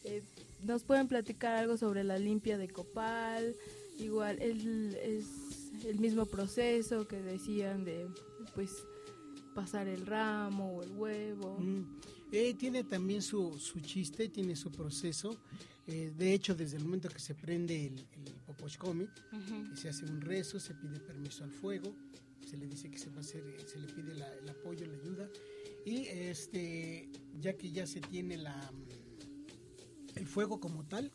eh, 0.04 0.22
nos 0.64 0.82
pueden 0.82 1.08
platicar 1.08 1.56
algo 1.56 1.78
sobre 1.78 2.04
la 2.04 2.18
limpia 2.18 2.58
de 2.58 2.68
copal, 2.68 3.56
igual 3.98 4.36
el, 4.42 4.94
es 4.96 5.24
el 5.86 5.98
mismo 5.98 6.26
proceso 6.26 7.08
que 7.08 7.22
decían 7.22 7.86
de 7.86 8.06
pues 8.54 8.70
pasar 9.54 9.88
el 9.88 10.04
ramo 10.04 10.76
o 10.76 10.82
el 10.82 10.90
huevo. 10.90 11.56
Mm. 11.58 12.00
Eh, 12.32 12.52
tiene 12.52 12.84
también 12.84 13.22
su, 13.22 13.58
su 13.58 13.80
chiste, 13.80 14.28
tiene 14.28 14.56
su 14.56 14.70
proceso. 14.70 15.38
Eh, 15.86 16.12
de 16.18 16.34
hecho, 16.34 16.54
desde 16.54 16.76
el 16.76 16.84
momento 16.84 17.08
que 17.08 17.18
se 17.18 17.34
prende 17.34 17.86
el, 17.86 17.98
el 18.26 18.32
poposhkomit, 18.46 19.08
Ujú. 19.32 19.74
se 19.74 19.88
hace 19.88 20.04
un 20.04 20.20
rezo, 20.20 20.60
se 20.60 20.74
pide 20.74 21.00
permiso 21.00 21.44
al 21.44 21.50
fuego, 21.50 21.96
se 22.46 22.58
le 22.58 22.66
dice 22.66 22.90
que 22.90 22.98
se 22.98 23.08
va 23.08 23.16
a 23.16 23.20
hacer, 23.20 23.42
eh, 23.46 23.64
se 23.66 23.78
le 23.78 23.86
pide 23.86 24.14
la- 24.14 24.34
el 24.34 24.46
apoyo, 24.50 24.84
la 24.84 24.92
ayuda. 24.98 25.30
Y 25.86 26.06
este, 26.08 27.08
ya 27.40 27.56
que 27.56 27.70
ya 27.70 27.86
se 27.86 28.00
tiene 28.00 28.36
la 28.36 28.54
mm, 28.72 30.18
el 30.18 30.26
fuego 30.26 30.58
como 30.60 30.84
tal, 30.84 31.12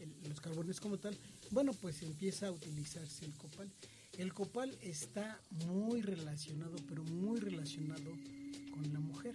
el- 0.00 0.28
los 0.28 0.40
carbones 0.40 0.78
como 0.80 0.98
tal, 0.98 1.18
bueno, 1.50 1.72
pues 1.74 2.02
empieza 2.02 2.46
a 2.48 2.52
utilizarse 2.52 3.24
el 3.26 3.32
copal. 3.36 3.70
El 4.18 4.32
copal 4.32 4.78
está 4.82 5.40
muy 5.66 6.02
relacionado, 6.02 6.76
pero 6.88 7.02
muy 7.04 7.40
relacionado 7.40 8.12
con 8.72 8.92
la 8.92 9.00
mujer, 9.00 9.34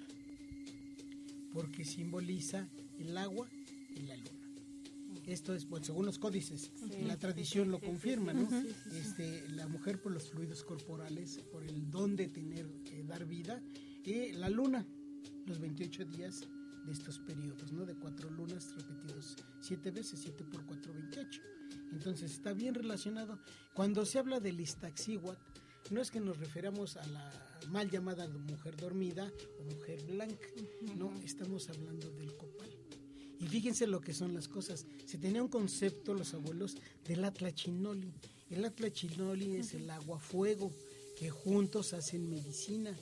porque 1.54 1.84
simboliza 1.84 2.68
el 3.00 3.18
agua 3.18 3.50
y 3.96 4.02
la 4.04 4.16
luna. 4.18 4.32
Esto 5.26 5.54
es, 5.54 5.66
pues, 5.66 5.86
según 5.88 6.06
los 6.06 6.20
códices, 6.20 6.72
Sí, 6.80 7.02
la 7.06 7.18
tradición 7.18 7.66
sí, 7.66 7.72
lo 7.72 7.80
confirma, 7.82 8.34
¿no? 8.34 8.48
Este, 8.94 9.50
la 9.50 9.68
mujer 9.68 10.00
por 10.02 10.14
los 10.14 10.30
fluidos 10.30 10.64
corporales, 10.64 11.40
por 11.52 11.64
el 11.66 11.90
don 11.92 12.16
de 12.16 12.28
tener, 12.30 12.66
eh, 12.92 13.04
dar 13.06 13.26
vida, 13.26 13.62
y 14.08 14.32
la 14.32 14.50
luna, 14.50 14.88
los 15.46 15.60
28 15.60 16.06
días 16.06 16.48
de 16.86 16.94
estos 16.94 17.20
periodos, 17.20 17.74
¿no? 17.74 17.86
De 17.86 17.94
cuatro 17.94 18.30
lunas 18.30 18.74
repetidos 18.74 19.36
siete 19.60 19.92
veces, 19.92 20.22
7 20.24 20.46
por 20.46 20.66
4, 20.66 20.94
28. 20.94 21.42
Entonces 21.92 22.32
está 22.32 22.54
bien 22.54 22.74
relacionado. 22.74 23.38
Cuando 23.74 24.06
se 24.06 24.20
habla 24.20 24.40
del 24.40 24.62
Iztaccíhuatl, 24.62 25.42
no 25.92 26.02
es 26.02 26.10
que 26.10 26.22
nos 26.22 26.38
referamos 26.38 26.96
a 26.96 27.06
la 27.08 27.60
mal 27.70 27.90
llamada 27.92 28.30
mujer 28.30 28.78
dormida 28.78 29.30
o 29.60 29.76
mujer 29.76 30.02
blanca, 30.06 30.48
no, 30.96 31.14
estamos 31.22 31.68
hablando 31.70 32.10
del 32.12 32.32
copal. 32.38 32.70
Y 33.42 33.48
fíjense 33.48 33.88
lo 33.88 34.00
que 34.00 34.14
son 34.14 34.34
las 34.34 34.48
cosas. 34.48 34.86
Se 35.06 35.18
tenía 35.18 35.44
un 35.44 35.50
concepto, 35.50 36.14
los 36.14 36.34
abuelos, 36.34 36.78
del 37.04 37.26
atlachinoli. 37.26 38.14
El 38.50 38.64
atlachinoli 38.64 39.58
es 39.58 39.74
el 39.74 39.90
agua-fuego, 39.90 40.72
que 41.18 41.30
juntos 41.30 41.94
hacen 41.94 42.30
medicina, 42.30 42.98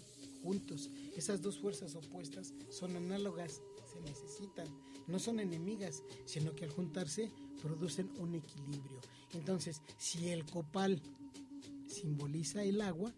juntos. 0.45 0.91
Esas 1.17 1.41
dos 1.41 1.57
fuerzas 1.57 1.95
opuestas 1.95 2.53
son 2.69 2.95
análogas, 2.95 3.63
se 3.91 3.99
necesitan. 4.01 4.67
No 5.07 5.17
son 5.17 5.39
enemigas, 5.39 6.03
sino 6.25 6.53
que 6.53 6.65
al 6.65 6.71
juntarse 6.71 7.31
producen 7.63 8.11
un 8.19 8.35
equilibrio. 8.35 9.01
Entonces, 9.33 9.81
si 9.97 10.29
el 10.29 10.45
copal 10.45 11.01
simboliza 11.87 12.63
el 12.63 12.79
agua, 12.81 13.11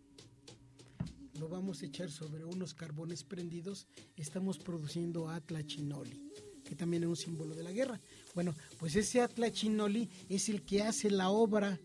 lo 1.37 1.49
vamos 1.49 1.81
a 1.81 1.85
echar 1.85 2.09
sobre 2.09 2.45
unos 2.45 2.73
carbones 2.73 3.25
prendidos, 3.25 3.87
estamos 4.15 4.57
produciendo 4.57 5.29
atlachinoli, 5.29 6.31
que 6.63 6.75
también 6.75 7.03
es 7.03 7.09
un 7.09 7.17
símbolo 7.17 7.55
de 7.55 7.63
la 7.63 7.73
guerra. 7.73 7.99
Bueno, 8.33 8.55
pues 8.79 8.95
ese 8.95 9.19
atlachinoli 9.19 10.09
es 10.29 10.47
el 10.47 10.63
que 10.63 10.81
hace 10.81 11.11
la 11.11 11.29
obra 11.29 11.77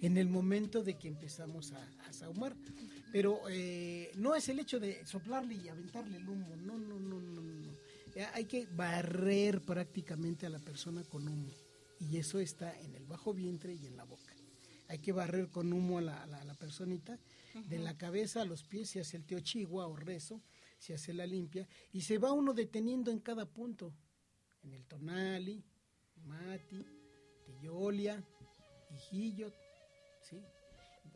en 0.00 0.16
el 0.16 0.28
momento 0.28 0.84
de 0.84 0.96
que 0.96 1.08
empezamos 1.08 1.72
a, 1.72 1.82
a 2.06 2.12
sahumar. 2.12 2.56
Pero 3.12 3.40
eh, 3.48 4.10
no 4.16 4.34
es 4.34 4.48
el 4.48 4.58
hecho 4.58 4.78
de 4.78 5.04
soplarle 5.06 5.54
y 5.54 5.68
aventarle 5.68 6.18
el 6.18 6.28
humo, 6.28 6.54
no, 6.56 6.78
no, 6.78 6.98
no, 7.00 7.20
no, 7.20 7.40
no. 7.42 7.72
Eh, 8.14 8.26
Hay 8.34 8.44
que 8.44 8.66
barrer 8.66 9.60
prácticamente 9.62 10.46
a 10.46 10.50
la 10.50 10.58
persona 10.58 11.02
con 11.04 11.26
humo. 11.26 11.50
Y 12.00 12.16
eso 12.18 12.38
está 12.38 12.78
en 12.80 12.94
el 12.94 13.06
bajo 13.06 13.32
vientre 13.34 13.74
y 13.74 13.86
en 13.86 13.96
la 13.96 14.04
boca. 14.04 14.34
Hay 14.88 14.98
que 14.98 15.12
barrer 15.12 15.48
con 15.50 15.72
humo 15.72 15.98
a 15.98 16.02
la, 16.02 16.22
a 16.22 16.26
la- 16.26 16.40
a 16.40 16.44
la 16.44 16.54
personita. 16.54 17.18
De 17.68 17.78
la 17.78 17.96
cabeza 17.98 18.42
a 18.42 18.44
los 18.44 18.62
pies 18.62 18.90
se 18.90 19.00
hace 19.00 19.16
el 19.16 19.24
teochigua 19.24 19.86
o 19.88 19.96
rezo, 19.96 20.40
se 20.78 20.94
hace 20.94 21.12
la 21.12 21.26
limpia 21.26 21.66
y 21.92 22.02
se 22.02 22.18
va 22.18 22.32
uno 22.32 22.52
deteniendo 22.54 23.10
en 23.10 23.18
cada 23.20 23.46
punto. 23.46 23.92
En 24.62 24.74
el 24.74 24.84
tonali, 24.86 25.64
mati, 26.24 26.84
teyolia, 27.46 28.22
hijillot, 28.94 29.52
¿sí? 29.54 29.67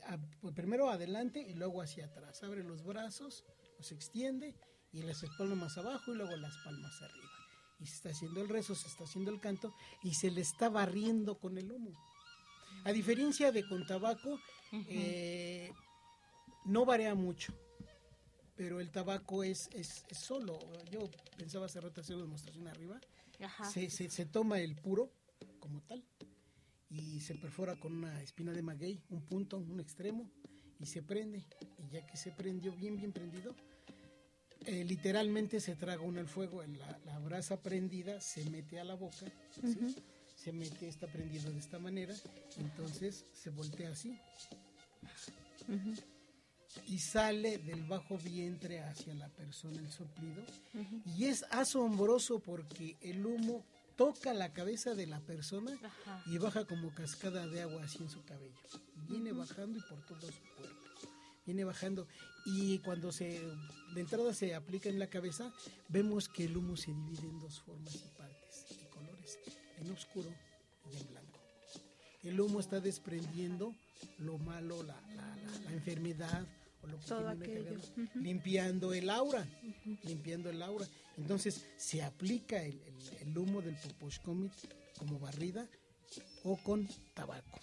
A- 0.06 0.52
primero 0.54 0.90
adelante 0.90 1.40
y 1.40 1.54
luego 1.54 1.82
hacia 1.82 2.06
atrás. 2.06 2.42
Abre 2.42 2.62
los 2.64 2.82
brazos, 2.84 3.44
los 3.78 3.92
extiende 3.92 4.54
y 4.92 5.02
las 5.02 5.24
palmas 5.38 5.76
abajo 5.78 6.12
y 6.12 6.16
luego 6.16 6.36
las 6.36 6.56
palmas 6.64 7.00
arriba. 7.02 7.28
Y 7.80 7.86
se 7.86 7.94
está 7.96 8.10
haciendo 8.10 8.40
el 8.42 8.48
rezo, 8.48 8.74
se 8.74 8.86
está 8.88 9.04
haciendo 9.04 9.30
el 9.30 9.40
canto 9.40 9.74
y 10.02 10.14
se 10.14 10.30
le 10.30 10.40
está 10.40 10.68
barriendo 10.68 11.38
con 11.38 11.58
el 11.58 11.70
humo. 11.72 11.92
A 12.84 12.92
diferencia 12.92 13.52
de 13.52 13.66
con 13.68 13.86
tabaco, 13.86 14.38
eh, 14.88 15.72
no 16.64 16.84
varía 16.84 17.14
mucho, 17.14 17.52
pero 18.56 18.80
el 18.80 18.90
tabaco 18.90 19.42
es, 19.44 19.68
es, 19.72 20.04
es 20.08 20.18
solo. 20.18 20.58
Yo 20.90 21.08
pensaba 21.36 21.66
hace 21.66 21.80
rato 21.80 22.00
hacer 22.00 22.16
una 22.16 22.24
demostración 22.24 22.66
arriba. 22.68 23.00
Se, 23.70 23.88
se 24.10 24.26
toma 24.26 24.60
el 24.60 24.76
puro 24.76 25.10
como 25.60 25.80
tal 25.82 26.04
y 26.92 27.20
se 27.20 27.34
perfora 27.34 27.76
con 27.76 27.92
una 27.96 28.22
espina 28.22 28.52
de 28.52 28.62
maguey, 28.62 29.02
un 29.08 29.22
punto, 29.22 29.56
un 29.58 29.80
extremo, 29.80 30.30
y 30.78 30.86
se 30.86 31.02
prende. 31.02 31.44
Y 31.78 31.92
ya 31.92 32.06
que 32.06 32.16
se 32.16 32.32
prendió 32.32 32.72
bien, 32.72 32.96
bien 32.96 33.12
prendido, 33.12 33.54
eh, 34.66 34.84
literalmente 34.84 35.60
se 35.60 35.74
traga 35.74 36.02
uno 36.02 36.20
el 36.20 36.28
fuego, 36.28 36.62
la, 36.62 36.98
la 37.04 37.18
brasa 37.18 37.60
prendida 37.60 38.20
se 38.20 38.44
mete 38.50 38.78
a 38.78 38.84
la 38.84 38.94
boca, 38.94 39.26
¿sí? 39.60 39.76
Ujú. 39.78 39.94
se 40.36 40.52
mete, 40.52 40.88
está 40.88 41.06
prendido 41.06 41.50
de 41.50 41.58
esta 41.58 41.78
manera, 41.78 42.14
entonces 42.58 43.24
se 43.32 43.50
voltea 43.50 43.90
así 43.90 44.16
y 46.86 46.98
sale 46.98 47.58
del 47.58 47.84
bajo 47.84 48.16
vientre 48.18 48.80
hacia 48.80 49.14
la 49.14 49.28
persona 49.28 49.78
el 49.78 49.90
soplido 49.90 50.42
y 51.04 51.26
es 51.26 51.44
asombroso 51.50 52.40
porque 52.40 52.96
el 53.00 53.24
humo 53.26 53.64
toca 53.96 54.32
la 54.34 54.52
cabeza 54.52 54.94
de 54.94 55.06
la 55.06 55.20
persona 55.20 55.72
Ajá. 55.82 56.22
y 56.26 56.38
baja 56.38 56.64
como 56.66 56.94
cascada 56.94 57.46
de 57.46 57.62
agua 57.62 57.84
así 57.84 57.98
en 58.02 58.10
su 58.10 58.22
cabello. 58.24 58.54
Viene 59.08 59.32
bajando 59.32 59.78
y 59.78 59.82
por 59.82 60.04
todo 60.06 60.20
su 60.20 60.42
cuerpo. 60.56 60.78
Viene 61.44 61.64
bajando 61.64 62.06
y 62.46 62.78
cuando 62.80 63.10
se 63.12 63.40
de 63.94 64.00
entrada 64.00 64.32
se 64.32 64.54
aplica 64.54 64.88
en 64.88 64.98
la 64.98 65.08
cabeza, 65.08 65.52
vemos 65.88 66.28
que 66.28 66.44
el 66.44 66.56
humo 66.56 66.76
se 66.76 66.92
divide 66.92 67.28
en 67.28 67.38
dos 67.40 67.60
formas 67.60 67.94
y 67.94 67.98
partes 68.16 68.66
y 68.70 68.84
colores, 68.90 69.38
en 69.78 69.90
oscuro 69.90 70.30
y 70.92 70.96
en 70.96 71.08
blanco. 71.08 71.40
El 72.22 72.40
humo 72.40 72.60
está 72.60 72.80
desprendiendo 72.80 73.74
lo 74.18 74.38
malo, 74.38 74.82
la, 74.84 75.00
la- 75.14 75.36
la- 75.36 75.58
la 75.64 75.72
enfermedad 75.72 76.46
o 76.82 76.86
lo 76.86 76.98
que 76.98 77.06
Todo 77.06 77.28
aquello. 77.28 77.78
limpiando 78.14 78.92
el 78.92 79.08
aura, 79.10 79.46
limpiando 80.04 80.50
el 80.50 80.62
aura. 80.62 80.86
Entonces 81.16 81.64
se 81.76 82.02
aplica 82.02 82.62
el, 82.62 82.80
el- 82.82 83.28
el 83.28 83.38
humo 83.38 83.60
del 83.62 83.76
poposhkomit 83.76 84.52
como 84.98 85.18
barrida 85.18 85.68
o 86.44 86.56
con 86.62 86.88
tabaco. 87.14 87.58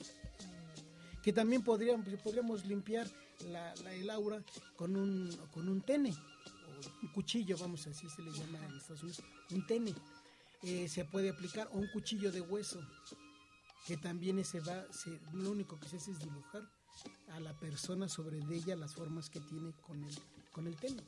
Que 1.23 1.33
también 1.33 1.63
podríamos, 1.63 2.07
podríamos 2.23 2.65
limpiar 2.65 3.07
la- 3.51 3.73
la- 3.83 3.93
el 3.93 4.09
aura 4.09 4.43
con 4.75 4.95
un, 4.95 5.35
con 5.51 5.67
un 5.67 5.81
tene, 5.81 6.11
o 6.11 7.05
un 7.05 7.11
cuchillo, 7.11 7.57
vamos 7.57 7.85
así 7.87 8.09
se 8.09 8.21
le 8.21 8.31
llama 8.31 8.65
en 8.65 8.75
Estados 8.77 9.03
Unidos, 9.03 9.23
un 9.51 9.65
tene. 9.67 9.93
Eh, 10.63 10.87
se 10.89 11.05
puede 11.05 11.29
aplicar 11.29 11.69
o 11.73 11.77
un 11.77 11.87
cuchillo 11.91 12.31
de 12.31 12.41
hueso, 12.41 12.79
que 13.87 13.97
también 13.97 14.43
se 14.45 14.59
va, 14.61 14.85
se- 14.93 15.19
lo 15.33 15.51
único 15.51 15.79
que 15.79 15.87
se 15.89 15.97
hace 15.97 16.11
es 16.11 16.19
dibujar 16.19 16.63
a 17.29 17.39
la 17.39 17.53
persona 17.59 18.07
sobre 18.09 18.39
de 18.39 18.55
ella 18.57 18.75
las 18.75 18.93
formas 18.93 19.29
que 19.29 19.39
tiene 19.39 19.71
con 19.85 20.03
el, 20.03 20.15
con 20.51 20.67
el 20.67 20.75
tene. 20.75 21.03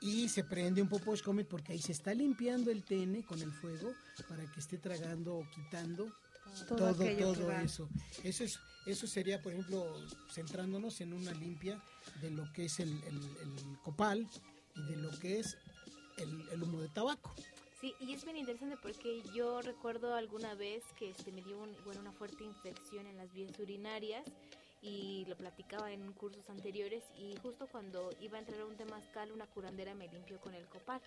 Y 0.00 0.28
se 0.28 0.44
prende 0.44 0.82
un 0.82 0.88
poposhkomit 0.88 1.46
porque 1.48 1.72
ahí 1.72 1.80
se 1.80 1.92
está 1.92 2.12
limpiando 2.12 2.70
el 2.70 2.84
tene 2.84 3.24
con 3.24 3.40
el 3.40 3.50
fuego 3.52 3.92
para 4.28 4.44
que 4.52 4.60
esté 4.60 4.76
tragando 4.78 5.36
o 5.36 5.48
quitando 5.50 6.12
Todo 6.68 6.94
todo, 6.94 7.50
eso. 7.52 7.88
Eso 8.22 8.44
es, 8.44 8.58
eso 8.84 9.06
sería, 9.06 9.40
por 9.42 9.52
ejemplo, 9.52 9.84
centrándonos 10.30 11.00
en 11.00 11.12
una 11.14 11.32
limpia 11.32 11.82
de 12.20 12.30
lo 12.30 12.50
que 12.52 12.66
es 12.66 12.78
el, 12.80 12.90
el- 13.04 13.36
el 13.42 13.78
copal 13.82 14.28
y 14.74 14.82
de 14.82 14.96
lo 14.96 15.10
que 15.18 15.40
es 15.40 15.56
el, 16.18 16.48
el 16.50 16.62
humo 16.62 16.80
de 16.82 16.88
tabaco. 16.88 17.34
Sí, 17.80 17.94
y 18.00 18.12
es 18.14 18.24
bien 18.24 18.36
interesante 18.38 18.76
porque 18.80 19.22
yo 19.34 19.60
recuerdo 19.60 20.14
alguna 20.14 20.54
vez 20.54 20.82
que 20.98 21.10
este, 21.10 21.30
me 21.32 21.42
dio 21.42 21.58
un- 21.58 21.76
bueno, 21.84 22.00
una 22.00 22.12
fuerte 22.12 22.44
infección 22.44 23.06
en 23.06 23.16
las 23.16 23.32
vías 23.34 23.58
urinarias 23.58 24.24
y 24.86 25.24
lo 25.26 25.36
platicaba 25.36 25.90
en 25.92 26.12
cursos 26.12 26.48
anteriores 26.48 27.02
y 27.18 27.34
justo 27.42 27.66
cuando 27.66 28.12
iba 28.20 28.36
a 28.36 28.40
entrar 28.40 28.60
a 28.60 28.66
un 28.66 28.76
temazcal 28.76 29.32
una 29.32 29.46
curandera 29.48 29.94
me 29.94 30.06
limpió 30.08 30.40
con 30.40 30.54
el 30.54 30.64
copal. 30.68 31.00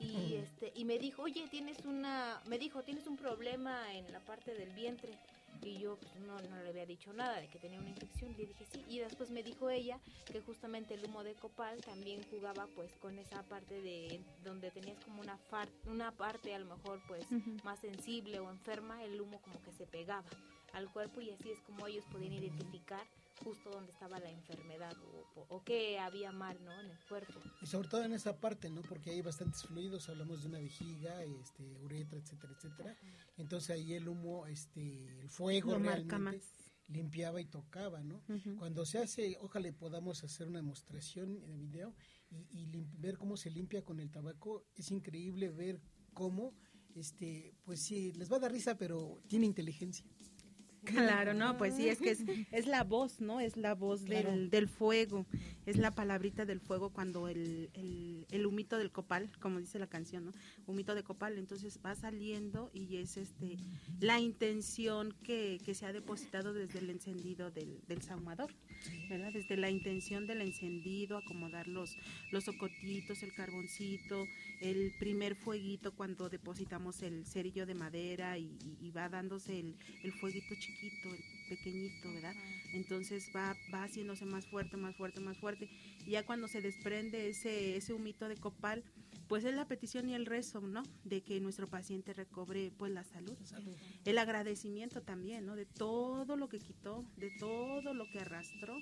Y 0.00 0.34
este 0.34 0.72
y 0.74 0.84
me 0.84 0.98
dijo 0.98 1.22
oye 1.22 1.46
tienes 1.50 1.84
una 1.84 2.40
me 2.46 2.58
dijo 2.58 2.82
tienes 2.82 3.06
un 3.06 3.16
problema 3.16 3.94
en 3.94 4.10
la 4.10 4.20
parte 4.20 4.54
del 4.54 4.70
vientre 4.74 5.10
y 5.62 5.78
yo 5.78 5.96
pues, 5.96 6.16
no, 6.16 6.40
no 6.40 6.62
le 6.62 6.68
había 6.68 6.84
dicho 6.84 7.12
nada 7.12 7.40
de 7.40 7.48
que 7.48 7.58
tenía 7.58 7.78
una 7.78 7.90
infección. 7.90 8.32
Y 8.32 8.36
le 8.36 8.46
dije 8.46 8.64
sí 8.72 8.82
y 8.88 8.98
después 8.98 9.30
me 9.30 9.42
dijo 9.42 9.68
ella 9.70 10.00
que 10.32 10.40
justamente 10.40 10.94
el 10.94 11.04
humo 11.04 11.22
de 11.24 11.34
copal 11.34 11.78
también 11.84 12.22
jugaba 12.30 12.66
pues 12.74 12.90
con 12.96 13.18
esa 13.18 13.42
parte 13.44 13.80
de 13.82 14.20
donde 14.42 14.70
tenías 14.70 14.98
como 15.00 15.20
una 15.20 15.36
far- 15.50 15.68
una 15.86 16.10
parte 16.12 16.54
a 16.54 16.58
lo 16.58 16.66
mejor 16.74 17.00
pues 17.06 17.30
Ujú. 17.30 17.60
más 17.64 17.78
sensible 17.80 18.40
o 18.40 18.50
enferma 18.50 19.04
el 19.04 19.20
humo 19.20 19.40
como 19.42 19.62
que 19.62 19.72
se 19.72 19.86
pegaba 19.86 20.30
al 20.74 20.90
cuerpo 20.92 21.20
y 21.20 21.30
así 21.30 21.50
es 21.50 21.60
como 21.62 21.86
ellos 21.86 22.04
podían 22.10 22.32
identificar 22.32 23.06
justo 23.42 23.70
dónde 23.70 23.92
estaba 23.92 24.20
la 24.20 24.30
enfermedad 24.30 24.96
o, 24.98 25.40
o, 25.40 25.46
o 25.56 25.64
qué 25.64 25.98
había 25.98 26.30
mal 26.32 26.56
no 26.64 26.72
en 26.72 26.90
el 26.90 26.98
cuerpo 27.08 27.40
Y 27.62 27.66
sobre 27.66 27.88
todo 27.88 28.04
en 28.04 28.12
esa 28.12 28.38
parte, 28.38 28.70
¿no? 28.70 28.82
Porque 28.82 29.10
hay 29.10 29.22
bastantes 29.22 29.62
fluidos, 29.62 30.08
hablamos 30.08 30.42
de 30.42 30.48
una 30.48 30.58
vejiga, 30.58 31.22
este, 31.24 31.62
uretra, 31.82 32.18
etcétera, 32.18 32.52
etcétera. 32.56 32.96
Entonces 33.36 33.70
ahí 33.70 33.94
el 33.94 34.08
humo, 34.08 34.46
este, 34.46 35.20
el 35.20 35.28
fuego 35.28 35.78
marca 35.78 36.18
realmente 36.18 36.46
limpiaba 36.88 37.40
y 37.40 37.46
tocaba, 37.46 38.02
¿no? 38.02 38.22
Ujú. 38.28 38.56
Cuando 38.56 38.84
se 38.84 38.98
hace, 38.98 39.36
ojalá 39.40 39.72
podamos 39.72 40.22
hacer 40.22 40.46
una 40.48 40.58
demostración 40.58 41.42
en 41.44 41.58
video 41.58 41.94
y, 42.30 42.60
y 42.60 42.84
ver 42.98 43.16
cómo 43.18 43.36
se 43.36 43.50
limpia 43.50 43.82
con 43.82 44.00
el 44.00 44.10
tabaco, 44.10 44.64
es 44.76 44.90
increíble 44.90 45.48
ver 45.50 45.80
cómo, 46.12 46.54
este, 46.94 47.54
pues 47.64 47.80
sí, 47.80 48.12
les 48.12 48.30
va 48.30 48.36
a 48.36 48.40
dar 48.40 48.52
risa, 48.52 48.76
pero 48.76 49.20
tiene 49.28 49.46
inteligencia. 49.46 50.06
Claro, 50.84 51.34
no, 51.34 51.56
pues 51.56 51.74
sí, 51.74 51.88
es 51.88 51.98
que 51.98 52.10
es, 52.10 52.20
es 52.52 52.66
la 52.66 52.84
voz, 52.84 53.20
¿no? 53.20 53.40
Es 53.40 53.56
la 53.56 53.74
voz 53.74 54.02
Claro. 54.02 54.30
del, 54.30 54.50
del 54.50 54.68
fuego, 54.68 55.26
es 55.66 55.76
la 55.76 55.90
palabrita 55.90 56.44
del 56.44 56.60
fuego 56.60 56.90
cuando 56.90 57.28
el, 57.28 57.70
el, 57.74 58.26
el 58.30 58.46
humito 58.46 58.78
del 58.78 58.90
copal, 58.90 59.30
como 59.40 59.60
dice 59.60 59.78
la 59.78 59.86
canción, 59.86 60.26
¿no? 60.26 60.32
Humito 60.66 60.94
de 60.94 61.02
copal, 61.02 61.38
entonces 61.38 61.78
va 61.84 61.94
saliendo 61.94 62.70
y 62.74 62.96
es 62.96 63.16
este 63.16 63.56
la 64.00 64.20
intención 64.20 65.14
que, 65.22 65.60
que 65.64 65.74
se 65.74 65.86
ha 65.86 65.92
depositado 65.92 66.52
desde 66.52 66.78
el 66.78 66.90
encendido 66.90 67.50
del, 67.50 67.80
del 67.86 68.02
sahumador, 68.02 68.52
¿verdad? 69.08 69.32
Desde 69.32 69.56
la 69.56 69.70
intención 69.70 70.26
del 70.26 70.40
encendido, 70.42 71.16
acomodar 71.16 71.68
los, 71.68 71.96
los 72.30 72.44
socotitos, 72.44 73.22
el 73.22 73.32
carboncito, 73.32 74.26
el 74.60 74.92
primer 74.98 75.34
fueguito 75.36 75.92
cuando 75.94 76.28
depositamos 76.28 77.02
el 77.02 77.24
cerillo 77.26 77.66
de 77.66 77.74
madera 77.74 78.38
y, 78.38 78.58
y- 78.80 78.90
va 78.94 79.08
dándose 79.08 79.58
el, 79.58 79.76
el 80.04 80.12
fueguito 80.12 80.54
chiquito, 80.54 81.08
pequeñito, 81.48 82.12
¿verdad? 82.12 82.34
Entonces 82.72 83.30
va, 83.34 83.56
va 83.72 83.84
haciéndose 83.84 84.24
más 84.24 84.46
fuerte, 84.46 84.76
más 84.76 84.96
fuerte, 84.96 85.20
más 85.20 85.38
fuerte. 85.38 85.68
Y 86.06 86.10
ya 86.10 86.24
cuando 86.24 86.48
se 86.48 86.60
desprende 86.60 87.28
ese, 87.28 87.76
ese 87.76 87.92
humito 87.92 88.28
de 88.28 88.36
copal, 88.36 88.82
pues 89.28 89.44
es 89.44 89.54
la 89.54 89.66
petición 89.66 90.08
y 90.08 90.14
el 90.14 90.26
rezo, 90.26 90.60
¿no? 90.60 90.82
De 91.04 91.22
que 91.22 91.40
nuestro 91.40 91.66
paciente 91.66 92.12
recobre 92.12 92.70
pues 92.76 92.92
la 92.92 93.04
salud. 93.04 93.36
El 94.04 94.18
agradecimiento 94.18 95.02
también, 95.02 95.46
¿no? 95.46 95.56
De 95.56 95.66
todo 95.66 96.36
lo 96.36 96.48
que 96.48 96.58
quitó, 96.58 97.04
de 97.16 97.30
todo 97.38 97.94
lo 97.94 98.08
que 98.10 98.20
arrastró. 98.20 98.76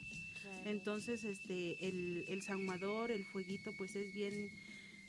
Entonces, 0.64 1.24
este, 1.24 1.86
el, 1.86 2.24
el 2.28 2.42
sahumador, 2.42 3.10
el 3.10 3.24
fueguito, 3.26 3.70
pues 3.78 3.94
es 3.94 4.12
bien, 4.14 4.50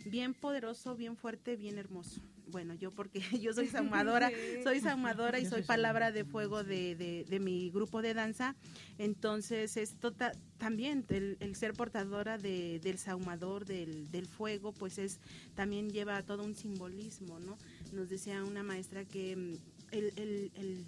bien 0.06 0.34
poderoso, 0.34 0.96
bien 0.96 1.18
fuerte, 1.18 1.56
bien 1.56 1.78
hermoso. 1.78 2.22
Bueno, 2.48 2.74
yo 2.76 2.92
porque 2.92 3.20
yo 3.42 3.54
soy 3.54 3.68
saumadora, 3.68 4.30
Sí. 4.30 4.36
soy 4.64 4.80
saumadora 4.80 5.40
y 5.40 5.46
soy 5.46 5.64
palabra 5.64 6.12
de 6.12 6.24
fuego 6.26 6.64
de, 6.64 6.96
de, 6.96 7.26
de 7.28 7.40
mi 7.40 7.70
grupo 7.72 8.02
de 8.02 8.14
danza. 8.14 8.56
Entonces, 8.98 9.76
esto 9.78 10.12
ta- 10.12 10.34
también, 10.58 11.06
el, 11.10 11.38
el 11.40 11.56
ser 11.56 11.74
portadora 11.74 12.38
de, 12.38 12.80
del 12.80 12.98
saumador, 12.98 13.66
del, 13.66 14.10
del 14.12 14.28
fuego, 14.28 14.72
pues 14.72 14.98
es 14.98 15.20
también 15.56 15.90
lleva 15.90 16.22
todo 16.24 16.44
un 16.44 16.56
simbolismo, 16.56 17.40
¿no? 17.40 17.58
Nos 17.92 18.10
decía 18.10 18.44
una 18.44 18.62
maestra 18.64 19.04
que 19.06 19.36
mm, 19.36 19.54
el, 19.92 20.06
el, 20.18 20.52
el- 20.56 20.86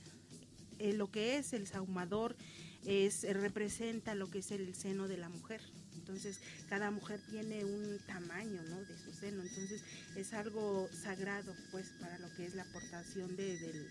el- 0.80 0.98
lo 0.98 1.10
que 1.10 1.38
es 1.38 1.54
el 1.54 1.68
saumador 1.68 2.36
es 2.86 3.24
eh, 3.24 3.34
representa 3.34 4.14
lo 4.14 4.30
que 4.30 4.40
es 4.40 4.52
el 4.52 4.76
seno 4.76 5.08
de 5.08 5.18
la 5.18 5.30
mujer. 5.30 5.62
Entonces, 6.06 6.38
cada 6.70 6.92
mujer 6.92 7.20
tiene 7.32 7.66
un 7.66 7.98
tamaño, 8.06 8.62
¿no? 8.70 8.80
De 8.82 8.96
su 9.04 9.12
seno. 9.12 9.42
Entonces, 9.42 9.82
es 10.16 10.34
algo 10.34 10.88
sagrado, 10.94 11.56
pues, 11.72 11.88
para 12.00 12.20
lo 12.20 12.32
que 12.36 12.46
es 12.46 12.54
la 12.54 12.62
aportación 12.62 13.36
de- 13.36 13.58
del, 13.58 13.88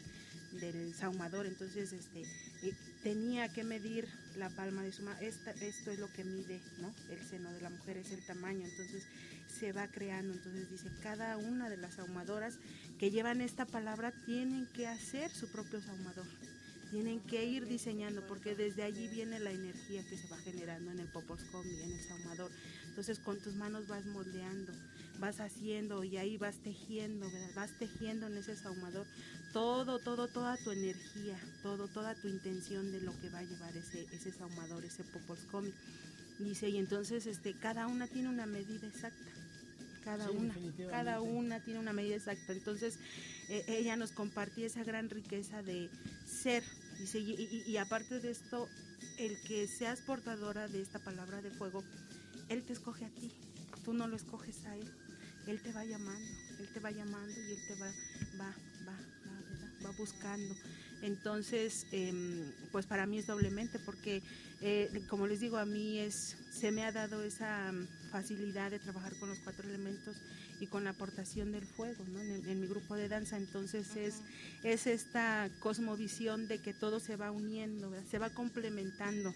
del 0.61 0.95
saumador. 0.95 1.47
Entonces, 1.47 1.93
este, 1.93 2.23
eh, 2.63 2.73
tenía 3.03 3.49
que 3.53 3.65
medir 3.65 4.07
la 4.37 4.49
palma 4.51 4.83
de 4.85 4.93
su 4.93 5.03
mano. 5.03 5.19
Esta, 5.21 5.51
esto 5.51 5.91
es 5.91 5.99
lo 5.99 6.13
que 6.13 6.23
mide, 6.23 6.61
¿no? 6.79 6.95
El 7.11 7.19
seno 7.29 7.51
de 7.53 7.61
la 7.61 7.71
mujer 7.71 7.97
es 7.97 8.13
el 8.13 8.25
tamaño. 8.25 8.65
Entonces, 8.65 9.03
se 9.59 9.73
va 9.73 9.89
creando. 9.89 10.35
Entonces, 10.35 10.71
dice, 10.71 10.91
cada 11.03 11.37
una 11.37 11.69
de 11.69 11.77
las 11.79 11.95
saumadoras 11.95 12.55
que 13.01 13.11
llevan 13.11 13.41
esta 13.41 13.67
palabra 13.67 14.13
tienen 14.25 14.67
que 14.73 14.87
hacer 14.87 15.33
su 15.33 15.49
propio 15.49 15.83
saumador 15.83 16.27
tienen 16.95 17.19
que 17.19 17.45
ir 17.45 17.67
diseñando 17.67 18.25
porque 18.29 18.55
desde 18.55 18.85
allí 18.85 19.09
viene 19.09 19.41
la 19.41 19.51
energía 19.51 20.05
que 20.05 20.17
se 20.17 20.29
va 20.29 20.37
generando 20.39 20.93
en 20.93 21.01
el 21.01 21.09
poposcomi, 21.09 21.75
en 21.81 21.91
el 21.91 22.01
saumador. 22.01 22.53
Entonces 22.87 23.19
con 23.19 23.41
tus 23.41 23.57
manos 23.57 23.89
vas 23.89 24.07
moldeando, 24.07 24.73
vas 25.19 25.41
haciendo 25.41 26.05
y 26.05 26.19
ahí 26.19 26.37
vas 26.37 26.59
tejiendo, 26.63 27.29
¿verdad? 27.29 27.51
vas 27.57 27.77
tejiendo 27.81 28.29
en 28.29 28.37
ese 28.37 28.55
saumador 28.55 29.09
todo, 29.53 29.99
todo, 29.99 30.29
toda 30.29 30.57
tu 30.57 30.71
energía, 30.71 31.37
todo, 31.65 31.89
toda 31.89 32.15
tu 32.15 32.29
intención 32.29 32.93
de 32.93 33.01
lo 33.01 33.11
que 33.21 33.29
va 33.29 33.41
a 33.41 33.43
llevar 33.43 33.77
ese, 33.77 34.07
ese 34.13 34.31
saumador, 34.31 34.85
ese 34.85 35.03
poposcomi. 35.03 35.73
Dice, 36.39 36.69
y 36.69 36.77
entonces 36.77 37.27
este, 37.27 37.55
cada 37.55 37.89
una 37.89 38.07
tiene 38.07 38.29
una 38.29 38.47
medida 38.47 38.87
exacta 38.87 39.33
cada 40.05 40.29
Sí, 40.29 40.37
una, 40.37 40.55
cada 40.91 41.21
una 41.21 41.61
tiene 41.61 41.81
una 41.81 41.93
medida 41.93 42.17
exacta. 42.17 42.53
Entonces, 42.53 42.99
eh, 43.49 43.65
ella 43.67 43.97
nos 43.97 44.13
compartía 44.13 44.67
esa 44.67 44.85
gran 44.85 45.11
riqueza 45.11 45.63
de 45.63 45.89
ser. 46.27 46.63
Dice, 46.99 47.19
y, 47.19 47.33
y- 47.33 47.71
y 47.71 47.77
aparte 47.77 48.21
de 48.21 48.31
esto, 48.31 48.69
el 49.19 49.41
que 49.43 49.67
seas 49.69 50.01
portadora 50.01 50.69
de 50.69 50.81
esta 50.81 50.99
palabra 50.99 51.41
de 51.43 51.51
fuego, 51.51 51.83
Él 52.49 52.63
te 52.63 52.73
escoge 52.73 53.05
a 53.05 53.11
ti, 53.11 53.31
tú 53.85 53.93
no 53.93 54.07
lo 54.09 54.17
escoges 54.17 54.65
a 54.67 54.77
Él. 54.77 54.89
Él 55.47 55.61
te 55.61 55.73
va 55.73 55.85
llamando, 55.85 56.31
Él 56.59 56.69
te 56.73 56.81
va 56.81 56.91
llamando 56.91 57.31
y 57.33 57.53
Él 57.53 57.59
te 57.69 57.75
va, 57.75 57.87
va, 58.41 58.55
va, 58.87 58.93
va, 58.93 59.87
va 59.87 59.91
buscando. 59.99 60.55
Entonces, 61.03 61.87
em, 61.93 62.51
pues 62.73 62.87
para 62.87 63.05
mí 63.07 63.19
es 63.19 63.27
doblemente 63.27 63.79
porque, 63.79 64.23
eh, 64.63 64.89
como 65.11 65.27
les 65.27 65.41
digo, 65.41 65.59
a 65.59 65.67
mí 65.67 65.99
es, 65.99 66.37
se 66.51 66.73
me 66.73 66.83
ha 66.85 66.93
dado 66.93 67.23
esa 67.23 67.71
mm, 67.73 67.87
facilidad 68.11 68.71
de 68.71 68.79
trabajar 68.79 69.15
con 69.19 69.29
los 69.29 69.39
cuatro 69.41 69.69
elementos 69.69 70.17
y 70.65 70.67
con 70.67 70.85
la 70.85 70.91
aportación 70.91 71.53
del 71.53 71.67
fuego, 71.67 72.05
¿no? 72.09 72.21
En, 72.21 72.61
mi 72.61 72.67
grupo 72.67 72.97
de 72.97 73.09
danza, 73.09 73.37
entonces 73.37 73.97
es, 73.97 74.23
es 74.63 74.87
esta 74.87 75.51
cosmovisión 75.61 76.49
de 76.49 76.59
que 76.59 76.73
todo 76.73 77.01
se 77.01 77.17
va 77.17 77.31
uniendo, 77.31 77.93
se 78.11 78.19
va 78.19 78.31
complementando. 78.31 79.35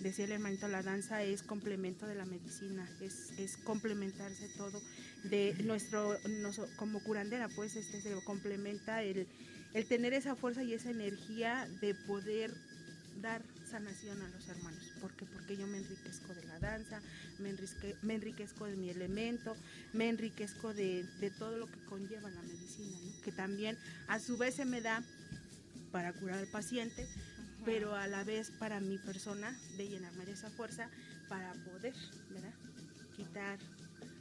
Decía 0.00 0.24
el 0.24 0.32
hermanito, 0.32 0.66
la 0.66 0.82
danza 0.82 1.22
es 1.22 1.44
complemento 1.44 2.06
de 2.06 2.16
la 2.16 2.24
medicina, 2.24 2.88
es, 3.00 3.30
es 3.38 3.56
complementarse 3.56 4.48
todo 4.56 4.82
de 5.22 5.54
nuestro, 5.62 6.18
como 6.76 6.98
curandera, 7.04 7.48
pues 7.48 7.76
este 7.76 8.00
se 8.02 8.12
complementa 8.24 9.02
el, 9.04 9.28
el 9.72 9.86
tener 9.86 10.12
esa 10.12 10.34
fuerza 10.34 10.64
y 10.64 10.74
esa 10.74 10.90
energía 10.90 11.68
de 11.80 11.94
poder 11.94 12.52
dar 13.22 13.42
sanación 13.70 14.20
a 14.20 14.28
los 14.28 14.48
hermanos. 14.48 14.92
¿Por 15.00 15.12
qué? 15.12 15.23
Porque 15.54 15.62
yo 15.62 15.66
me 15.68 15.78
enriquezco 15.78 16.34
de 16.34 16.44
la 16.46 16.58
danza, 16.58 17.00
me, 17.38 17.50
enrique- 17.50 17.94
me 18.02 18.14
enriquezco 18.16 18.64
de 18.66 18.74
mi 18.76 18.90
elemento, 18.90 19.54
me 19.92 20.08
enriquezco 20.08 20.74
de, 20.74 21.04
de 21.20 21.30
todo 21.30 21.56
lo 21.56 21.66
que 21.68 21.78
conlleva 21.84 22.28
la 22.28 22.42
medicina, 22.42 22.98
¿no? 23.04 23.20
que 23.22 23.30
también 23.30 23.78
a 24.08 24.18
su 24.18 24.36
vez 24.36 24.56
se 24.56 24.64
me 24.64 24.80
da 24.80 25.04
para 25.92 26.12
curar 26.12 26.38
al 26.40 26.48
paciente, 26.48 27.06
pero 27.64 27.94
a 27.94 28.08
la 28.08 28.24
vez 28.24 28.50
para 28.58 28.80
mi 28.80 28.98
persona 28.98 29.56
de 29.76 29.86
llenarme 29.88 30.24
de 30.26 30.32
esa 30.32 30.50
fuerza 30.50 30.90
para 31.28 31.52
poder, 31.52 31.94
¿verdad? 32.30 32.52
Quitar, 33.14 33.58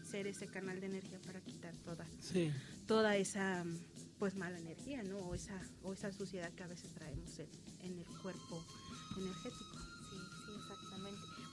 ser 0.08 0.28
ese 0.28 0.46
canal 0.46 0.80
de 0.82 0.86
energía 0.86 1.20
para 1.26 1.42
quitar 1.42 1.74
toda, 1.78 2.06
Sí. 2.22 2.52
toda 2.86 3.16
esa 3.18 3.66
pues 4.20 4.36
mala 4.36 4.60
energía, 4.60 5.02
¿no? 5.04 5.18
O 5.18 5.34
esa, 5.34 5.60
o 5.82 5.94
esa 5.94 6.12
suciedad 6.12 6.52
que 6.54 6.62
a 6.64 6.68
veces 6.68 6.94
traemos 6.94 7.40
en, 7.40 7.48
en 7.82 7.98
el 7.98 8.06
cuerpo 8.22 8.64
energético. 9.18 9.73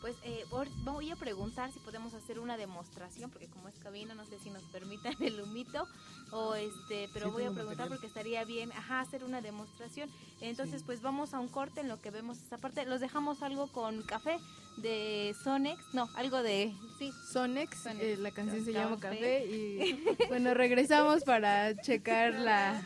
Pues 0.00 0.16
eh, 0.24 0.46
voy 0.82 1.10
a 1.10 1.16
preguntar 1.16 1.70
si 1.72 1.78
podemos 1.78 2.14
hacer 2.14 2.38
una 2.38 2.56
demostración, 2.56 3.30
porque 3.30 3.48
como 3.48 3.68
es 3.68 3.74
cabina, 3.76 4.14
no 4.14 4.24
sé 4.24 4.38
si 4.38 4.48
nos 4.48 4.62
permitan 4.64 5.14
el 5.20 5.38
humito, 5.40 5.86
o 6.32 6.54
este, 6.54 7.10
pero 7.12 7.26
Sí, 7.26 7.32
voy 7.32 7.42
a 7.44 7.50
preguntar 7.50 7.66
material. 7.66 7.88
porque 7.90 8.06
estaría 8.06 8.44
bien, 8.44 8.72
ajá, 8.72 9.00
hacer 9.00 9.24
una 9.24 9.42
demostración. 9.42 10.08
Entonces, 10.40 10.82
pues 10.84 11.02
vamos 11.02 11.34
a 11.34 11.38
un 11.40 11.48
corte 11.48 11.80
en 11.80 11.88
lo 11.88 12.00
que 12.00 12.10
vemos 12.10 12.38
esta 12.38 12.56
parte. 12.56 12.86
Los 12.86 13.00
dejamos 13.00 13.42
algo 13.42 13.66
con 13.66 14.02
café, 14.02 14.38
de 14.76 15.34
Sonex, 15.42 15.78
no, 15.92 16.08
algo 16.14 16.42
de, 16.42 16.72
sí. 16.98 17.12
Sonex, 17.30 17.86
eh, 17.86 18.16
la 18.18 18.30
canción 18.30 18.64
se 18.64 18.72
llama 18.72 18.98
Café. 18.98 19.46
Y 19.46 19.98
bueno, 20.28 20.54
regresamos 20.54 21.22
para 21.24 21.76
checar 21.82 22.34
la 22.34 22.82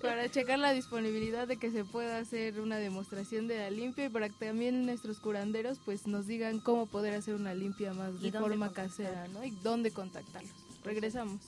para 0.00 0.30
checar 0.30 0.58
la 0.58 0.72
disponibilidad 0.72 1.48
de 1.48 1.56
que 1.56 1.70
se 1.70 1.84
pueda 1.84 2.18
hacer 2.18 2.60
una 2.60 2.76
demostración 2.76 3.48
de 3.48 3.58
la 3.58 3.70
limpia 3.70 4.06
y 4.06 4.08
para 4.08 4.28
que 4.28 4.46
también 4.46 4.86
nuestros 4.86 5.18
curanderos 5.18 5.78
pues 5.84 6.06
nos 6.06 6.26
digan 6.26 6.60
cómo 6.60 6.86
poder 6.86 7.14
hacer 7.14 7.34
una 7.34 7.54
limpia 7.54 7.92
más 7.94 8.12
¿Y 8.20 8.30
de 8.30 8.38
forma 8.38 8.66
contactar? 8.66 8.86
casera, 8.88 9.28
¿no? 9.28 9.44
Y 9.44 9.50
dónde 9.62 9.90
contactarlos. 9.90 10.52
Regresamos. 10.84 11.40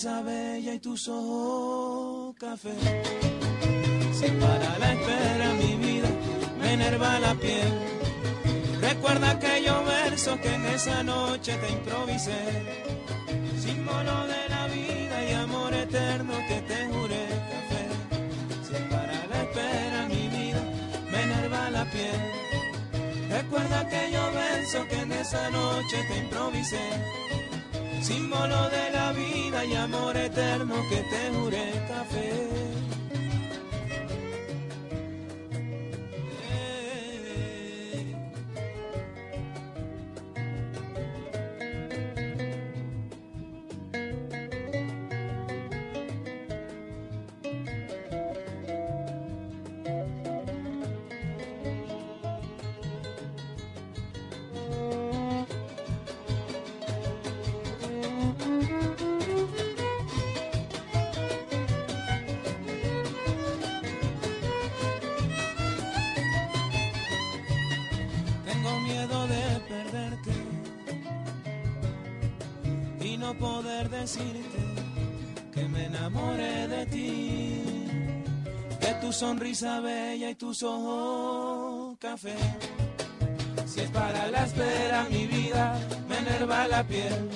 Sonrisa 0.00 0.22
bella 0.22 0.74
y 0.74 0.78
tus 0.78 1.08
ojos 1.08 2.34
café. 2.38 2.74
Si 4.12 4.26
para 4.32 4.78
la 4.78 4.92
espera 4.92 5.52
mi 5.54 5.74
vida 5.76 6.08
me 6.58 6.72
enerva 6.72 7.18
la 7.20 7.34
piel. 7.34 7.72
Recuerda 8.80 9.30
aquellos 9.30 9.84
versos 9.84 10.38
que 10.40 10.54
en 10.54 10.64
esa 10.66 11.02
noche 11.02 11.56
te 11.56 11.72
improvisé, 11.72 12.40
símbolo 13.60 14.26
de 14.26 14.48
la 14.48 14.66
vida 14.68 15.30
y 15.30 15.32
amor 15.34 15.74
eterno 15.74 16.32
que 16.48 16.62
te 16.62 16.86
juré, 16.88 17.26
café. 17.52 17.84
Si 18.66 18.82
para 18.90 19.26
la 19.30 19.42
espera 19.42 20.06
mi 20.08 20.28
vida 20.28 20.62
me 21.10 21.22
enerva 21.22 21.70
la 21.70 21.84
piel. 21.84 22.20
Recuerda 23.28 23.80
aquellos 23.80 24.34
versos 24.34 24.86
que 24.86 24.98
en 25.00 25.12
esa 25.12 25.50
noche 25.50 25.96
te 26.08 26.18
improvisé, 26.18 26.84
símbolo 28.02 28.70
de 28.70 28.90
la 28.92 29.12
vida 29.12 29.64
y 29.64 29.74
amor 29.74 30.16
eterno 30.16 30.74
que 30.88 30.96
te 30.96 31.30
juré, 31.34 31.72
café. 31.88 32.79
Sonrisa 79.20 79.80
bella 79.80 80.30
y 80.30 80.34
tus 80.34 80.62
ojos 80.62 81.98
café. 81.98 82.36
Si 83.66 83.80
es 83.80 83.90
para 83.90 84.28
la 84.28 84.46
espera 84.46 85.06
mi 85.10 85.26
vida, 85.26 85.78
me 86.08 86.16
enerva 86.20 86.66
la 86.66 86.82
piel. 86.82 87.28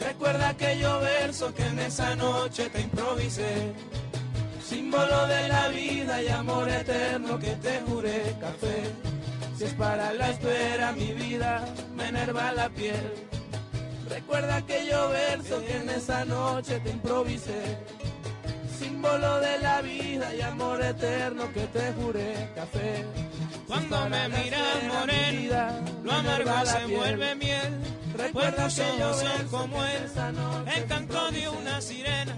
Recuerda 0.00 0.48
aquellos 0.48 1.02
versos 1.02 1.52
que 1.52 1.66
en 1.66 1.78
esa 1.80 2.16
noche 2.16 2.70
te 2.70 2.80
improvisé, 2.80 3.74
símbolo 4.66 5.26
de 5.26 5.48
la 5.48 5.68
vida 5.68 6.22
y 6.22 6.28
amor 6.28 6.66
eterno 6.70 7.38
que 7.38 7.54
te 7.56 7.82
juré, 7.82 8.34
café. 8.40 8.90
Si 9.58 9.64
es 9.64 9.74
para 9.74 10.14
la 10.14 10.30
espera 10.30 10.92
mi 10.92 11.12
vida, 11.12 11.62
me 11.94 12.08
enerva 12.08 12.52
la 12.52 12.70
piel. 12.70 13.12
Recuerda 14.08 14.56
aquellos 14.56 15.10
versos 15.10 15.62
que 15.62 15.76
en 15.76 15.90
esa 15.90 16.24
noche 16.24 16.80
te 16.80 16.88
improvisé, 16.88 17.76
símbolo 18.78 19.40
de 19.40 19.58
la 19.58 19.80
vida 19.82 20.34
y 20.34 20.40
amor 20.40 20.82
eterno 20.82 21.52
que 21.52 21.66
te 21.66 21.92
juré, 21.94 22.48
café. 22.54 23.04
Cuando 23.66 24.08
me 24.08 24.28
miras 24.28 24.84
morena, 24.88 25.80
lo 26.04 26.12
amargo 26.12 26.66
se 26.66 26.86
vuelve 26.86 27.34
miel. 27.34 27.80
Recuerda 28.16 28.68
que 28.68 28.98
yo 28.98 29.14
son 29.14 29.48
como 29.50 29.84
él, 29.84 30.10
el 30.74 30.86
canto 30.86 31.30
de 31.30 31.48
una 31.48 31.80
sirena, 31.80 32.34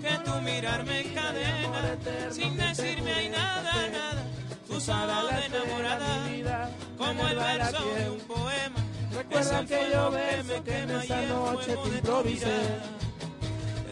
que 0.00 0.18
tu 0.24 0.40
mirar 0.42 0.84
me 0.84 1.00
encadena, 1.00 1.96
sin 2.30 2.56
decirme 2.56 3.12
hay 3.12 3.28
nada, 3.28 3.72
nada. 3.92 4.22
Tu 4.66 4.80
sábado 4.80 5.28
de 5.28 5.46
enamorada, 5.46 6.70
como 6.96 7.28
el 7.28 7.36
verso 7.36 7.94
de 7.96 8.10
un 8.10 8.20
poema. 8.20 8.80
Recuerda 9.12 9.66
que 9.66 9.90
yo 9.92 10.10
me 10.10 10.62
quema 10.62 11.04
esa 11.04 11.22
noche 11.22 11.76
te 11.76 11.88
improvisé. 11.98 12.60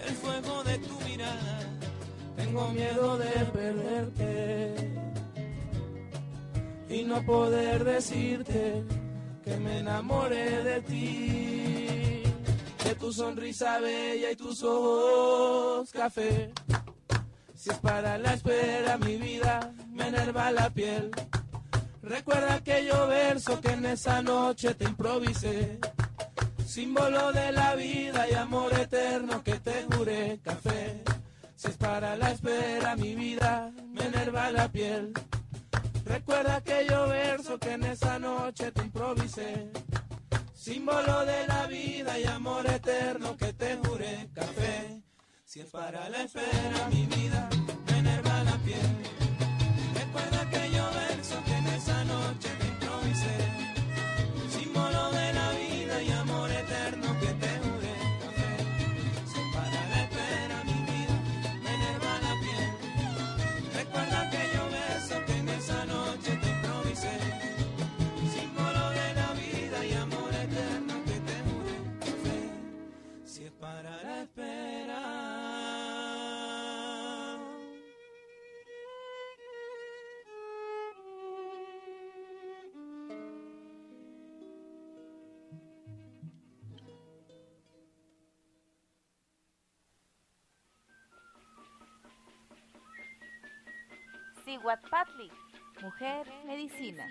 El 0.06 0.14
fuego 0.14 0.64
de 0.64 0.78
tu 0.78 1.00
mirada, 1.00 1.57
tengo 2.48 2.68
miedo 2.70 3.18
de 3.18 3.44
perderte 3.52 4.74
y 6.88 7.04
no 7.04 7.22
poder 7.26 7.84
decirte 7.84 8.84
que 9.44 9.56
me 9.58 9.80
enamoré 9.80 10.64
de 10.64 10.80
ti, 10.80 12.22
de 12.84 12.94
tu 12.94 13.12
sonrisa 13.12 13.78
bella 13.80 14.30
y 14.30 14.36
tus 14.36 14.62
ojos 14.62 15.90
café. 15.92 16.50
Si 17.54 17.68
es 17.68 17.78
para 17.80 18.16
la 18.16 18.32
espera 18.32 18.96
mi 18.96 19.16
vida, 19.16 19.70
me 19.92 20.08
enerva 20.08 20.50
la 20.50 20.70
piel. 20.70 21.10
Recuerda 22.00 22.54
aquellos 22.54 23.08
versos 23.08 23.60
que 23.60 23.72
en 23.72 23.84
esa 23.84 24.22
noche 24.22 24.74
te 24.74 24.84
improvisé, 24.84 25.78
símbolo 26.66 27.30
de 27.32 27.52
la 27.52 27.74
vida 27.74 28.26
y 28.30 28.34
amor 28.34 28.72
eterno 28.72 29.44
que 29.44 29.60
te 29.60 29.84
juré, 29.90 30.40
café. 30.42 31.02
Si 31.58 31.66
es 31.66 31.76
para 31.76 32.16
la 32.16 32.30
espera 32.30 32.94
mi 32.94 33.16
vida, 33.16 33.72
me 33.90 34.06
enerva 34.06 34.52
la 34.52 34.70
piel. 34.70 35.12
Recuerda 36.04 36.54
aquellos 36.54 37.08
versos 37.08 37.58
que 37.58 37.72
en 37.72 37.82
esa 37.82 38.16
noche 38.20 38.70
te 38.70 38.82
improvisé, 38.82 39.68
símbolo 40.54 41.26
de 41.26 41.48
la 41.48 41.66
vida 41.66 42.16
y 42.16 42.24
amor 42.26 42.64
eterno 42.70 43.36
que 43.36 43.52
te 43.54 43.76
juré, 43.76 44.30
café. 44.32 45.02
Si 45.44 45.58
es 45.58 45.70
para 45.70 46.08
la 46.08 46.22
espera 46.22 46.88
mi 46.92 47.06
vida, 47.06 47.48
me 47.90 47.98
enerva 47.98 48.44
la 48.44 48.56
piel. 48.58 49.17
Mujer 95.82 96.26
medicina. 96.46 97.06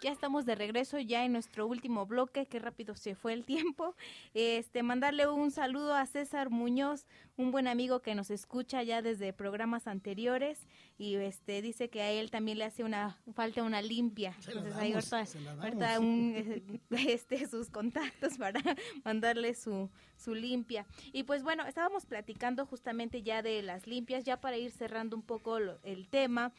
Ya 0.00 0.12
estamos 0.12 0.46
de 0.46 0.54
regreso 0.54 1.00
ya 1.00 1.24
en 1.24 1.32
nuestro 1.32 1.66
último 1.66 2.06
bloque, 2.06 2.46
qué 2.46 2.60
rápido 2.60 2.94
se 2.94 3.16
fue 3.16 3.32
el 3.32 3.44
tiempo. 3.44 3.96
Este, 4.32 4.84
mandarle 4.84 5.26
un 5.26 5.50
saludo 5.50 5.94
a 5.94 6.06
César 6.06 6.50
Muñoz, 6.50 7.06
un 7.36 7.50
buen 7.50 7.66
amigo 7.66 8.00
que 8.00 8.14
nos 8.14 8.30
escucha 8.30 8.82
ya 8.84 9.02
desde 9.02 9.32
programas 9.32 9.88
anteriores 9.88 10.68
y 10.98 11.14
este 11.14 11.62
dice 11.62 11.88
que 11.88 12.02
a 12.02 12.10
él 12.10 12.30
también 12.30 12.58
le 12.58 12.64
hace 12.64 12.82
una 12.84 13.16
falta 13.32 13.62
una 13.62 13.80
limpia. 13.80 14.32
Se 14.40 14.50
Entonces 14.50 14.74
damos, 14.74 14.82
ahí 14.82 14.92
ahorita, 14.92 15.26
se 15.26 15.98
un, 16.00 16.80
este 16.90 17.46
sus 17.46 17.70
contactos 17.70 18.36
para 18.36 18.60
mandarle 19.04 19.54
su 19.54 19.88
su 20.16 20.34
limpia. 20.34 20.86
Y 21.12 21.22
pues 21.22 21.42
bueno, 21.44 21.64
estábamos 21.66 22.04
platicando 22.04 22.66
justamente 22.66 23.22
ya 23.22 23.42
de 23.42 23.62
las 23.62 23.86
limpias 23.86 24.24
ya 24.24 24.40
para 24.40 24.56
ir 24.56 24.72
cerrando 24.72 25.14
un 25.16 25.22
poco 25.22 25.60
lo- 25.60 25.78
el 25.84 26.08
tema 26.08 26.52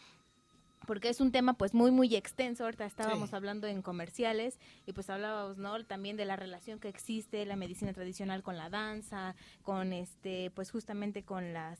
porque 0.87 1.09
es 1.09 1.19
un 1.21 1.31
tema 1.31 1.53
pues 1.53 1.73
muy 1.75 1.91
muy 1.91 2.15
extenso, 2.15 2.63
ahorita 2.63 2.85
estábamos 2.85 3.29
Sí. 3.29 3.35
hablando 3.35 3.67
en 3.67 3.81
comerciales 3.83 4.57
y 4.87 4.93
pues 4.93 5.09
hablábamos 5.09 5.57
no 5.57 5.85
también 5.85 6.15
de 6.17 6.25
la 6.25 6.35
relación 6.35 6.79
que 6.79 6.87
existe 6.87 7.45
la 7.45 7.55
medicina 7.57 7.93
tradicional 7.93 8.41
con 8.41 8.57
la 8.57 8.69
danza, 8.69 9.35
con 9.61 9.93
este 9.93 10.49
pues 10.51 10.71
justamente 10.71 11.23
con 11.23 11.53
las 11.53 11.79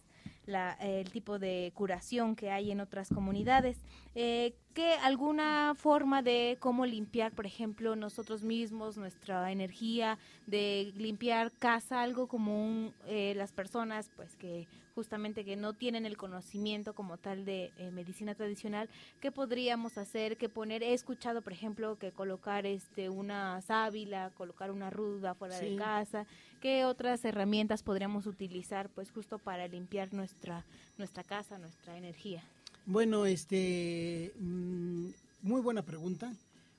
la, 0.50 0.74
el 0.74 1.10
tipo 1.12 1.39
de 1.39 1.72
curación 1.76 2.36
que 2.36 2.52
hay 2.52 2.72
en 2.72 2.82
otras 2.82 3.10
comunidades. 3.10 3.78
Eh, 4.16 4.54
¿Qué 4.74 4.93
alguna 4.93 5.74
forma 5.76 6.22
de 6.22 6.58
cómo 6.60 6.86
limpiar, 6.86 7.32
por 7.34 7.45
ejemplo, 7.45 7.95
nosotros 7.95 8.43
mismos, 8.43 8.97
nuestra 8.97 9.52
energía, 9.52 10.18
de 10.45 10.93
limpiar 10.95 11.52
casa, 11.52 12.02
algo 12.02 12.28
como 12.28 12.64
un, 12.64 12.93
eh, 13.08 13.34
las 13.36 13.52
personas 13.52 14.10
pues 14.16 14.36
que 14.36 14.68
justamente 14.95 15.45
que 15.45 15.56
no 15.56 15.74
tienen 15.74 16.06
el 16.06 16.18
conocimiento 16.18 16.93
como 16.93 17.18
tal 17.18 17.45
de 17.45 17.72
eh, 17.78 17.89
medicina 17.91 18.36
tradicional, 18.36 18.89
¿qué 19.22 19.32
podríamos 19.32 19.97
hacer? 19.97 20.38
¿Qué 20.38 20.50
poner? 20.50 20.84
He 20.84 20.93
escuchado, 20.93 21.41
por 21.41 21.54
ejemplo, 21.54 21.97
que 21.97 22.12
colocar 22.12 22.66
este 22.66 23.10
una 23.10 23.62
sábila, 23.62 24.32
colocar 24.36 24.72
una 24.72 24.89
ruda 24.89 25.34
fuera 25.36 25.58
de 25.58 25.70
Sí. 25.70 25.76
casa. 25.78 26.26
¿Qué 26.60 26.84
otras 26.86 27.24
herramientas 27.24 27.82
podríamos 27.82 28.28
utilizar 28.28 28.89
pues 28.89 29.12
justo 29.12 29.39
para 29.39 29.68
limpiar 29.68 30.14
nuestra 30.39 30.65
nuestra 30.97 31.23
casa, 31.23 31.57
nuestra 31.57 31.97
energía? 31.97 32.43
Bueno, 32.85 33.25
este, 33.25 34.33
mm, 34.39 35.07
muy 35.41 35.61
buena 35.61 35.83
pregunta, 35.83 36.33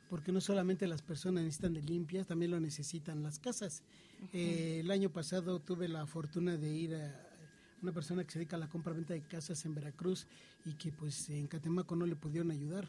porque 0.08 0.32
no 0.32 0.40
solamente 0.40 0.86
las 0.86 1.02
personas 1.02 1.44
necesitan 1.44 1.74
de 1.74 1.82
limpias, 1.82 2.26
también 2.26 2.50
lo 2.50 2.60
necesitan 2.60 3.22
las 3.22 3.38
casas. 3.38 3.82
Eh, 4.32 4.80
el 4.80 4.90
año 4.90 5.10
pasado 5.10 5.60
tuve 5.60 5.88
la 5.88 6.06
fortuna 6.06 6.56
de 6.56 6.68
ir 6.70 6.94
a 6.94 7.26
una 7.82 7.92
persona 7.92 8.24
que 8.24 8.32
se 8.32 8.38
dedica 8.38 8.56
a 8.56 8.58
la 8.58 8.68
compra-venta 8.68 9.14
de 9.14 9.22
casas 9.22 9.64
en 9.64 9.74
Veracruz 9.74 10.26
y 10.66 10.74
que 10.74 10.92
pues 10.92 11.30
en 11.30 11.46
Catemaco 11.46 11.96
no 11.96 12.06
le 12.06 12.16
pudieron 12.16 12.50
ayudar. 12.50 12.88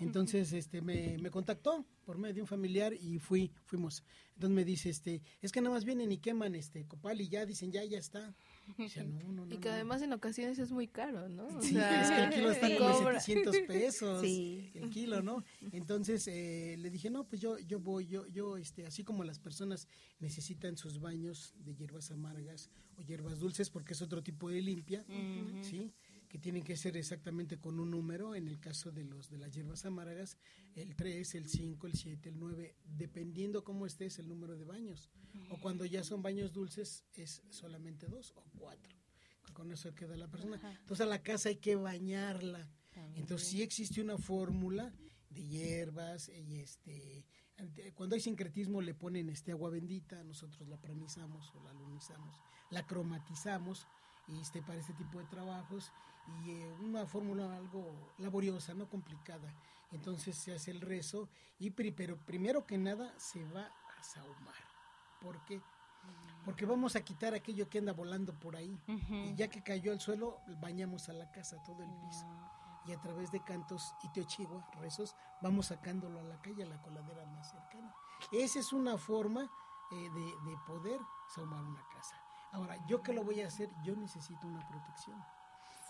Entonces, 0.00 0.52
este, 0.52 0.80
me, 0.80 1.18
me 1.18 1.30
contactó 1.30 1.84
por 2.04 2.18
medio 2.18 2.34
de 2.34 2.40
un 2.42 2.46
familiar 2.46 2.92
y 2.92 3.18
fui, 3.18 3.50
fuimos. 3.64 4.04
Entonces 4.34 4.54
me 4.54 4.64
dice, 4.64 4.90
este, 4.90 5.22
es 5.42 5.50
que 5.50 5.60
nada 5.60 5.74
más 5.74 5.84
vienen 5.84 6.12
y 6.12 6.18
queman 6.18 6.54
este 6.54 6.86
copal 6.86 7.20
y 7.20 7.28
ya 7.28 7.44
dicen, 7.46 7.72
ya, 7.72 7.84
ya 7.84 7.98
está. 7.98 8.34
Dice, 8.76 9.04
no, 9.04 9.32
no, 9.32 9.46
no, 9.46 9.54
y 9.54 9.58
que 9.58 9.68
no. 9.68 9.74
además 9.74 10.02
en 10.02 10.12
ocasiones 10.12 10.58
es 10.58 10.70
muy 10.70 10.86
caro, 10.88 11.28
¿no? 11.28 11.46
O 11.46 11.62
Sí, 11.62 11.74
sea, 11.74 12.02
es 12.02 12.10
que 12.10 12.24
el 12.24 12.30
kilo 12.30 12.50
está 12.50 12.66
como 12.78 12.90
en 12.90 12.96
cobra. 12.98 13.20
700 13.20 13.56
pesos. 13.66 14.20
Sí. 14.20 14.70
El 14.74 14.90
kilo, 14.90 15.22
¿no? 15.22 15.42
Entonces 15.72 16.26
eh, 16.28 16.76
le 16.78 16.90
dije, 16.90 17.10
no, 17.10 17.24
pues 17.26 17.40
yo, 17.40 17.58
yo 17.58 17.80
voy, 17.80 18.06
yo, 18.06 18.26
yo, 18.26 18.56
este, 18.56 18.86
así 18.86 19.04
como 19.04 19.24
las 19.24 19.38
personas 19.38 19.88
necesitan 20.20 20.76
sus 20.76 21.00
baños 21.00 21.54
de 21.58 21.74
hierbas 21.74 22.10
amargas 22.10 22.70
o 22.96 23.02
hierbas 23.02 23.38
dulces, 23.38 23.70
porque 23.70 23.94
es 23.94 24.02
otro 24.02 24.22
tipo 24.22 24.48
de 24.50 24.60
limpia. 24.60 25.04
¿sí? 25.62 25.92
Que 26.28 26.38
tienen 26.38 26.62
que 26.62 26.76
ser 26.76 26.96
exactamente 26.96 27.58
con 27.58 27.80
un 27.80 27.90
número, 27.90 28.34
en 28.34 28.48
el 28.48 28.60
caso 28.60 28.92
de 28.92 29.04
los 29.04 29.30
de 29.30 29.38
las 29.38 29.52
hierbas 29.52 29.84
amargas, 29.86 30.36
el 30.74 30.94
3, 30.94 31.34
el 31.36 31.48
5, 31.48 31.86
el 31.86 31.94
7, 31.94 32.28
el 32.28 32.38
9, 32.38 32.76
dependiendo 32.84 33.64
cómo 33.64 33.86
estés 33.86 34.18
el 34.18 34.28
número 34.28 34.56
de 34.56 34.64
baños. 34.64 35.10
O 35.50 35.58
cuando 35.60 35.84
ya 35.84 36.04
son 36.04 36.22
baños 36.22 36.52
dulces, 36.52 37.04
es 37.14 37.42
solamente 37.48 38.06
dos 38.06 38.32
o 38.36 38.44
cuatro. 38.58 38.94
Con 39.54 39.72
eso 39.72 39.94
queda 39.94 40.16
la 40.16 40.28
persona. 40.28 40.60
Entonces 40.80 41.06
a 41.06 41.08
la 41.08 41.22
casa 41.22 41.48
hay 41.48 41.56
que 41.56 41.76
bañarla. 41.76 42.68
Entonces 43.14 43.48
sí 43.48 43.62
existe 43.62 44.00
una 44.00 44.18
fórmula 44.18 44.92
de 45.30 45.42
hierbas 45.46 46.28
y 46.28 46.60
este 46.60 47.24
cuando 47.94 48.14
hay 48.14 48.20
sincretismo 48.20 48.80
le 48.80 48.94
ponen 48.94 49.28
este 49.30 49.50
agua 49.52 49.70
bendita, 49.70 50.22
nosotros 50.22 50.68
la 50.68 50.76
pranizamos 50.76 51.52
o 51.56 51.62
la 51.64 51.72
lunizamos, 51.72 52.36
la 52.70 52.86
cromatizamos 52.86 53.86
y 54.28 54.38
este 54.40 54.62
para 54.62 54.78
este 54.78 54.92
tipo 54.94 55.18
de 55.18 55.26
trabajos 55.26 55.90
y 56.44 56.50
eh, 56.50 56.72
una 56.80 57.06
fórmula 57.06 57.56
algo 57.56 58.12
laboriosa, 58.18 58.74
no 58.74 58.88
complicada. 58.88 59.52
Entonces 59.90 60.36
se 60.36 60.54
hace 60.54 60.70
el 60.70 60.80
rezo 60.80 61.28
y 61.58 61.70
pri- 61.70 61.92
pero 61.92 62.16
primero 62.16 62.66
que 62.66 62.76
nada 62.78 63.12
se 63.18 63.42
va 63.52 63.62
a 63.98 64.02
sahumar. 64.02 64.54
¿Por 65.20 65.42
qué? 65.46 65.60
Porque 66.44 66.64
vamos 66.66 66.94
a 66.96 67.00
quitar 67.02 67.34
aquello 67.34 67.68
que 67.68 67.78
anda 67.78 67.92
volando 67.92 68.32
por 68.38 68.56
ahí. 68.56 68.78
Y 68.86 69.34
ya 69.34 69.48
que 69.48 69.62
cayó 69.62 69.92
al 69.92 70.00
suelo, 70.00 70.38
bañamos 70.60 71.08
a 71.08 71.12
la 71.14 71.30
casa, 71.30 71.62
todo 71.64 71.82
el 71.82 71.90
piso. 72.06 72.26
Y 72.86 72.92
a 72.92 73.00
través 73.00 73.30
de 73.32 73.42
cantos 73.42 73.94
y 74.02 74.08
teochigua, 74.12 74.66
rezos, 74.80 75.14
vamos 75.42 75.66
sacándolo 75.66 76.20
a 76.20 76.22
la 76.22 76.40
calle, 76.40 76.62
a 76.62 76.66
la 76.66 76.80
coladera 76.80 77.24
más 77.26 77.50
cercana. 77.50 77.94
Esa 78.32 78.60
es 78.60 78.72
una 78.72 78.96
forma 78.96 79.42
eh, 79.42 79.94
de, 80.10 80.50
de 80.50 80.56
poder 80.66 81.00
sahumar 81.34 81.62
una 81.64 81.82
casa. 81.92 82.14
Ahora, 82.52 82.76
¿yo 82.86 83.02
qué 83.02 83.12
lo 83.12 83.24
voy 83.24 83.42
a 83.42 83.48
hacer? 83.48 83.68
Yo 83.84 83.94
necesito 83.96 84.46
una 84.46 84.66
protección. 84.68 85.22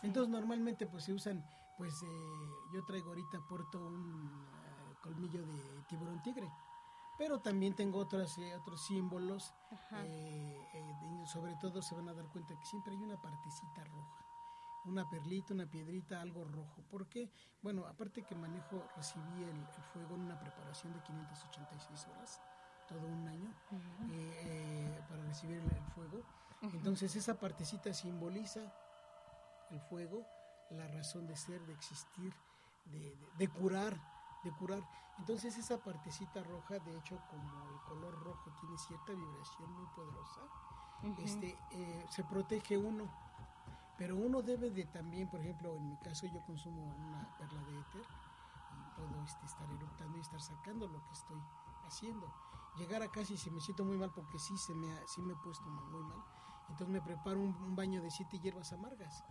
Entonces, 0.03 0.31
normalmente, 0.31 0.87
pues 0.87 1.05
se 1.05 1.13
usan, 1.13 1.45
pues 1.77 2.03
eh, 2.03 2.07
yo 2.73 2.85
traigo 2.85 3.09
ahorita, 3.11 3.41
porto 3.49 3.79
un 3.87 4.49
eh, 4.65 4.95
colmillo 5.01 5.45
de 5.47 5.83
tiburón 5.89 6.23
tigre 6.23 6.51
pero 7.17 7.41
también 7.41 7.75
tengo 7.75 7.99
otros 7.99 8.39
eh, 8.39 8.55
otros 8.55 8.81
símbolos 8.87 9.53
eh, 10.05 10.69
eh, 10.73 10.95
de- 11.01 11.27
sobre 11.27 11.57
todo 11.57 11.83
se 11.83 11.97
van 11.97 12.09
a 12.09 12.15
dar 12.15 12.29
cuenta 12.29 12.57
que 12.57 12.65
siempre 12.65 12.93
hay 12.95 13.03
una 13.03 13.21
partecita 13.21 13.83
roja 13.85 14.25
una 14.85 15.09
perlita 15.11 15.53
una 15.53 15.67
piedrita 15.69 16.21
algo 16.21 16.45
rojo. 16.45 16.85
Porque 16.89 17.29
bueno 17.61 17.87
aparte 17.87 18.25
que 18.25 18.37
manejo 18.37 18.87
recibí 18.95 19.43
el, 19.43 19.57
el 19.77 19.83
fuego 19.93 20.15
en 20.15 20.21
una 20.23 20.39
preparación 20.39 20.93
de 20.93 21.01
586 21.03 22.07
horas 22.07 22.41
todo 22.87 23.09
un 23.09 23.27
año 23.27 23.53
Ujú. 23.73 24.13
eh, 24.13 24.33
eh, 24.45 25.03
para 25.09 25.25
recibir 25.25 25.59
el, 25.59 25.65
el 25.77 25.85
fuego. 25.95 26.23
Entonces 26.63 27.17
esa 27.17 27.35
partecita 27.41 27.93
simboliza 27.93 28.73
el 29.71 29.81
fuego, 29.81 30.27
la 30.71 30.87
razón 30.89 31.27
de 31.27 31.37
ser, 31.37 31.61
de 31.67 31.73
existir, 31.73 32.33
de, 32.87 32.99
de- 32.99 33.31
de 33.39 33.49
curar, 33.49 33.95
de 34.45 34.53
curar. 34.53 34.83
Entonces 35.19 35.57
esa 35.59 35.79
partecita 35.83 36.43
roja, 36.45 36.79
de 36.79 36.97
hecho, 36.99 37.19
como 37.31 37.69
el 37.69 37.81
color 37.89 38.15
rojo 38.23 38.51
tiene 38.61 38.79
cierta 38.79 39.13
vibración 39.13 39.73
muy 39.73 39.87
poderosa, 39.95 40.41
este, 41.19 41.57
eh, 41.73 42.07
se 42.11 42.25
protege 42.25 42.77
uno. 42.79 43.11
Pero 43.97 44.17
uno 44.17 44.43
debe 44.43 44.71
de 44.71 44.85
también, 44.87 45.29
por 45.29 45.41
ejemplo, 45.41 45.75
en 45.77 45.89
mi 45.89 45.97
caso 45.99 46.27
yo 46.27 46.41
consumo 46.47 46.83
una 46.85 47.37
perla 47.37 47.61
de 47.65 47.81
éter 47.81 48.03
y 48.03 48.97
puedo 48.97 49.25
este, 49.25 49.45
estar 49.47 49.69
eructando 49.73 50.17
y 50.19 50.21
estar 50.21 50.41
sacando 50.41 50.87
lo 50.87 51.05
que 51.05 51.13
estoy 51.13 51.41
haciendo. 51.85 52.33
Llegar 52.77 53.03
a 53.03 53.09
casa 53.11 53.33
y 53.33 53.37
si 53.37 53.51
me 53.51 53.61
siento 53.61 53.85
muy 53.85 53.97
mal 53.97 54.13
porque 54.15 54.39
sí, 54.39 54.57
se 54.57 54.73
me, 54.75 54.93
ha- 54.93 55.07
sí 55.09 55.21
me 55.23 55.33
he 55.33 55.37
puesto 55.37 55.69
muy 55.69 56.03
mal, 56.05 56.23
entonces 56.69 56.89
me 56.89 57.01
preparo 57.01 57.41
un, 57.41 57.55
un 57.63 57.75
baño 57.77 58.03
de 58.03 58.11
siete 58.11 58.39
hierbas 58.39 58.73
amargas. 58.73 59.25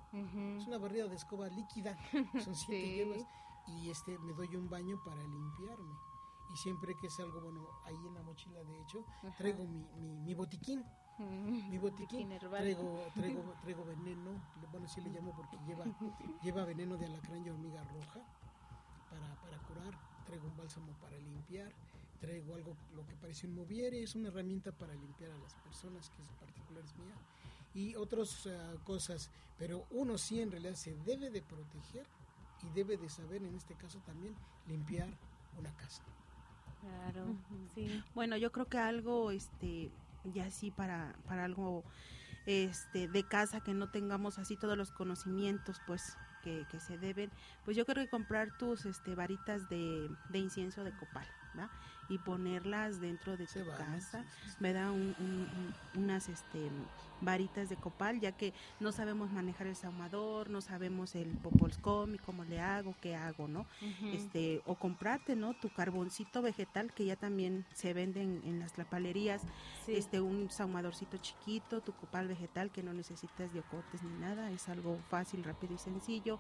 Es 0.58 0.68
una 0.68 0.78
barrida 0.78 1.08
de 1.08 1.16
escoba 1.16 1.50
líquida, 1.50 1.98
son 2.44 2.56
siete 2.56 2.82
Sí. 2.82 2.94
hierbas 2.96 3.26
y 3.66 3.90
este 3.90 4.18
me 4.20 4.34
doy 4.34 4.56
un 4.56 4.70
baño 4.70 4.98
para 5.04 5.24
limpiarme. 5.26 5.96
Y 6.50 6.56
siempre 6.56 6.96
que 6.96 7.10
salgo, 7.10 7.42
bueno, 7.42 7.68
ahí 7.84 8.08
en 8.08 8.14
la 8.14 8.24
mochila 8.24 8.64
de 8.64 8.80
hecho, 8.82 9.04
Ajá. 9.24 9.32
traigo 9.38 9.68
mi, 9.68 9.86
mi, 10.00 10.18
mi 10.20 10.34
botiquín. 10.34 10.84
Mm, 11.18 11.70
Mi 11.70 11.78
botiquín, 11.80 12.32
herbal. 12.32 12.62
traigo, 12.62 13.02
traigo, 13.16 13.56
traigo 13.60 13.84
veneno, 13.86 14.40
bueno, 14.72 14.88
sí 14.88 15.02
le 15.02 15.10
llamo 15.10 15.34
porque 15.34 15.58
lleva, 15.60 15.84
lleva 16.42 16.64
veneno 16.64 16.96
de 16.98 17.06
alacrán 17.06 17.44
y 17.44 17.50
hormiga 17.50 17.84
roja 17.84 18.22
para, 19.10 19.36
para 19.42 19.58
curar, 19.60 19.94
traigo 20.26 20.48
un 20.48 20.56
bálsamo 20.56 20.94
para 21.02 21.18
limpiar, 21.20 21.72
traigo 22.20 22.56
algo, 22.56 22.76
lo 22.96 23.06
que 23.06 23.16
parece 23.16 23.48
un 23.48 23.56
moviere, 23.56 24.02
es 24.02 24.16
una 24.16 24.30
herramienta 24.30 24.72
para 24.72 24.94
limpiar 24.94 25.32
a 25.32 25.38
las 25.38 25.54
personas, 25.56 26.10
que 26.10 26.24
es 26.24 26.32
particular 26.40 26.84
es 26.84 26.96
mía, 26.98 27.16
y 27.74 27.96
otras 27.96 28.48
cosas, 28.84 29.30
pero 29.58 29.86
uno 29.92 30.18
sí 30.18 30.42
en 30.42 30.52
realidad 30.52 30.74
se 30.74 30.96
debe 31.06 31.30
de 31.30 31.42
proteger 31.42 32.06
y 32.64 32.74
debe 32.74 32.98
de 32.98 33.10
saber, 33.10 33.44
en 33.44 33.56
este 33.56 33.76
caso 33.76 34.00
también, 34.00 34.36
limpiar 34.68 35.08
una 35.58 35.72
casa. 35.76 36.04
Claro, 36.82 37.36
sí. 37.74 38.04
Bueno, 38.16 38.38
yo 38.38 38.52
creo 38.52 38.68
que 38.68 38.78
algo, 38.78 39.32
este, 39.32 39.92
ya 40.34 40.50
sí 40.50 40.72
para, 40.72 41.16
para 41.28 41.46
algo, 41.46 41.84
este, 42.46 43.08
de 43.08 43.24
casa 43.24 43.62
que 43.62 43.74
no 43.74 43.92
tengamos 43.92 44.40
así 44.40 44.56
todos 44.58 44.78
los 44.78 44.92
conocimientos, 44.92 45.82
pues, 45.86 46.18
que, 46.44 46.66
que 46.72 46.80
se 46.80 46.98
deben, 46.98 47.30
pues 47.66 47.76
yo 47.76 47.86
creo 47.86 48.04
que 48.06 48.10
comprar 48.10 48.58
tus, 48.58 48.86
este, 48.86 49.16
varitas 49.16 49.68
de, 49.70 50.10
de 50.30 50.40
incienso 50.40 50.84
de 50.84 50.96
copal, 50.96 51.28
¿va? 51.58 51.70
Y 52.10 52.18
ponerlas 52.20 53.00
dentro 53.02 53.36
de 53.38 53.46
tu 53.48 53.66
casa, 53.78 54.24
me 54.60 54.74
da 54.74 54.92
un, 54.92 55.16
un- 55.20 55.74
un- 55.96 56.04
unas 56.04 56.30
este 56.30 56.70
varitas 57.20 57.68
de 57.68 57.76
copal, 57.78 58.20
ya 58.20 58.32
que 58.32 58.54
no 58.80 58.92
sabemos 58.92 59.32
manejar 59.32 59.66
el 59.66 59.76
saumador, 59.76 60.52
no 60.52 60.62
sabemos 60.62 61.16
el 61.16 61.30
popolscom 61.40 62.14
y 62.14 62.20
cómo 62.20 62.44
le 62.46 62.60
hago, 62.62 62.94
qué 63.02 63.16
hago, 63.16 63.48
¿no? 63.48 63.66
Este, 64.14 64.62
o 64.68 64.76
comprarte, 64.76 65.36
¿no? 65.36 65.56
Tu 65.56 65.70
carboncito 65.70 66.44
vegetal 66.44 66.94
que 66.94 67.06
ya 67.06 67.16
también 67.16 67.66
se 67.74 67.94
venden 67.96 68.42
en 68.46 68.60
las 68.60 68.78
lapalerías, 68.78 69.42
Sí. 69.88 69.96
este 69.96 70.22
un 70.22 70.52
saumadorcito 70.52 71.18
chiquito, 71.18 71.82
tu 71.82 71.92
copal 71.94 72.28
vegetal 72.28 72.70
que 72.70 72.84
no 72.84 72.94
necesitas 72.94 73.52
de 73.52 73.62
ocotes 73.62 74.04
ni 74.04 74.14
nada, 74.20 74.52
es 74.52 74.70
algo 74.70 75.00
fácil, 75.10 75.44
rápido 75.44 75.74
y 75.74 75.78
sencillo. 75.80 76.38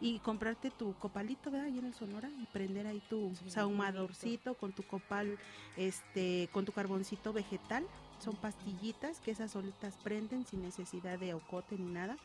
Y 0.00 0.18
comprarte 0.20 0.70
tu 0.70 0.94
copalito, 0.94 1.50
¿verdad? 1.50 1.66
Ahí 1.66 1.78
en 1.78 1.86
el 1.86 1.94
Sonora 1.94 2.30
y 2.40 2.46
prender 2.46 2.86
ahí 2.86 3.02
tu 3.10 3.32
saumadorcito 3.46 4.54
con 4.54 4.72
tu 4.72 4.82
copal, 4.82 5.38
este, 5.76 6.48
con 6.52 6.64
tu 6.64 6.72
carboncito 6.72 7.32
vegetal. 7.32 7.84
Son 8.18 8.34
pastillitas 8.36 9.20
que 9.20 9.30
esas 9.30 9.50
solitas 9.52 9.94
prenden 10.02 10.46
sin 10.46 10.62
necesidad 10.62 11.18
de 11.18 11.34
ocote 11.34 11.76
ni 11.76 11.90
nada. 11.90 12.16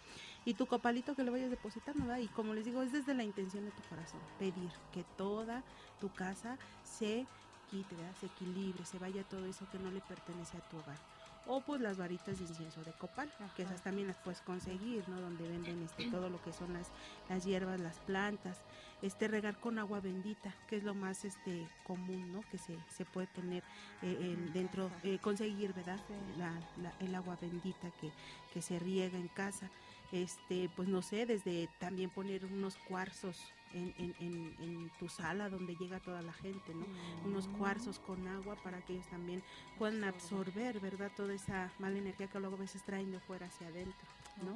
Y 0.46 0.54
tu 0.54 0.68
copalito 0.68 1.16
que 1.16 1.24
lo 1.24 1.32
vayas 1.32 1.50
depositando, 1.50 2.06
¿verdad? 2.06 2.22
Y 2.22 2.28
como 2.28 2.54
les 2.54 2.66
digo, 2.66 2.82
es 2.82 2.92
desde 2.92 3.14
la 3.14 3.24
intención 3.24 3.66
de 3.66 3.72
tu 3.72 3.82
corazón. 3.90 4.20
Pedir 4.40 4.72
que 4.94 5.04
toda 5.18 5.64
tu 6.00 6.10
casa 6.14 6.58
se 6.84 7.26
quite, 7.70 7.96
¿verdad? 7.96 8.16
se 8.20 8.28
equilibre, 8.28 8.86
se 8.86 9.00
vaya 9.00 9.24
todo 9.24 9.46
eso 9.46 9.66
que 9.72 9.80
no 9.80 9.92
le 9.92 10.02
pertenece 10.02 10.58
a 10.58 10.70
tu 10.70 10.78
hogar. 10.78 11.15
O 11.48 11.62
pues 11.62 11.80
las 11.80 11.98
varitas 11.98 12.40
de 12.40 12.46
incienso 12.46 12.84
de 12.84 12.92
copal, 12.94 13.32
que 13.56 13.64
esas 13.64 13.82
también 13.84 14.08
las 14.08 14.18
puedes 14.18 14.42
conseguir, 14.42 15.08
¿no? 15.08 15.22
Donde 15.22 15.48
venden 15.48 15.84
este, 15.84 16.10
todo 16.10 16.30
lo 16.30 16.42
que 16.42 16.52
son 16.52 16.74
las, 16.74 16.90
las 17.30 17.46
hierbas, 17.46 17.80
las 17.80 18.00
plantas. 18.00 18.58
Este 19.04 19.28
regar 19.28 19.60
con 19.60 19.78
agua 19.78 20.00
bendita, 20.00 20.56
que 20.68 20.78
es 20.78 20.84
lo 20.84 20.96
más 20.96 21.24
este 21.24 21.68
común, 21.86 22.32
¿no? 22.34 22.42
Que 22.50 22.58
se, 22.58 22.78
se 22.90 23.06
puede 23.06 23.28
tener 23.28 23.62
eh, 24.02 24.18
en- 24.22 24.54
dentro, 24.54 24.90
eh, 25.04 25.20
conseguir, 25.22 25.74
¿verdad? 25.74 26.00
La, 26.38 26.52
la- 26.82 26.94
el 27.00 27.14
agua 27.14 27.38
bendita 27.40 27.92
que, 28.02 28.12
que 28.54 28.62
se 28.64 28.80
riega 28.80 29.18
en 29.18 29.28
casa. 29.28 29.70
Este, 30.12 30.70
pues 30.76 30.88
no 30.88 31.02
sé, 31.02 31.26
desde 31.26 31.70
también 31.80 32.10
poner 32.10 32.46
unos 32.46 32.78
cuarzos 32.88 33.38
en, 33.76 33.94
en, 33.98 34.16
en- 34.20 34.56
en 34.60 34.92
tu 34.98 35.08
sala 35.10 35.50
donde 35.50 35.76
llega 35.76 36.00
toda 36.00 36.22
la 36.22 36.34
gente, 36.34 36.74
¿no? 36.74 36.86
Unos 37.24 37.48
cuarzos 37.48 38.00
con 38.00 38.28
agua 38.28 38.56
para 38.64 38.82
que 38.82 38.94
ellos 38.94 39.08
también 39.10 39.44
puedan 39.78 40.04
absorber, 40.04 40.80
¿verdad? 40.80 41.12
Toda 41.16 41.34
esa 41.34 41.72
mala 41.80 41.98
energía 41.98 42.28
que 42.28 42.40
luego 42.40 42.56
a 42.56 42.60
veces 42.60 42.84
traen 42.84 43.12
de 43.12 43.20
fuera 43.20 43.48
hacia 43.48 43.68
adentro, 43.68 44.08
¿no? 44.44 44.56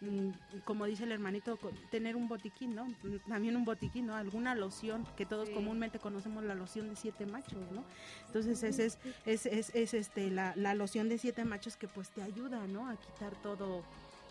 Mm, 0.00 0.30
como 0.64 0.84
dice 0.86 1.02
el 1.04 1.10
hermanito, 1.12 1.58
tener 1.90 2.14
un 2.14 2.28
botiquín, 2.28 2.72
¿no? 2.74 2.84
Mm, 3.02 3.16
También 3.28 3.56
un 3.56 3.64
botiquín, 3.64 4.06
¿no? 4.06 4.14
Alguna 4.14 4.54
loción, 4.54 5.04
que 5.16 5.26
todos 5.26 5.48
Sí. 5.48 5.54
comúnmente 5.54 5.98
conocemos 5.98 6.44
la 6.44 6.54
loción 6.54 6.88
de 6.88 6.94
siete 6.96 7.26
machos, 7.26 7.70
¿no? 7.72 7.82
Entonces 8.26 8.62
ese 8.62 8.86
es, 8.86 8.98
es, 9.26 9.46
es, 9.46 9.74
es, 9.74 9.94
este, 9.94 10.30
la, 10.30 10.54
la 10.56 10.74
loción 10.74 11.08
de 11.08 11.18
siete 11.18 11.44
machos 11.44 11.76
que 11.76 11.88
pues 11.88 12.10
te 12.10 12.22
ayuda, 12.22 12.64
¿no? 12.68 12.88
A 12.88 12.94
quitar 12.96 13.34
todo, 13.42 13.82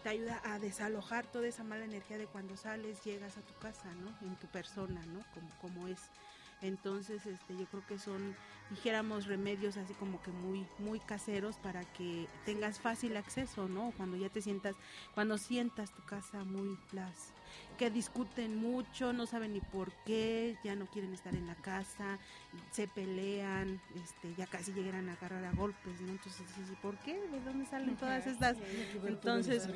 te 0.07 0.11
ayuda 0.11 0.41
a 0.45 0.57
desalojar 0.57 1.25
toda 1.25 1.49
esa 1.49 1.65
mala 1.65 1.83
energía 1.83 2.17
de 2.17 2.27
cuando 2.27 2.55
sales, 2.55 3.03
llegas 3.03 3.35
a 3.37 3.41
tu 3.41 3.53
casa, 3.55 3.93
¿no? 3.95 4.15
En 4.25 4.37
tu 4.37 4.47
persona, 4.47 5.05
¿no? 5.07 5.19
Como, 5.33 5.49
como 5.59 5.87
es. 5.89 5.99
Entonces, 6.61 7.25
este, 7.25 7.57
yo 7.57 7.65
creo 7.65 7.85
que 7.85 7.99
son, 7.99 8.33
dijéramos, 8.69 9.25
remedios 9.25 9.75
así 9.75 9.93
como 9.95 10.21
que 10.21 10.31
muy, 10.31 10.65
muy 10.79 11.01
caseros 11.01 11.57
para 11.57 11.83
que 11.91 12.25
tengas 12.45 12.79
fácil 12.79 13.17
acceso, 13.17 13.67
¿no? 13.67 13.91
Cuando 13.97 14.15
ya 14.15 14.29
te 14.29 14.41
sientas, 14.41 14.77
cuando 15.13 15.37
sientas 15.37 15.91
tu 15.91 16.01
casa 16.05 16.45
muy 16.45 16.79
las 16.93 17.33
que 17.77 17.89
discuten 17.91 18.55
mucho, 18.57 19.13
no 19.13 19.25
saben 19.27 19.53
ni 19.53 19.61
por 19.61 19.91
qué, 20.05 20.57
ya 20.63 20.75
no 20.75 20.87
quieren 20.87 21.13
estar 21.13 21.35
en 21.35 21.45
la 21.45 21.55
casa, 21.55 22.17
se 22.71 22.87
pelean, 22.87 23.79
este, 23.95 24.33
ya 24.35 24.47
casi 24.47 24.73
llegan 24.73 25.09
a 25.09 25.13
agarrar 25.13 25.45
a 25.45 25.51
golpes, 25.51 26.01
¿no? 26.01 26.11
Entonces 26.11 26.47
dices, 26.47 26.71
¿y 26.71 26.75
por 26.81 26.97
qué? 26.97 27.13
¿De 27.29 27.39
dónde 27.41 27.65
salen 27.65 27.95
todas 27.95 28.25
estas? 28.25 28.57
Entonces, 29.05 29.67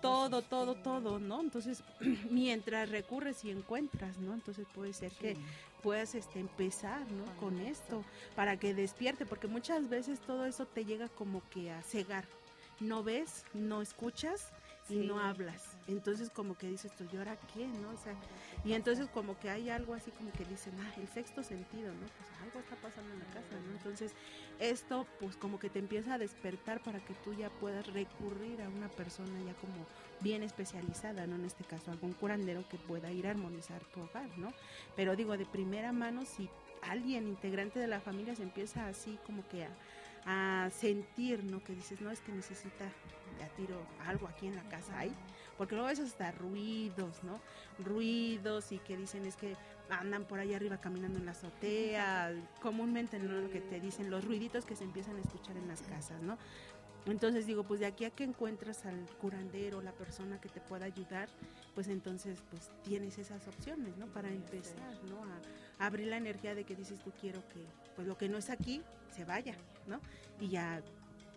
todo, 0.00 0.42
todo, 0.42 0.74
todo, 0.74 1.18
¿no? 1.18 1.40
Entonces, 1.40 1.82
mientras 2.30 2.88
recurres 2.90 3.44
y 3.44 3.50
encuentras, 3.50 4.18
¿no? 4.18 4.34
Entonces 4.34 4.66
puede 4.74 4.92
ser 4.92 5.12
que 5.12 5.36
puedas 5.82 6.14
este, 6.14 6.40
empezar, 6.40 7.08
¿no? 7.12 7.24
Con 7.36 7.60
esto, 7.60 8.04
para 8.34 8.56
que 8.56 8.74
despierte, 8.74 9.26
porque 9.26 9.46
muchas 9.46 9.88
veces 9.88 10.18
todo 10.20 10.46
eso 10.46 10.66
te 10.66 10.84
llega 10.84 11.08
como 11.08 11.42
que 11.50 11.70
a 11.70 11.82
cegar. 11.82 12.24
No 12.80 13.04
ves, 13.04 13.44
no 13.54 13.82
escuchas 13.82 14.48
y 14.88 14.94
Sí. 14.94 15.06
no 15.06 15.20
hablas. 15.20 15.73
Entonces 15.86 16.30
como 16.30 16.56
que 16.56 16.68
dices 16.68 16.92
tú, 16.96 17.04
¿y 17.12 17.16
ahora 17.16 17.36
qué? 17.52 17.66
¿No? 17.66 17.90
O 17.90 17.96
sea, 17.96 18.14
y 18.64 18.72
entonces 18.72 19.08
como 19.08 19.38
que 19.38 19.50
hay 19.50 19.68
algo 19.68 19.94
así 19.94 20.10
como 20.12 20.32
que 20.32 20.44
dicen, 20.44 20.72
ah, 20.80 20.94
el 20.98 21.08
sexto 21.08 21.42
sentido, 21.42 21.92
¿no? 21.92 22.06
Pues 22.06 22.42
algo 22.42 22.60
está 22.60 22.76
pasando 22.76 23.12
en 23.12 23.18
la 23.18 23.26
casa, 23.26 23.54
¿no? 23.66 23.72
Entonces 23.76 24.12
esto 24.58 25.06
pues 25.20 25.36
como 25.36 25.58
que 25.58 25.68
te 25.68 25.78
empieza 25.78 26.14
a 26.14 26.18
despertar 26.18 26.82
para 26.82 27.00
que 27.00 27.14
tú 27.14 27.34
ya 27.34 27.50
puedas 27.50 27.86
recurrir 27.88 28.62
a 28.62 28.68
una 28.68 28.88
persona 28.88 29.38
ya 29.44 29.54
como 29.54 29.86
bien 30.20 30.42
especializada, 30.42 31.26
¿no? 31.26 31.36
En 31.36 31.44
este 31.44 31.64
caso 31.64 31.90
algún 31.90 32.14
curandero 32.14 32.66
que 32.68 32.78
pueda 32.78 33.10
ir 33.12 33.26
a 33.26 33.30
armonizar 33.30 33.82
tu 33.92 34.00
hogar, 34.00 34.28
¿no? 34.38 34.52
Pero 34.96 35.16
digo, 35.16 35.36
de 35.36 35.44
primera 35.44 35.92
mano, 35.92 36.24
si 36.24 36.48
alguien 36.82 37.28
integrante 37.28 37.78
de 37.78 37.88
la 37.88 38.00
familia 38.00 38.34
se 38.34 38.42
empieza 38.42 38.86
así 38.86 39.18
como 39.26 39.46
que 39.48 39.64
a, 39.64 40.64
a 40.66 40.70
sentir, 40.70 41.44
¿no? 41.44 41.62
Que 41.62 41.74
dices, 41.74 42.00
no, 42.00 42.10
es 42.10 42.20
que 42.20 42.32
necesita 42.32 42.84
de 43.38 43.44
a 43.44 43.48
tiro 43.48 43.80
algo 44.06 44.28
aquí 44.28 44.46
en 44.46 44.56
la 44.56 44.62
casa 44.68 44.98
hay, 44.98 45.12
porque 45.56 45.74
luego 45.74 45.90
eso 45.90 46.02
hasta 46.02 46.30
ruidos, 46.32 47.22
¿no? 47.22 47.40
Ruidos 47.84 48.72
y 48.72 48.78
que 48.78 48.96
dicen 48.96 49.24
es 49.24 49.36
que 49.36 49.56
andan 49.90 50.24
por 50.24 50.38
allá 50.38 50.56
arriba 50.56 50.78
caminando 50.78 51.18
en 51.18 51.26
la 51.26 51.32
azotea, 51.32 52.32
comúnmente 52.62 53.18
no 53.18 53.40
lo 53.40 53.50
que 53.50 53.60
te 53.60 53.80
dicen, 53.80 54.10
los 54.10 54.24
ruiditos 54.24 54.64
que 54.64 54.76
se 54.76 54.84
empiezan 54.84 55.16
a 55.16 55.20
escuchar 55.20 55.56
en 55.56 55.68
las 55.68 55.82
casas, 55.82 56.22
¿no? 56.22 56.38
Entonces 57.06 57.46
digo, 57.46 57.64
pues 57.64 57.80
de 57.80 57.86
aquí 57.86 58.06
a 58.06 58.10
que 58.10 58.24
encuentras 58.24 58.86
al 58.86 59.06
curandero, 59.20 59.82
la 59.82 59.92
persona 59.92 60.40
que 60.40 60.48
te 60.48 60.60
pueda 60.60 60.86
ayudar, 60.86 61.28
pues 61.74 61.88
entonces 61.88 62.42
pues 62.50 62.70
tienes 62.82 63.18
esas 63.18 63.46
opciones, 63.46 63.96
¿no? 63.98 64.06
Para 64.06 64.28
empezar, 64.30 64.94
¿no? 65.04 65.18
Abrir 65.78 66.06
la 66.06 66.16
energía 66.16 66.54
de 66.54 66.64
que 66.64 66.74
dices 66.74 67.00
tú 67.00 67.12
quiero 67.20 67.46
que 67.48 67.66
pues 67.94 68.08
lo 68.08 68.16
que 68.16 68.28
no 68.28 68.38
es 68.38 68.48
aquí 68.48 68.80
se 69.14 69.24
vaya, 69.24 69.54
¿no? 69.86 70.00
Y 70.40 70.48
ya 70.48 70.82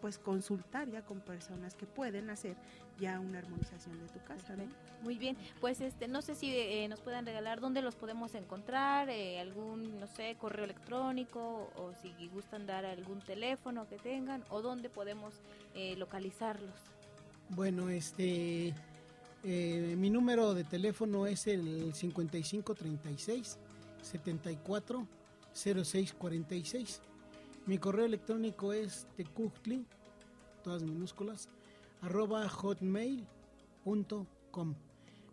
pues 0.02 0.18
consultar 0.18 0.90
ya 0.90 1.02
con 1.02 1.20
personas 1.20 1.76
que 1.76 1.86
pueden 1.86 2.30
hacer 2.30 2.56
ya 3.00 3.20
una 3.20 3.40
armonización 3.40 4.00
de 4.00 4.08
tu 4.08 4.24
casa, 4.24 4.56
¿no? 4.56 4.64
Muy 5.04 5.18
bien, 5.18 5.38
pues 5.62 5.82
este, 5.82 6.08
no 6.08 6.22
sé 6.22 6.36
si 6.36 6.56
eh, 6.56 6.88
nos 6.88 7.02
puedan 7.02 7.26
regalar 7.26 7.60
dónde 7.60 7.82
los 7.82 7.96
podemos 7.96 8.34
encontrar, 8.36 9.10
eh, 9.10 9.40
algún, 9.40 10.00
no 10.00 10.08
sé, 10.08 10.36
correo 10.40 10.66
electrónico 10.66 11.70
o 11.76 11.94
si 12.02 12.12
gustan 12.30 12.66
dar 12.66 12.86
algún 12.86 13.20
teléfono 13.22 13.88
que 13.88 13.98
tengan 13.98 14.44
o 14.50 14.62
dónde 14.62 14.90
podemos 14.90 15.34
eh, 15.76 15.96
localizarlos. 15.98 16.74
Bueno, 17.50 17.90
este, 17.90 18.74
eh, 19.44 19.96
mi 19.98 20.10
número 20.10 20.54
de 20.54 20.64
teléfono 20.64 21.28
es 21.28 21.48
el 21.48 21.94
5536 21.94 23.58
74 24.02 25.08
0646. 25.54 27.02
Mi 27.68 27.78
correo 27.78 28.06
electrónico 28.06 28.72
es 28.72 29.08
tecuhtli, 29.18 29.86
todas 30.64 30.84
minúsculas, 30.84 31.50
arroba 32.02 32.48
hotmail.com. 32.48 33.28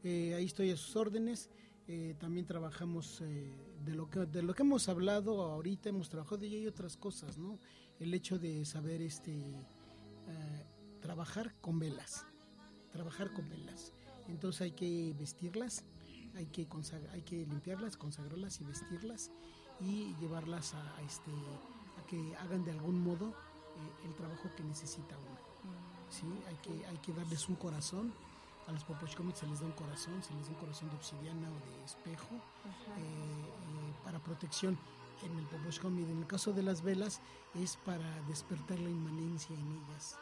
Eh, 0.03 0.35
ahí 0.35 0.45
estoy 0.45 0.73
a 0.73 0.77
sus 0.77 0.97
órdenes. 0.97 1.49
Eh, 1.87 2.17
también 2.19 2.45
trabajamos 2.45 3.21
eh, 3.21 3.53
de, 3.85 3.95
lo 3.95 4.11
que, 4.11 4.21
de 4.21 4.43
lo 4.43 4.53
que 4.53 4.63
hemos 4.63 4.89
hablado 4.89 5.43
ahorita, 5.43 5.91
hemos 5.91 6.09
trabajado 6.09 6.45
y 6.45 6.57
hay 6.57 6.67
otras 6.67 6.97
cosas, 6.97 7.39
¿no? 7.39 7.59
El 8.01 8.13
hecho 8.15 8.39
de 8.39 8.65
saber 8.65 9.01
este 9.01 9.33
eh, 9.33 10.67
trabajar 11.01 11.55
con 11.61 11.79
velas, 11.79 12.27
trabajar 12.91 13.33
con 13.33 13.49
velas. 13.49 13.93
Entonces 14.29 14.63
hay 14.63 14.73
que 14.73 15.15
vestirlas, 15.17 15.85
hay 16.35 16.47
que, 16.47 16.67
hay 17.13 17.23
que 17.23 17.47
limpiarlas, 17.47 17.97
consagrarlas 17.97 18.61
y 18.61 18.65
vestirlas 18.65 19.31
y 19.81 20.17
llevarlas 20.17 20.75
a, 20.75 21.03
este, 21.03 21.31
que 22.09 22.35
hagan 22.37 22.65
de 22.65 22.71
algún 22.73 23.03
modo 23.03 23.29
eh, 23.29 24.05
el 24.07 24.15
trabajo 24.15 24.49
que 24.57 24.63
necesita 24.63 25.17
uno. 25.17 25.39
¿sí? 26.11 26.27
Hay, 26.49 26.57
que, 26.57 26.87
hay 26.87 26.97
que 26.99 27.13
darles 27.13 27.49
un 27.49 27.57
corazón. 27.57 28.13
A 28.67 28.73
los 28.73 28.83
Popochcomics 28.85 29.41
se 29.41 29.47
les 29.47 29.61
da 29.61 29.67
un 29.67 29.73
corazón, 29.73 30.23
se 30.23 30.33
les 30.35 30.47
da 30.47 30.53
un 30.55 30.59
corazón 30.59 30.89
de 30.89 30.97
obsidiana 30.97 31.49
o 31.51 31.53
de 31.69 31.85
espejo 31.85 32.35
eh, 32.97 32.99
eh, 32.99 33.95
para 34.05 34.19
protección 34.21 34.79
en 35.23 35.37
el 35.39 35.45
Popochcomit. 35.47 36.09
En 36.09 36.19
el 36.19 36.27
caso 36.27 36.53
de 36.55 36.63
las 36.63 36.83
velas 36.83 37.21
es 37.55 37.77
para 37.85 38.23
despertar 38.23 38.79
la 38.79 38.89
inmanencia 38.89 39.55
en 39.55 39.83
ellas 39.83 40.19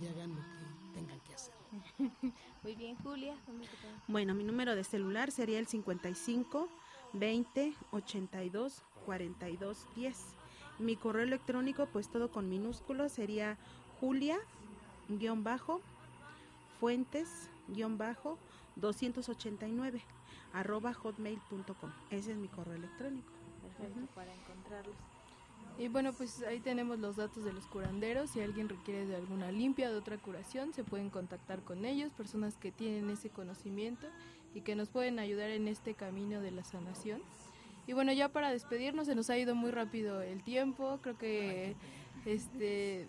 y 0.00 0.06
hagan 0.06 0.30
lo 0.34 0.40
que 0.40 0.94
tengan 1.00 1.20
que 1.20 1.34
hacer. 1.34 1.54
Muy 2.62 2.74
bien, 2.76 2.96
Julia. 3.02 3.36
¿dónde 3.46 3.66
te 3.66 3.76
podemos- 3.76 4.02
Bueno, 4.08 4.34
mi 4.34 4.44
número 4.44 4.74
de 4.74 4.84
celular 4.84 5.30
sería 5.30 5.58
el 5.58 5.66
55 5.66 6.68
20 7.12 7.74
82 7.90 8.82
42 9.04 9.86
10. 9.96 10.16
Mi 10.82 10.96
correo 10.96 11.22
electrónico, 11.22 11.86
pues 11.86 12.08
todo 12.08 12.30
con 12.30 12.48
minúsculos, 12.48 13.12
sería 13.12 13.56
Julia 14.00 14.38
guion 15.08 15.44
bajo 15.44 15.80
fuentes 16.80 17.48
guion 17.68 17.98
bajo 17.98 18.36
289 18.76 20.02
arroba 20.52 20.92
hotmail.com. 20.92 21.90
Ese 22.10 22.32
es 22.32 22.36
mi 22.36 22.48
correo 22.48 22.74
electrónico. 22.74 23.30
Perfecto, 23.62 24.12
para 24.14 24.34
encontrarlos. 24.34 24.96
Y 25.78 25.88
bueno, 25.88 26.12
pues 26.12 26.42
ahí 26.42 26.60
tenemos 26.60 26.98
los 26.98 27.16
datos 27.16 27.44
de 27.44 27.52
los 27.52 27.64
curanderos. 27.66 28.30
Si 28.30 28.40
alguien 28.40 28.68
requiere 28.68 29.06
de 29.06 29.16
alguna 29.16 29.50
limpia, 29.50 29.90
de 29.90 29.96
otra 29.96 30.18
curación, 30.18 30.74
se 30.74 30.84
pueden 30.84 31.08
contactar 31.10 31.62
con 31.62 31.84
ellos, 31.84 32.12
personas 32.12 32.56
que 32.56 32.72
tienen 32.72 33.08
ese 33.08 33.30
conocimiento 33.30 34.06
y 34.54 34.60
que 34.60 34.74
nos 34.74 34.88
pueden 34.88 35.18
ayudar 35.18 35.50
en 35.50 35.68
este 35.68 35.94
camino 35.94 36.40
de 36.40 36.50
la 36.50 36.64
sanación. 36.64 37.22
Y 37.86 37.92
bueno, 37.94 38.12
ya 38.12 38.28
para 38.28 38.50
despedirnos, 38.50 39.06
se 39.06 39.14
nos 39.14 39.28
ha 39.30 39.38
ido 39.38 39.54
muy 39.54 39.70
rápido 39.70 40.22
el 40.22 40.42
tiempo. 40.42 40.98
Creo 41.02 41.18
que 41.18 41.74
este 42.24 43.08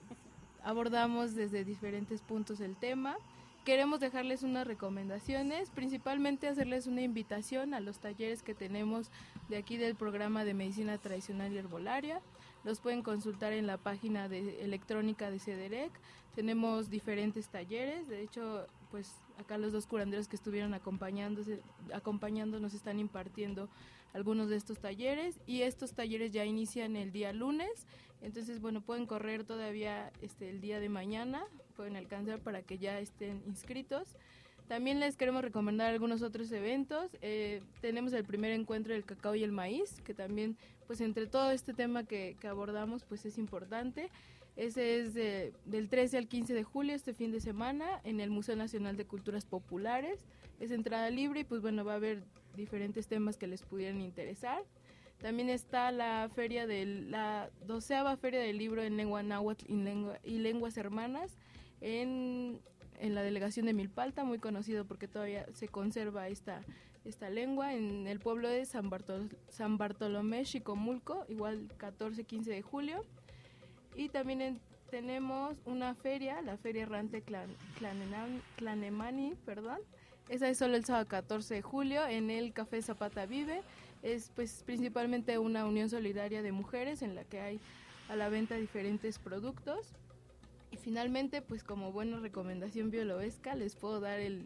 abordamos 0.64 1.36
desde 1.36 1.64
diferentes 1.64 2.22
puntos 2.22 2.60
el 2.60 2.76
tema. 2.76 3.16
Queremos 3.66 4.02
dejarles 4.02 4.44
unas 4.44 4.68
recomendaciones, 4.68 5.70
principalmente 5.70 6.50
hacerles 6.50 6.86
una 6.86 7.02
invitación 7.02 7.74
a 7.74 7.80
los 7.80 8.00
talleres 8.00 8.44
que 8.44 8.54
tenemos 8.54 9.10
de 9.48 9.56
aquí 9.56 9.78
del 9.78 9.96
programa 9.96 10.44
de 10.44 10.54
medicina 10.54 10.98
tradicional 10.98 11.54
y 11.54 11.60
herbolaria. 11.60 12.22
Los 12.66 12.82
pueden 12.82 13.04
consultar 13.04 13.54
en 13.54 13.68
la 13.68 13.78
página 13.78 14.26
electrónica 14.26 15.32
de 15.32 15.40
CEDEREC. 15.40 15.92
Tenemos 16.36 16.90
diferentes 16.90 17.48
talleres, 17.48 18.08
de 18.10 18.22
hecho, 18.22 18.68
pues 18.92 19.16
acá 19.38 19.58
los 19.58 19.72
dos 19.72 19.88
curanderos 19.88 20.28
que 20.28 20.36
estuvieron 20.36 20.74
acompañándose, 20.74 21.62
acompañándonos 21.94 22.74
están 22.74 23.00
impartiendo 23.00 23.70
algunos 24.14 24.50
de 24.50 24.58
estos 24.58 24.80
talleres 24.80 25.40
y 25.48 25.62
estos 25.62 25.94
talleres 25.94 26.32
ya 26.32 26.46
inician 26.46 26.96
el 26.96 27.12
día 27.12 27.34
lunes, 27.34 27.88
entonces 28.22 28.62
bueno, 28.62 28.82
pueden 28.82 29.06
correr 29.06 29.44
todavía 29.44 30.12
este 30.22 30.50
el 30.50 30.62
día 30.62 30.80
de 30.80 30.90
mañana, 30.90 31.44
pueden 31.76 31.96
alcanzar 31.96 32.40
para 32.40 32.62
que 32.62 32.78
ya 32.78 33.00
estén 33.00 33.44
inscritos. 33.48 34.16
También 34.68 35.02
les 35.02 35.18
queremos 35.18 35.42
recomendar 35.42 35.92
algunos 35.92 36.22
otros 36.22 36.50
eventos. 36.54 37.12
Eh, 37.22 37.62
tenemos 37.82 38.14
el 38.14 38.24
primer 38.24 38.52
encuentro 38.52 38.94
del 38.94 39.04
cacao 39.04 39.36
y 39.36 39.44
el 39.44 39.52
maíz, 39.52 40.00
que 40.06 40.14
también, 40.14 40.56
pues 40.88 41.02
entre 41.02 41.28
todo 41.28 41.52
este 41.52 41.74
tema 41.74 42.06
que, 42.06 42.38
que 42.40 42.48
abordamos, 42.48 43.04
pues 43.04 43.26
es 43.26 43.38
importante. 43.38 44.10
Ese 44.56 45.00
es 45.00 45.14
de, 45.14 45.54
del 45.66 45.90
13 45.90 46.18
al 46.18 46.28
15 46.28 46.54
de 46.54 46.64
julio, 46.64 46.94
este 46.94 47.14
fin 47.14 47.32
de 47.32 47.40
semana, 47.40 48.02
en 48.04 48.20
el 48.20 48.30
Museo 48.30 48.56
Nacional 48.56 48.98
de 48.98 49.06
Culturas 49.06 49.46
Populares. 49.46 50.20
Es 50.60 50.72
entrada 50.72 51.10
libre 51.10 51.42
y 51.42 51.44
pues 51.44 51.62
bueno, 51.62 51.84
va 51.84 51.94
a 51.94 51.96
haber 51.96 52.24
diferentes 52.56 53.08
temas 53.08 53.38
que 53.38 53.48
les 53.48 53.64
pudieran 53.64 54.02
interesar. 54.02 54.64
También 55.20 55.50
está 55.50 55.92
la 55.92 56.30
feria 56.36 56.68
de 56.68 56.86
la 56.86 57.50
doceava 57.66 58.18
feria 58.18 58.42
del 58.42 58.58
libro 58.58 58.84
en 58.84 58.98
lengua 58.98 59.24
náhuatl 59.24 59.66
y, 59.72 59.76
lengua, 59.76 60.20
lenguas 60.24 60.78
hermanas 60.78 61.38
en, 61.82 62.60
en, 63.00 63.16
la 63.16 63.24
delegación 63.24 63.66
de 63.66 63.74
Milpalta, 63.74 64.26
muy 64.26 64.40
conocido 64.40 64.86
porque 64.86 65.08
todavía 65.08 65.46
se 65.54 65.70
conserva 65.70 66.28
esta, 66.28 66.62
esta 67.06 67.30
lengua 67.30 67.74
en 67.74 68.06
el 68.06 68.20
pueblo 68.20 68.50
de 68.50 68.66
San, 68.66 68.90
Bartol 68.90 69.30
San 69.48 69.78
Bartolomé, 69.78 70.44
Chicomulco, 70.44 71.26
igual 71.30 71.70
14-15 71.78 72.44
de 72.44 72.62
julio. 72.62 73.06
Y 73.96 74.10
también 74.10 74.42
en, 74.42 74.60
tenemos 74.94 75.58
una 75.66 75.96
feria, 75.96 76.40
la 76.44 76.56
Feria 76.56 76.84
Errante 76.84 77.24
Clan, 77.24 77.50
Clanemani, 78.58 79.34
perdón. 79.44 79.80
Esa 80.30 80.48
es 80.50 80.60
solo 80.60 80.76
el 80.76 80.86
sábado 80.86 81.08
14 81.08 81.56
de 81.56 81.62
julio 81.64 82.06
en 82.06 82.30
el 82.30 82.54
Café 82.54 82.80
Zapata 82.82 83.26
Vive. 83.26 83.62
Es 84.04 84.32
pues 84.36 84.62
principalmente 84.64 85.40
una 85.40 85.66
unión 85.66 85.90
solidaria 85.90 86.44
de 86.44 86.52
mujeres 86.52 87.02
en 87.02 87.16
la 87.16 87.24
que 87.24 87.42
hay 87.42 87.60
a 88.08 88.16
la 88.16 88.30
venta 88.30 88.56
diferentes 88.56 89.18
productos. 89.18 89.88
Y 90.72 90.78
finalmente, 90.78 91.42
pues 91.42 91.64
como 91.64 91.92
buena 91.92 92.20
recomendación 92.20 92.92
biológica, 92.92 93.56
les 93.56 93.76
puedo 93.76 94.00
dar 94.00 94.20
el 94.20 94.44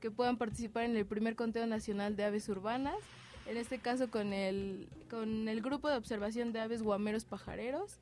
que 0.00 0.10
puedan 0.10 0.38
participar 0.38 0.84
en 0.84 0.96
el 0.96 1.04
primer 1.04 1.36
conteo 1.36 1.66
nacional 1.66 2.16
de 2.16 2.24
aves 2.24 2.48
urbanas. 2.48 2.96
En 3.46 3.58
este 3.58 3.78
caso 3.78 4.10
con 4.10 4.32
el, 4.32 4.88
con 5.10 5.48
el 5.48 5.60
grupo 5.60 5.90
de 5.90 5.96
observación 5.96 6.54
de 6.54 6.60
aves 6.60 6.82
guameros 6.82 7.26
pajareros 7.26 7.98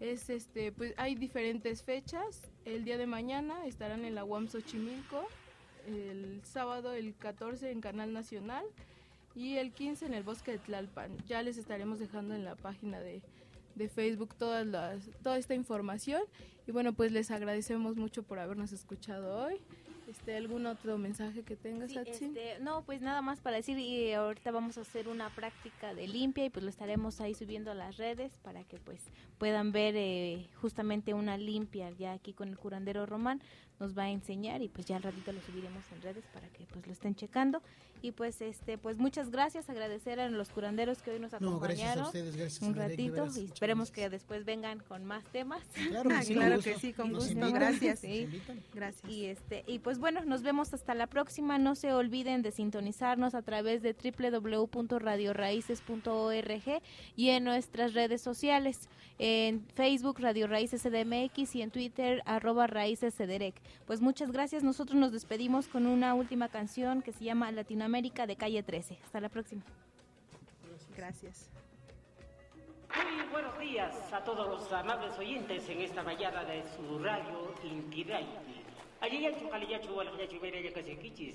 es 0.00 0.30
este 0.30 0.72
pues 0.72 0.94
hay 0.96 1.14
diferentes 1.14 1.82
fechas. 1.82 2.42
El 2.64 2.84
día 2.84 2.98
de 2.98 3.06
mañana 3.06 3.66
estarán 3.66 4.04
en 4.04 4.14
la 4.14 4.24
UAM 4.24 4.48
Xochimilco 4.48 5.26
el 5.86 6.40
sábado 6.44 6.92
el 6.92 7.14
14 7.16 7.70
en 7.70 7.80
Canal 7.80 8.12
Nacional 8.12 8.64
y 9.34 9.56
el 9.56 9.72
15 9.72 10.06
en 10.06 10.14
el 10.14 10.22
Bosque 10.22 10.52
de 10.52 10.58
Tlalpan. 10.58 11.16
Ya 11.26 11.42
les 11.42 11.56
estaremos 11.56 11.98
dejando 11.98 12.34
en 12.34 12.44
la 12.44 12.56
página 12.56 13.00
de, 13.00 13.22
de 13.74 13.88
Facebook 13.88 14.34
todas 14.34 14.66
las, 14.66 15.08
toda 15.22 15.38
esta 15.38 15.54
información. 15.54 16.22
Y 16.66 16.72
bueno 16.72 16.92
pues 16.92 17.12
les 17.12 17.30
agradecemos 17.30 17.96
mucho 17.96 18.22
por 18.22 18.38
habernos 18.38 18.72
escuchado 18.72 19.44
hoy 19.44 19.60
este, 20.10 20.36
¿Algún 20.36 20.66
otro 20.66 20.98
mensaje 20.98 21.42
que 21.42 21.56
tengas, 21.56 21.90
sí, 21.92 21.98
este, 21.98 22.58
no, 22.60 22.82
pues 22.82 23.00
nada 23.00 23.22
más 23.22 23.40
para 23.40 23.56
decir, 23.56 23.78
y 23.78 24.12
ahorita 24.12 24.50
vamos 24.50 24.76
a 24.76 24.80
hacer 24.80 25.08
una 25.08 25.30
práctica 25.30 25.94
de 25.94 26.08
limpia 26.08 26.44
y 26.44 26.50
pues 26.50 26.64
lo 26.64 26.70
estaremos 26.70 27.20
ahí 27.20 27.34
subiendo 27.34 27.70
a 27.70 27.74
las 27.74 27.96
redes 27.96 28.36
para 28.38 28.64
que 28.64 28.78
pues 28.78 29.00
puedan 29.38 29.70
ver 29.70 29.94
eh, 29.96 30.48
justamente 30.60 31.14
una 31.14 31.38
limpia 31.38 31.90
ya 31.90 32.12
aquí 32.12 32.32
con 32.32 32.48
el 32.48 32.58
curandero 32.58 33.06
Román 33.06 33.40
nos 33.80 33.96
va 33.96 34.04
a 34.04 34.10
enseñar 34.10 34.62
y 34.62 34.68
pues 34.68 34.86
ya 34.86 34.96
al 34.96 35.02
ratito 35.02 35.32
lo 35.32 35.40
subiremos 35.40 35.82
en 35.92 36.02
redes 36.02 36.24
para 36.32 36.48
que 36.50 36.64
pues 36.66 36.86
lo 36.86 36.92
estén 36.92 37.14
checando 37.14 37.62
y 38.02 38.12
pues 38.12 38.40
este 38.40 38.78
pues 38.78 38.96
muchas 38.98 39.30
gracias 39.30 39.68
agradecer 39.68 40.20
a 40.20 40.28
los 40.28 40.48
curanderos 40.50 41.02
que 41.02 41.10
hoy 41.10 41.20
nos 41.20 41.34
acompañaron 41.34 41.50
no, 41.52 41.60
gracias 41.60 41.98
a 41.98 42.06
ustedes, 42.06 42.36
gracias 42.36 42.62
un 42.62 42.74
ratito 42.74 43.26
y 43.36 43.44
esperemos 43.46 43.90
que 43.90 44.08
después 44.08 44.44
vengan 44.44 44.78
con 44.80 45.04
más 45.04 45.24
temas 45.24 45.62
claro, 45.88 46.10
sí, 46.22 46.34
claro 46.34 46.56
gusto. 46.62 46.70
que 46.70 46.78
sí 46.78 46.92
con 46.92 47.12
gusto 47.12 47.30
invitan. 47.32 47.52
gracias 47.52 47.98
Sí. 48.00 48.28
gracias 48.72 49.10
y 49.10 49.26
este 49.26 49.64
y 49.66 49.80
pues 49.80 49.98
bueno 49.98 50.24
nos 50.24 50.42
vemos 50.42 50.72
hasta 50.72 50.94
la 50.94 51.06
próxima 51.08 51.58
no 51.58 51.74
se 51.74 51.92
olviden 51.92 52.42
de 52.42 52.52
sintonizarnos 52.52 53.34
a 53.34 53.42
través 53.42 53.82
de 53.82 53.94
www.radioraíces.org 53.94 56.82
y 57.16 57.28
en 57.30 57.44
nuestras 57.44 57.94
redes 57.94 58.20
sociales 58.22 58.88
en 59.18 59.64
Facebook 59.74 60.18
Radio 60.20 60.46
Raíces 60.46 60.82
CDMX 60.82 61.54
y 61.54 61.62
en 61.62 61.70
Twitter 61.70 62.22
arroba 62.24 62.66
Raíces 62.66 63.14
CDREC. 63.14 63.54
Pues 63.86 64.00
muchas 64.00 64.30
gracias. 64.30 64.62
Nosotros 64.62 64.98
nos 64.98 65.12
despedimos 65.12 65.68
con 65.68 65.86
una 65.86 66.14
última 66.14 66.48
canción 66.48 67.02
que 67.02 67.12
se 67.12 67.24
llama 67.24 67.50
Latinoamérica 67.52 68.26
de 68.26 68.36
Calle 68.36 68.62
13. 68.62 68.98
Hasta 69.04 69.20
la 69.20 69.28
próxima. 69.28 69.62
gracias 70.96 71.50
Muy 72.94 73.28
buenos 73.30 73.58
días 73.58 74.12
a 74.12 74.24
todos 74.24 74.48
los 74.48 74.72
amables 74.72 75.16
oyentes 75.18 75.68
en 75.68 75.80
esta 75.80 76.02
mañana 76.02 76.44
de 76.44 76.64
su 76.74 76.98
radio 76.98 77.54
Intidaiti. 77.62 78.64
Allí 79.00 79.22
ya 79.22 79.32
chukaliyachu 79.38 79.96
wala 79.96 80.10
ya 80.18 80.28
chumere 80.28 80.62
ya 80.62 80.72
kasi 80.72 80.96
kichis. 80.96 81.34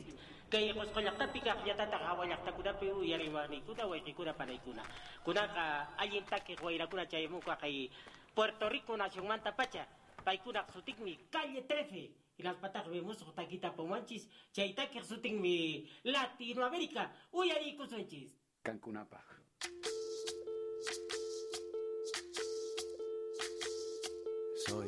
Kaya 0.50 0.74
kos 0.74 0.90
kolak 0.94 1.18
tapika 1.18 1.56
ya 1.66 1.76
tata 1.76 1.98
hawalak 1.98 2.44
takuda 2.46 2.78
pe 2.78 2.92
u 2.92 3.04
yari 3.04 3.30
wa 3.30 3.48
ni 3.48 3.62
kuda 3.62 3.88
wa 3.88 3.98
kuda 3.98 4.34
para 4.34 4.54
ikuna. 4.54 4.84
Kuna 5.24 5.48
ka 5.48 5.90
allí 5.98 6.22
taki 6.30 6.56
wa 6.62 6.72
ira 6.72 6.88
kuna 6.88 7.08
chay 7.08 7.28
mu 7.28 7.40
ka 7.40 7.56
kay 7.56 7.90
Puerto 8.36 8.70
Rico 8.70 8.98
nación 8.98 9.26
manta 9.28 9.56
pacha. 9.56 9.88
Paikuna 10.24 10.66
sutik 10.74 11.00
mi 11.00 11.18
calle 11.32 11.62
13. 11.62 12.25
Y 12.38 12.44
las 12.44 12.58
patas 12.58 12.88
vemos 12.90 13.18
taquita 13.34 13.76
pomanchis. 13.76 14.28
Chay 14.52 14.74
taki 14.74 15.02
sutik 15.02 15.34
mi 15.34 15.88
Latinoamérica. 16.04 17.14
Uy 17.32 17.52
ari 17.52 17.76
kusunchis. 17.76 18.36
Cancunapa. 18.62 19.24
Soy, 24.66 24.88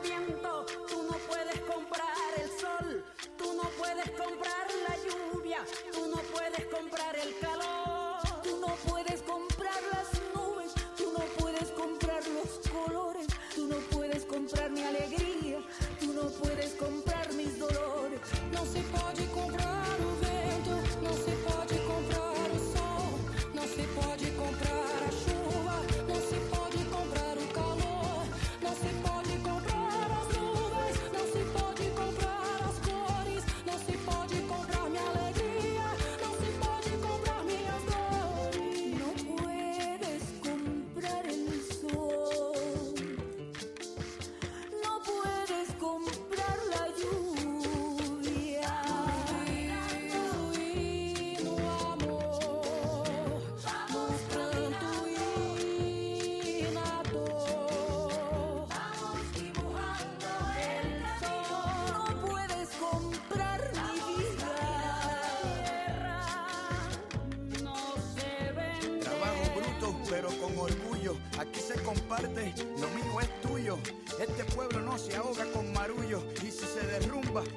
viento, 0.00 0.66
tú 0.88 1.02
no 1.02 1.16
puedes 1.18 1.60
comprar 1.60 2.16
el 2.36 2.48
sol, 2.60 3.04
tú 3.36 3.54
no 3.54 3.68
puedes 3.70 4.10
comprar 4.10 4.66
la 4.88 4.96
lluvia, 4.96 5.64
tú 5.92 6.06
no 6.06 6.16
puedes 6.16 6.66
comprar 6.66 7.16
el 7.16 7.38
calor, 7.38 8.42
tú 8.42 8.58
no 8.60 8.74
puedes 8.88 8.97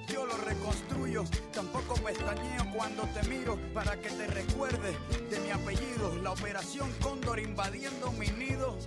yo 0.07 0.25
lo 0.25 0.37
reconstruyo. 0.37 1.23
Tampoco 1.53 1.95
pestañeo 1.95 2.65
cuando 2.75 3.03
te 3.03 3.27
miro 3.27 3.57
para 3.73 3.95
que 3.99 4.09
te 4.09 4.27
recuerdes 4.27 4.95
de 5.29 5.39
mi 5.39 5.51
apellido. 5.51 6.15
La 6.21 6.31
operación 6.31 6.91
Cóndor 7.01 7.39
invadiendo 7.39 8.11
mi 8.13 8.27
nido. 8.27 8.77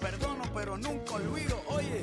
Perdono, 0.00 0.42
pero 0.54 0.76
nunca 0.76 1.14
olvido. 1.14 1.62
Oye, 1.68 2.02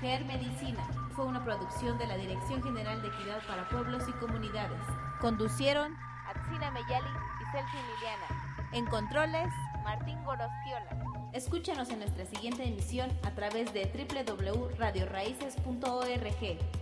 Mujer 0.00 0.24
Medicina. 0.26 0.86
Fue 1.16 1.24
una 1.24 1.44
producción 1.44 1.98
de 1.98 2.06
la 2.06 2.16
Dirección 2.16 2.62
General 2.62 3.02
de 3.02 3.08
Equidad 3.08 3.44
para 3.48 3.68
Pueblos 3.68 4.04
y 4.08 4.12
Comunidades. 4.12 4.78
Conducieron 5.20 5.96
Atsina 6.28 6.70
Meyali 6.70 7.10
y 7.40 7.44
Celsi 7.50 7.76
Liliana. 7.76 8.28
en 8.74 8.86
controles. 8.86 9.48
Martín 9.82 10.24
Gorostiola. 10.24 10.96
Escúchanos 11.32 11.90
en 11.90 11.98
nuestra 11.98 12.24
siguiente 12.26 12.62
emisión 12.62 13.10
a 13.24 13.32
través 13.32 13.72
de 13.72 13.86
www.radioraíces.org. 13.86 16.77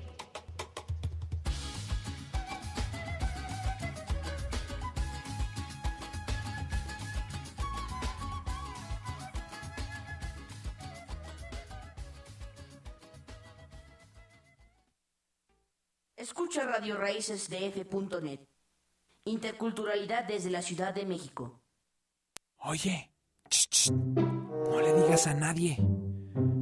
Radio 17.17 17.29
Raíces 17.31 17.49
de 17.49 17.67
F.net. 17.69 18.41
Interculturalidad 19.25 20.25
desde 20.25 20.51
la 20.51 20.61
Ciudad 20.61 20.93
de 20.95 21.07
México. 21.07 21.63
Oye, 22.59 23.11
ch, 23.49 23.69
ch, 23.71 23.91
no 23.91 24.81
le 24.83 24.93
digas 24.93 25.27
a 25.27 25.33
nadie, 25.33 25.79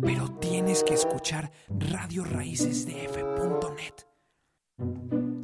pero 0.00 0.38
tienes 0.38 0.84
que 0.84 0.94
escuchar 0.94 1.50
Radio 1.68 2.22
Raíces 2.22 2.86
de 2.86 3.04
F.net. 3.06 3.94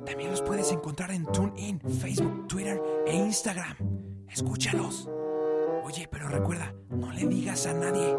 También 0.07 0.31
los 0.31 0.43
puedes 0.43 0.71
encontrar 0.71 1.11
en 1.11 1.27
TuneIn, 1.27 1.81
Facebook, 1.81 2.47
Twitter 2.47 2.81
e 3.05 3.17
Instagram. 3.17 3.77
Escúchalos. 4.29 5.09
Oye, 5.83 6.07
pero 6.09 6.29
recuerda, 6.29 6.73
no 6.89 7.11
le 7.11 7.27
digas 7.27 7.67
a 7.67 7.73
nadie. 7.73 8.17